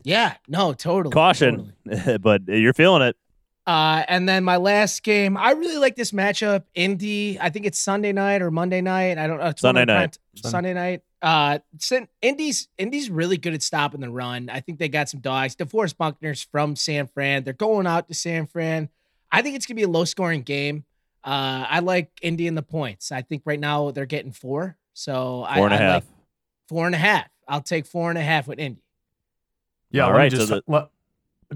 yeah, 0.02 0.34
no, 0.48 0.72
totally. 0.74 1.12
caution, 1.12 1.72
totally. 1.88 2.18
but 2.22 2.42
you're 2.46 2.74
feeling 2.74 3.02
it. 3.02 3.16
Uh, 3.66 4.04
and 4.08 4.28
then 4.28 4.44
my 4.44 4.58
last 4.58 5.02
game, 5.02 5.38
I 5.38 5.52
really 5.52 5.78
like 5.78 5.96
this 5.96 6.10
matchup. 6.12 6.64
Indy, 6.74 7.38
I 7.40 7.48
think 7.48 7.64
it's 7.64 7.78
Sunday 7.78 8.12
night 8.12 8.42
or 8.42 8.50
Monday 8.50 8.82
night. 8.82 9.16
I 9.16 9.26
don't 9.26 9.38
know. 9.38 9.52
Sunday 9.56 9.86
night. 9.86 10.18
prime- 10.42 10.50
Sunday 10.50 10.74
night. 10.74 11.02
Uh, 11.24 11.58
Sin- 11.78 12.08
Indy's 12.20 12.68
Indy's 12.76 13.08
really 13.08 13.38
good 13.38 13.54
at 13.54 13.62
stopping 13.62 14.00
the 14.02 14.10
run. 14.10 14.50
I 14.50 14.60
think 14.60 14.78
they 14.78 14.88
got 14.90 15.08
some 15.08 15.20
dogs. 15.20 15.56
DeForest 15.56 15.96
Buckner's 15.96 16.42
from 16.42 16.76
San 16.76 17.06
Fran. 17.06 17.44
They're 17.44 17.54
going 17.54 17.86
out 17.86 18.08
to 18.08 18.14
San 18.14 18.46
Fran. 18.46 18.90
I 19.32 19.40
think 19.40 19.56
it's 19.56 19.64
gonna 19.64 19.76
be 19.76 19.84
a 19.84 19.88
low 19.88 20.04
scoring 20.04 20.42
game. 20.42 20.84
Uh, 21.24 21.64
I 21.68 21.78
like 21.80 22.10
Indy 22.20 22.46
in 22.46 22.54
the 22.54 22.62
points. 22.62 23.10
I 23.10 23.22
think 23.22 23.42
right 23.46 23.58
now 23.58 23.90
they're 23.90 24.04
getting 24.04 24.32
four. 24.32 24.76
So 24.92 25.46
Four 25.54 25.64
and 25.66 25.74
I, 25.74 25.76
a 25.76 25.80
I 25.80 25.82
half. 25.82 25.94
like 25.94 26.12
four 26.68 26.86
and 26.86 26.94
a 26.94 26.98
half. 26.98 27.26
I'll 27.48 27.62
take 27.62 27.86
four 27.86 28.10
and 28.10 28.18
a 28.18 28.22
half 28.22 28.46
with 28.46 28.58
Indy. 28.58 28.82
Yeah, 29.90 30.02
All 30.04 30.12
right. 30.12 30.30
let 30.30 30.32
me 30.32 30.38
right, 30.40 30.48
so 30.48 30.54
the- 30.56 30.62
let- 30.72 30.88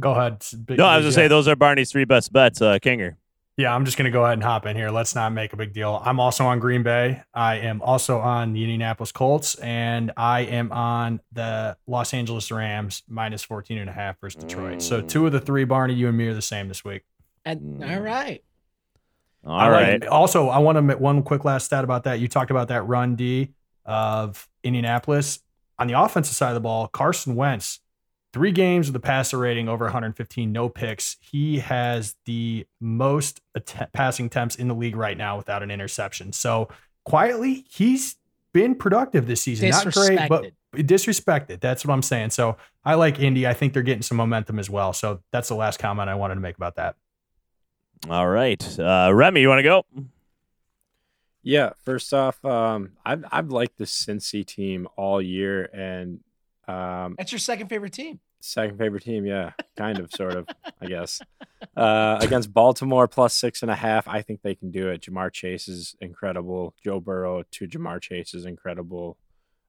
go 0.01 0.13
ahead. 0.13 0.43
Big- 0.65 0.79
No, 0.79 0.87
I 0.87 0.97
was 0.97 1.05
gonna 1.05 1.11
yeah. 1.11 1.15
say 1.15 1.29
those 1.29 1.47
are 1.47 1.57
Barney's 1.57 1.93
three 1.93 2.07
best 2.07 2.33
bets. 2.33 2.63
Uh, 2.63 2.79
Kinger. 2.79 3.17
Yeah, 3.59 3.75
I'm 3.75 3.85
just 3.85 3.97
going 3.99 4.05
to 4.05 4.13
go 4.13 4.23
ahead 4.23 4.35
and 4.35 4.43
hop 4.45 4.67
in 4.67 4.77
here. 4.77 4.89
Let's 4.89 5.17
not 5.17 5.33
make 5.33 5.53
a 5.53 5.57
big 5.57 5.73
deal. 5.73 6.01
I'm 6.05 6.21
also 6.21 6.47
on 6.47 6.61
Green 6.61 6.85
Bay. 6.85 7.25
I 7.35 7.57
am 7.57 7.83
also 7.83 8.21
on 8.21 8.53
the 8.53 8.63
Indianapolis 8.63 9.11
Colts, 9.11 9.57
and 9.57 10.13
I 10.17 10.43
am 10.43 10.71
on 10.71 11.21
the 11.33 11.77
Los 11.89 12.15
Angeles 12.15 12.53
Rams 12.53 13.03
minus 13.09 13.43
14 13.43 13.79
and 13.79 13.91
a 13.91 13.93
half 13.93 14.21
versus 14.21 14.45
Detroit. 14.45 14.81
So 14.81 15.03
Mm. 15.03 15.09
two 15.09 15.27
of 15.27 15.33
the 15.33 15.41
three, 15.41 15.65
Barney, 15.65 15.95
you 15.95 16.07
and 16.07 16.17
me 16.17 16.29
are 16.29 16.35
the 16.35 16.41
same 16.41 16.69
this 16.69 16.85
week. 16.85 17.03
And 17.45 17.83
all 17.83 17.99
right. 17.99 18.45
All 19.45 19.59
I 19.59 19.69
right. 19.71 20.01
like- 20.03 20.11
also, 20.13 20.49
I 20.51 20.59
want 20.59 20.77
to 20.77 20.83
make 20.83 21.01
one 21.01 21.25
quick 21.25 21.45
last 21.45 21.65
stat 21.65 21.83
about 21.83 22.05
that. 22.05 22.21
You 22.21 22.29
talked 22.29 22.53
about 22.53 22.69
that 22.69 22.87
run 22.87 23.17
D 23.17 23.55
of 23.85 24.49
Indianapolis. 24.63 25.41
On 25.81 25.89
the 25.89 25.95
offensive 26.01 26.37
side 26.37 26.51
of 26.51 26.55
the 26.55 26.61
ball, 26.61 26.87
Carson 26.87 27.35
Wentz, 27.35 27.81
three 28.39 28.53
games 28.53 28.87
with 28.87 28.95
a 28.95 29.01
passer 29.01 29.37
rating 29.37 29.69
over 29.69 29.87
115, 29.87 30.53
no 30.53 30.69
picks. 30.69 31.17
He 31.19 31.59
has 31.59 32.15
the 32.25 32.65
most 32.81 33.41
att- 33.57 33.91
passing 33.93 34.27
attempts 34.27 34.55
in 34.55 34.69
the 34.69 34.77
league 34.77 34.95
right 34.95 35.19
now 35.19 35.37
without 35.37 35.65
an 35.65 35.73
interception. 35.73 36.33
So 36.33 36.69
quietly, 37.05 37.65
he's 37.69 38.15
been 38.53 38.77
productive 38.77 39.27
this 39.27 39.43
season. 39.43 39.71
Not 39.71 39.93
great, 39.93 40.29
but 40.29 40.53
disrespected. 40.73 41.59
That's 41.59 41.85
what 41.85 41.93
I'm 41.93 42.03
saying. 42.03 42.31
So 42.31 42.57
I 42.85 42.95
like 42.95 43.19
Indy. 43.19 43.45
I 43.45 43.55
think 43.55 43.73
they're 43.73 43.83
getting 43.83 44.03
some 44.03 44.17
momentum 44.17 44.61
as 44.61 44.71
well. 44.71 44.93
So 44.93 45.21
that's 45.33 45.49
the 45.49 45.57
last 45.57 45.81
comment 45.81 46.09
I 46.09 46.15
wanted 46.15 46.37
to 46.37 46.41
make 46.41 46.55
about 46.55 46.77
that. 46.77 46.95
All 48.09 48.29
right. 48.29 48.79
Uh, 48.79 49.11
Remy, 49.13 49.41
you 49.41 49.49
want 49.49 49.59
to 49.59 49.65
go? 49.65 49.85
Yeah, 51.43 51.71
first 51.85 52.15
off, 52.15 52.45
um, 52.45 52.93
I've 53.05 53.25
I've 53.33 53.49
liked 53.49 53.79
the 53.79 53.85
Cincy 53.85 54.47
team 54.47 54.87
all 54.97 55.21
year, 55.21 55.65
and 55.73 56.21
um, 56.69 57.17
That's 57.19 57.33
your 57.33 57.39
second 57.41 57.69
favorite 57.69 57.93
team. 57.93 58.21
Second 58.41 58.79
favorite 58.79 59.03
team, 59.03 59.27
yeah, 59.27 59.53
kind 59.77 59.99
of, 59.99 60.11
sort 60.13 60.35
of, 60.35 60.49
I 60.81 60.87
guess. 60.87 61.21
Uh, 61.77 62.19
against 62.21 62.55
Baltimore 62.55 63.09
plus 63.09 63.35
six 63.35 63.63
and 63.63 63.71
a 63.71 63.75
half, 63.75 64.07
I 64.07 64.23
think 64.23 64.43
they 64.43 64.55
can 64.55 64.71
do 64.71 64.89
it. 64.89 65.03
Ja'Marr 65.03 65.33
Chase 65.33 65.67
is 65.69 65.97
incredible. 66.01 66.75
Joe 66.83 67.01
Burrow 67.01 67.43
to 67.51 67.67
Ja'Marr 67.67 68.01
Chase 68.01 68.35
is 68.35 68.45
incredible. 68.45 69.17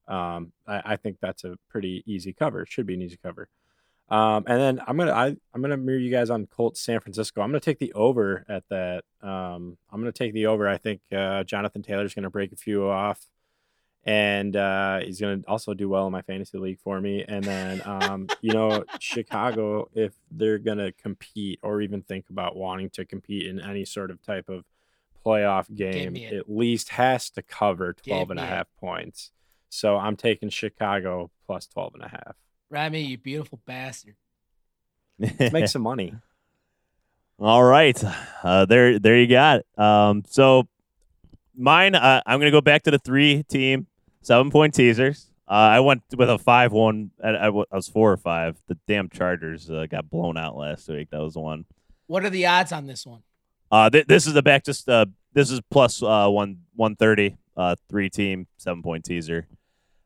Um, 0.07 0.51
I, 0.67 0.81
I 0.85 0.95
think 0.97 1.17
that's 1.21 1.43
a 1.43 1.57
pretty 1.69 2.03
easy 2.05 2.31
cover. 2.33 2.65
Should 2.65 2.85
be 2.85 2.93
an 2.93 3.01
easy 3.01 3.17
cover. 3.21 3.49
Um, 4.09 4.43
and 4.47 4.59
then 4.59 4.81
I'm 4.87 4.97
gonna 4.97 5.13
I, 5.13 5.35
I'm 5.53 5.61
gonna 5.61 5.77
mirror 5.77 5.99
you 5.99 6.09
guys 6.09 6.31
on 6.31 6.47
Colts 6.47 6.81
San 6.81 6.99
Francisco. 6.99 7.41
I'm 7.41 7.49
gonna 7.49 7.59
take 7.59 7.77
the 7.77 7.93
over 7.93 8.43
at 8.49 8.63
that. 8.69 9.03
Um, 9.21 9.77
I'm 9.91 9.99
gonna 9.99 10.11
take 10.11 10.33
the 10.33 10.47
over. 10.47 10.67
I 10.67 10.77
think 10.77 11.01
uh, 11.15 11.43
Jonathan 11.43 11.83
Taylor's 11.83 12.15
gonna 12.15 12.31
break 12.31 12.51
a 12.51 12.55
few 12.55 12.89
off, 12.89 13.27
and 14.09 14.55
uh, 14.55 15.01
he's 15.01 15.21
gonna 15.21 15.41
also 15.47 15.75
do 15.75 15.87
well 15.87 16.07
in 16.07 16.11
my 16.11 16.23
fantasy 16.23 16.57
league 16.57 16.79
for 16.79 16.99
me. 16.99 17.23
And 17.27 17.43
then 17.43 17.79
um, 17.85 18.27
you 18.41 18.51
know 18.51 18.83
Chicago, 18.99 19.87
if 19.93 20.13
they're 20.31 20.57
gonna 20.57 20.91
compete 20.91 21.59
or 21.61 21.79
even 21.81 22.01
think 22.01 22.25
about 22.31 22.55
wanting 22.55 22.89
to 22.91 23.05
compete 23.05 23.45
in 23.45 23.59
any 23.61 23.85
sort 23.85 24.09
of 24.09 24.19
type 24.23 24.49
of 24.49 24.65
playoff 25.23 25.71
game, 25.75 26.15
it. 26.15 26.33
at 26.33 26.49
least 26.49 26.89
has 26.89 27.29
to 27.29 27.43
cover 27.43 27.93
12 27.93 28.19
Give 28.21 28.31
and 28.31 28.39
a 28.39 28.41
me 28.43 28.47
it. 28.47 28.51
half 28.51 28.67
points. 28.79 29.31
So 29.69 29.97
I'm 29.97 30.15
taking 30.15 30.49
Chicago 30.49 31.29
plus 31.45 31.67
12 31.67 31.93
and 31.93 32.03
a 32.03 32.07
half. 32.07 32.35
Remy, 32.71 33.01
you 33.01 33.17
beautiful 33.19 33.59
bastard. 33.67 34.15
Let's 35.19 35.53
Make 35.53 35.67
some 35.67 35.83
money. 35.83 36.15
All 37.39 37.63
right. 37.63 38.01
Uh, 38.43 38.65
there, 38.65 38.97
there 38.97 39.19
you 39.19 39.27
got 39.27 39.59
it. 39.59 39.79
Um, 39.79 40.23
so 40.27 40.67
mine, 41.55 41.93
uh, 41.93 42.21
I'm 42.25 42.39
going 42.39 42.51
to 42.51 42.55
go 42.57 42.61
back 42.61 42.83
to 42.83 42.91
the 42.91 42.97
three 42.99 43.43
team, 43.43 43.85
seven 44.21 44.51
point 44.51 44.73
teasers. 44.73 45.27
Uh, 45.47 45.53
I 45.53 45.79
went 45.79 46.03
with 46.15 46.29
a 46.29 46.37
5 46.37 46.71
1. 46.71 47.11
I, 47.23 47.29
I 47.29 47.47
I 47.47 47.49
was 47.49 47.87
four 47.87 48.11
or 48.11 48.17
five. 48.17 48.57
The 48.67 48.77
damn 48.87 49.09
Chargers 49.09 49.69
uh, 49.69 49.87
got 49.89 50.07
blown 50.07 50.37
out 50.37 50.55
last 50.55 50.87
week. 50.87 51.09
That 51.09 51.21
was 51.21 51.33
the 51.33 51.39
one. 51.39 51.65
What 52.05 52.23
are 52.23 52.29
the 52.29 52.45
odds 52.45 52.71
on 52.71 52.85
this 52.85 53.05
one? 53.05 53.23
Uh, 53.71 53.89
th- 53.89 54.05
this 54.05 54.27
is 54.27 54.33
the 54.33 54.43
back, 54.43 54.63
just, 54.63 54.87
uh, 54.87 55.05
this 55.33 55.49
is 55.49 55.59
plus 55.71 56.03
uh, 56.03 56.27
one, 56.27 56.59
130, 56.75 57.35
uh, 57.57 57.75
three 57.89 58.09
team, 58.09 58.47
seven 58.57 58.83
point 58.83 59.03
teaser. 59.03 59.47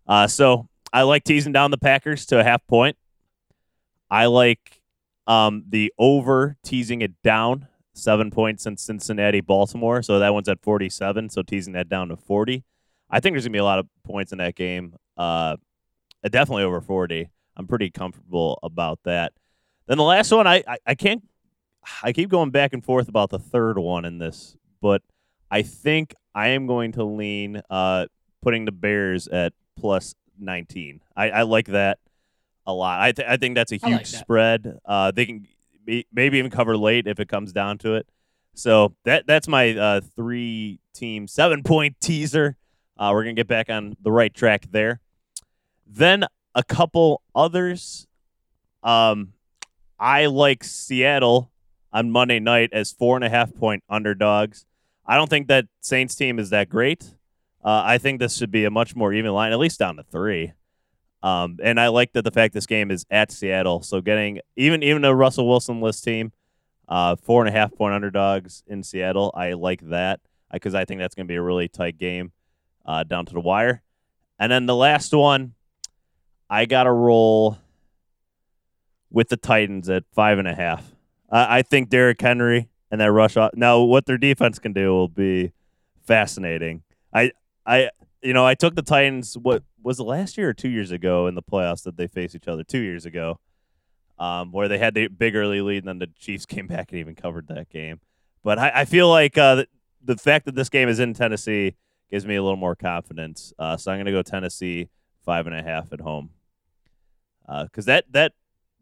Uh, 0.07 0.27
so 0.27 0.69
I 0.91 1.03
like 1.03 1.23
teasing 1.23 1.51
down 1.51 1.71
the 1.71 1.77
Packers 1.77 2.25
to 2.27 2.39
a 2.39 2.43
half 2.43 2.65
point. 2.67 2.97
I 4.09 4.27
like 4.27 4.81
um, 5.27 5.63
the 5.67 5.93
over 5.97 6.57
teasing 6.63 7.01
it 7.01 7.21
down 7.21 7.67
seven 7.93 8.31
points 8.31 8.65
in 8.65 8.77
Cincinnati, 8.77 9.41
Baltimore. 9.41 10.01
So 10.01 10.19
that 10.19 10.33
one's 10.33 10.49
at 10.49 10.61
47. 10.61 11.29
So 11.29 11.41
teasing 11.41 11.73
that 11.73 11.89
down 11.89 12.09
to 12.09 12.17
40. 12.17 12.63
I 13.13 13.19
think 13.19 13.33
there's 13.33 13.45
gonna 13.45 13.53
be 13.53 13.59
a 13.59 13.63
lot 13.63 13.79
of 13.79 13.87
points 14.03 14.31
in 14.31 14.39
that 14.39 14.55
game. 14.55 14.95
Uh, 15.15 15.57
definitely 16.23 16.63
over 16.63 16.81
40. 16.81 17.29
I'm 17.55 17.67
pretty 17.67 17.91
comfortable 17.91 18.59
about 18.63 18.99
that. 19.03 19.33
Then 19.87 19.97
the 19.97 20.03
last 20.03 20.31
one, 20.31 20.47
I, 20.47 20.63
I 20.67 20.77
I 20.87 20.95
can't. 20.95 21.23
I 22.01 22.13
keep 22.13 22.29
going 22.29 22.49
back 22.49 22.73
and 22.73 22.83
forth 22.83 23.09
about 23.09 23.29
the 23.29 23.39
third 23.39 23.77
one 23.77 24.05
in 24.05 24.17
this, 24.17 24.55
but 24.81 25.01
I 25.51 25.61
think 25.61 26.15
I 26.33 26.49
am 26.49 26.65
going 26.65 26.93
to 26.93 27.03
lean 27.03 27.61
uh, 27.69 28.07
putting 28.41 28.65
the 28.65 28.71
Bears 28.71 29.27
at 29.27 29.53
plus 29.77 30.15
19. 30.39 31.01
I, 31.15 31.29
I 31.29 31.41
like 31.43 31.67
that 31.67 31.99
a 32.65 32.73
lot. 32.73 33.01
I, 33.01 33.11
th- 33.11 33.27
I 33.27 33.37
think 33.37 33.55
that's 33.55 33.71
a 33.71 33.75
huge 33.75 33.83
like 33.83 34.07
that. 34.09 34.19
spread. 34.19 34.79
Uh, 34.85 35.11
they 35.11 35.25
can 35.25 35.47
be, 35.85 36.07
maybe 36.13 36.37
even 36.37 36.49
cover 36.51 36.77
late 36.77 37.05
if 37.07 37.19
it 37.19 37.27
comes 37.27 37.51
down 37.51 37.77
to 37.79 37.95
it. 37.95 38.07
So 38.55 38.95
that 39.05 39.25
that's 39.25 39.47
my 39.47 39.75
uh, 39.75 40.01
three 40.15 40.79
team 40.93 41.27
seven 41.27 41.63
point 41.63 41.97
teaser. 42.01 42.55
Uh, 42.97 43.11
we're 43.13 43.23
gonna 43.23 43.33
get 43.33 43.47
back 43.47 43.69
on 43.69 43.95
the 44.01 44.11
right 44.11 44.33
track 44.33 44.67
there. 44.71 44.99
Then 45.87 46.25
a 46.55 46.63
couple 46.63 47.21
others. 47.35 48.07
Um, 48.83 49.33
I 49.99 50.25
like 50.25 50.63
Seattle 50.63 51.51
on 51.91 52.11
Monday 52.11 52.39
night 52.39 52.69
as 52.73 52.91
four 52.91 53.15
and 53.15 53.23
a 53.23 53.29
half 53.29 53.53
point 53.55 53.83
underdogs. 53.89 54.65
I 55.05 55.15
don't 55.15 55.29
think 55.29 55.47
that 55.47 55.65
Saints 55.81 56.15
team 56.15 56.39
is 56.39 56.49
that 56.49 56.69
great. 56.69 57.15
Uh, 57.63 57.81
I 57.85 57.97
think 57.97 58.19
this 58.19 58.35
should 58.35 58.51
be 58.51 58.65
a 58.65 58.71
much 58.71 58.95
more 58.95 59.13
even 59.13 59.31
line, 59.31 59.51
at 59.51 59.59
least 59.59 59.79
down 59.79 59.95
to 59.95 60.03
three. 60.03 60.53
Um, 61.21 61.57
and 61.63 61.79
I 61.79 61.87
like 61.87 62.11
that 62.13 62.23
the 62.23 62.31
fact 62.31 62.53
this 62.53 62.65
game 62.65 62.91
is 62.91 63.05
at 63.09 63.31
Seattle, 63.31 63.81
so 63.81 64.01
getting 64.01 64.41
even 64.57 64.83
even 64.83 65.05
a 65.05 65.15
Russell 65.15 65.47
Wilson 65.47 65.79
list 65.79 66.03
team, 66.03 66.33
uh, 66.89 67.15
four 67.15 67.45
and 67.45 67.47
a 67.47 67.57
half 67.57 67.73
point 67.73 67.93
underdogs 67.93 68.61
in 68.67 68.83
Seattle. 68.83 69.31
I 69.33 69.53
like 69.53 69.79
that 69.89 70.19
because 70.51 70.75
I 70.75 70.83
think 70.83 70.99
that's 70.99 71.15
going 71.15 71.25
to 71.25 71.31
be 71.31 71.37
a 71.37 71.41
really 71.41 71.69
tight 71.69 71.97
game 71.97 72.33
uh, 72.85 73.03
down 73.03 73.25
to 73.25 73.33
the 73.33 73.39
wire. 73.39 73.81
And 74.39 74.51
then 74.51 74.65
the 74.65 74.75
last 74.75 75.13
one, 75.13 75.53
I 76.49 76.65
got 76.65 76.83
to 76.83 76.91
roll 76.91 77.57
with 79.09 79.29
the 79.29 79.37
Titans 79.37 79.89
at 79.89 80.03
five 80.13 80.39
and 80.39 80.47
a 80.47 80.55
half. 80.55 80.91
I, 81.31 81.59
I 81.59 81.61
think 81.61 81.89
Derrick 81.89 82.19
Henry 82.19 82.69
and 82.91 82.99
that 82.99 83.11
rush 83.11 83.37
off. 83.37 83.51
Now, 83.55 83.81
what 83.81 84.05
their 84.05 84.17
defense 84.17 84.59
can 84.59 84.73
do 84.73 84.91
will 84.91 85.07
be 85.07 85.51
fascinating. 86.05 86.83
I, 87.13 87.31
I, 87.65 87.89
you 88.21 88.33
know, 88.33 88.45
I 88.45 88.55
took 88.55 88.75
the 88.75 88.81
Titans. 88.81 89.37
What 89.37 89.63
was 89.81 89.99
it 89.99 90.03
last 90.03 90.37
year 90.37 90.49
or 90.49 90.53
two 90.53 90.69
years 90.69 90.91
ago 90.91 91.27
in 91.27 91.35
the 91.35 91.43
playoffs 91.43 91.83
that 91.83 91.97
they 91.97 92.07
faced 92.07 92.35
each 92.35 92.47
other? 92.47 92.63
Two 92.63 92.81
years 92.81 93.05
ago, 93.05 93.39
um, 94.19 94.51
where 94.51 94.67
they 94.67 94.77
had 94.77 94.93
the 94.93 95.07
big 95.07 95.35
early 95.35 95.61
lead, 95.61 95.79
and 95.79 95.87
then 95.87 95.99
the 95.99 96.09
Chiefs 96.19 96.45
came 96.47 96.67
back 96.67 96.91
and 96.91 96.99
even 96.99 97.15
covered 97.15 97.47
that 97.47 97.69
game. 97.69 97.99
But 98.43 98.59
I, 98.59 98.71
I 98.75 98.85
feel 98.85 99.09
like 99.09 99.37
uh, 99.37 99.55
the, 99.55 99.67
the 100.03 100.17
fact 100.17 100.45
that 100.45 100.55
this 100.55 100.69
game 100.69 100.89
is 100.89 100.99
in 100.99 101.13
Tennessee 101.13 101.75
gives 102.09 102.25
me 102.25 102.35
a 102.35 102.43
little 102.43 102.57
more 102.57 102.75
confidence. 102.75 103.53
Uh, 103.57 103.77
so 103.77 103.91
I'm 103.91 103.97
going 103.97 104.05
to 104.05 104.11
go 104.11 104.21
Tennessee 104.21 104.89
five 105.25 105.47
and 105.47 105.55
a 105.55 105.63
half 105.63 105.91
at 105.93 106.01
home. 106.01 106.29
Because 107.47 107.85
that 107.85 108.05
that 108.11 108.33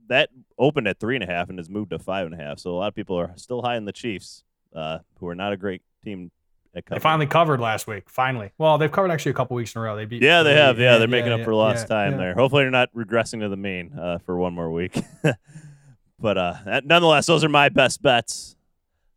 that 0.07 0.29
opened 0.57 0.87
at 0.87 0.99
three 0.99 1.15
and 1.15 1.23
a 1.23 1.27
half 1.27 1.49
and 1.49 1.57
has 1.57 1.69
moved 1.69 1.91
to 1.91 1.99
five 1.99 2.25
and 2.25 2.35
a 2.35 2.37
half. 2.37 2.59
So 2.59 2.71
a 2.71 2.77
lot 2.77 2.87
of 2.87 2.95
people 2.95 3.17
are 3.17 3.33
still 3.37 3.61
high 3.61 3.77
in 3.77 3.85
the 3.85 3.93
Chiefs, 3.93 4.43
uh, 4.75 4.99
who 5.19 5.27
are 5.27 5.35
not 5.35 5.53
a 5.53 5.57
great 5.57 5.81
team 6.03 6.31
at 6.75 6.85
They 6.85 6.99
finally 6.99 7.27
covered 7.27 7.59
last 7.59 7.87
week. 7.87 8.09
Finally. 8.09 8.51
Well, 8.57 8.77
they've 8.77 8.91
covered 8.91 9.11
actually 9.11 9.31
a 9.31 9.35
couple 9.35 9.55
weeks 9.55 9.75
in 9.75 9.81
a 9.81 9.83
row. 9.83 9.95
They 9.95 10.05
beat. 10.05 10.21
Yeah, 10.21 10.43
they 10.43 10.51
Philly. 10.51 10.61
have. 10.61 10.79
Yeah, 10.79 10.97
they're 10.97 11.07
making 11.07 11.31
up 11.31 11.43
for 11.43 11.53
lost 11.53 11.85
yeah, 11.89 11.95
time 11.95 12.11
yeah. 12.13 12.17
there. 12.17 12.33
Hopefully, 12.33 12.63
they're 12.63 12.71
not 12.71 12.93
regressing 12.93 13.39
to 13.41 13.49
the 13.49 13.57
mean 13.57 13.97
uh, 13.97 14.19
for 14.19 14.37
one 14.37 14.53
more 14.53 14.71
week. 14.71 14.97
but 16.19 16.37
uh, 16.37 16.81
nonetheless, 16.83 17.25
those 17.25 17.43
are 17.43 17.49
my 17.49 17.69
best 17.69 18.01
bets. 18.01 18.55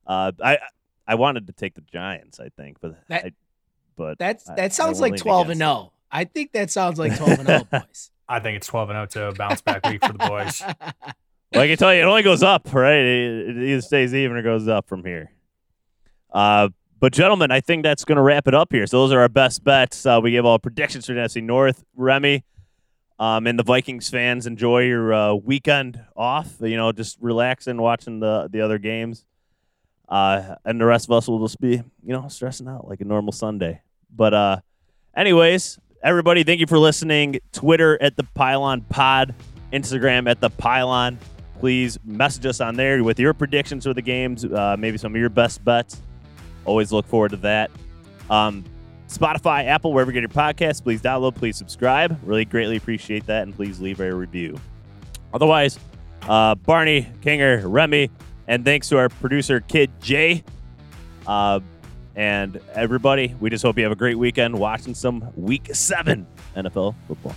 Uh, 0.07 0.33
I 0.43 0.59
I 1.07 1.15
wanted 1.17 1.47
to 1.47 1.53
take 1.53 1.75
the 1.75 1.83
Giants, 1.83 2.41
I 2.41 2.49
think, 2.49 2.79
but 2.81 2.97
That- 3.09 3.25
I, 3.27 3.33
but 3.97 4.19
That's 4.19 4.49
I- 4.49 4.53
I 4.53 4.57
that 4.57 4.73
sounds 4.73 4.99
will 5.01 5.11
like 5.11 5.21
12 5.21 5.51
and 5.51 5.59
0. 5.59 5.93
I 6.11 6.25
think 6.25 6.53
that 6.53 6.71
sounds 6.71 6.99
like 6.99 7.17
12 7.17 7.39
and 7.41 7.47
0, 7.49 7.65
boys. 7.73 8.11
I 8.29 8.41
think 8.41 8.57
it's 8.57 8.67
12 8.67 8.91
and 8.91 9.13
0 9.13 9.31
to 9.31 9.37
bounce 9.37 9.61
back 9.61 9.87
week 9.87 10.05
for 10.05 10.13
the 10.13 10.19
boys. 10.19 10.63
Well, 11.53 11.63
I 11.63 11.69
can 11.69 11.77
tell 11.77 11.95
you, 11.95 12.01
it 12.01 12.05
only 12.05 12.25
goes 12.25 12.43
up, 12.43 12.75
right? 12.75 12.97
It, 12.97 13.57
it 13.57 13.63
either 13.71 13.81
stays 13.81 14.13
even 14.13 14.37
or 14.37 14.43
goes 14.43 14.67
up 14.67 14.89
from 14.89 15.05
here. 15.05 15.31
Uh, 16.33 16.71
but 16.99 17.13
gentlemen, 17.13 17.53
I 17.53 17.61
think 17.61 17.85
that's 17.85 18.05
going 18.05 18.17
to 18.17 18.23
wrap 18.23 18.49
it 18.49 18.55
up 18.55 18.73
here. 18.73 18.89
So 18.89 18.99
those 19.03 19.13
are 19.13 19.21
our 19.21 19.29
best 19.29 19.63
bets. 19.63 20.05
Uh, 20.05 20.19
we 20.21 20.33
gave 20.33 20.45
all 20.45 20.59
predictions 20.59 21.07
for 21.07 21.13
the 21.15 21.21
NFC 21.21 21.45
North. 21.45 21.85
Remy, 21.95 22.45
um, 23.21 23.47
and 23.47 23.57
the 23.57 23.63
Vikings 23.63 24.11
fans, 24.11 24.49
enjoy 24.49 24.81
your 24.81 25.15
uh, 25.15 25.35
weekend 25.35 26.03
off. 26.17 26.55
You 26.61 26.77
know, 26.77 26.91
just 26.91 27.19
relaxing, 27.21 27.77
watching 27.81 28.19
the 28.19 28.49
the 28.51 28.61
other 28.61 28.79
games. 28.79 29.25
Uh, 30.09 30.57
and 30.65 30.81
the 30.81 30.85
rest 30.85 31.07
of 31.07 31.13
us 31.13 31.29
will 31.29 31.45
just 31.47 31.61
be, 31.61 31.83
you 32.05 32.13
know, 32.13 32.29
stressing 32.29 32.69
out 32.69 32.89
like 32.89 33.01
a 33.01 33.05
normal 33.05 33.33
Sunday. 33.33 33.81
But 34.15 34.35
uh, 34.35 34.57
anyways, 35.17 35.79
everybody, 36.03 36.45
thank 36.45 36.61
you 36.61 36.67
for 36.67 36.79
listening. 36.79 37.41
Twitter 37.53 38.01
at 38.03 38.17
the 38.17 38.25
Pile 38.35 38.63
On 38.63 38.83
Pod, 38.83 39.35
Instagram 39.73 40.31
at 40.31 40.41
the 40.41 40.51
Pile 40.51 40.89
On. 40.89 41.19
Please 41.59 41.99
message 42.05 42.45
us 42.47 42.61
on 42.61 42.77
there 42.77 43.03
with 43.03 43.19
your 43.19 43.33
predictions 43.33 43.85
for 43.85 43.95
the 43.95 44.03
games, 44.03 44.45
uh, 44.45 44.77
maybe 44.79 44.99
some 44.99 45.15
of 45.15 45.21
your 45.21 45.31
best 45.31 45.65
bets. 45.65 46.01
Always 46.67 46.93
look 46.93 47.07
forward 47.07 47.31
to 47.31 47.37
that. 47.39 47.71
Um, 48.29 48.65
Spotify, 49.09 49.67
Apple, 49.67 49.93
wherever 49.93 50.11
you 50.11 50.21
get 50.21 50.35
your 50.35 50.43
podcasts, 50.43 50.83
please 50.83 51.01
download, 51.01 51.35
please 51.35 51.57
subscribe. 51.57 52.19
Really 52.25 52.45
greatly 52.45 52.77
appreciate 52.77 53.27
that, 53.27 53.43
and 53.43 53.55
please 53.55 53.81
leave 53.81 54.01
a 54.01 54.15
review. 54.15 54.59
Otherwise, 55.33 55.79
uh, 56.23 56.55
Barney, 56.55 57.09
Kinger, 57.23 57.63
Remy, 57.65 58.11
and 58.49 58.65
thanks 58.65 58.89
to 58.91 58.99
our 58.99 59.09
producer, 59.09 59.61
Kid 59.61 59.91
J. 60.01 60.45
Uh, 61.27 61.61
and 62.17 62.61
everybody, 62.75 63.35
we 63.41 63.51
just 63.51 63.65
hope 63.65 63.77
you 63.77 63.83
have 63.85 63.93
a 63.93 63.97
great 63.97 64.17
weekend 64.17 64.59
watching 64.59 64.95
some 64.95 65.33
Week 65.37 65.69
7 65.73 66.27
NFL 66.57 66.95
football. 67.09 67.35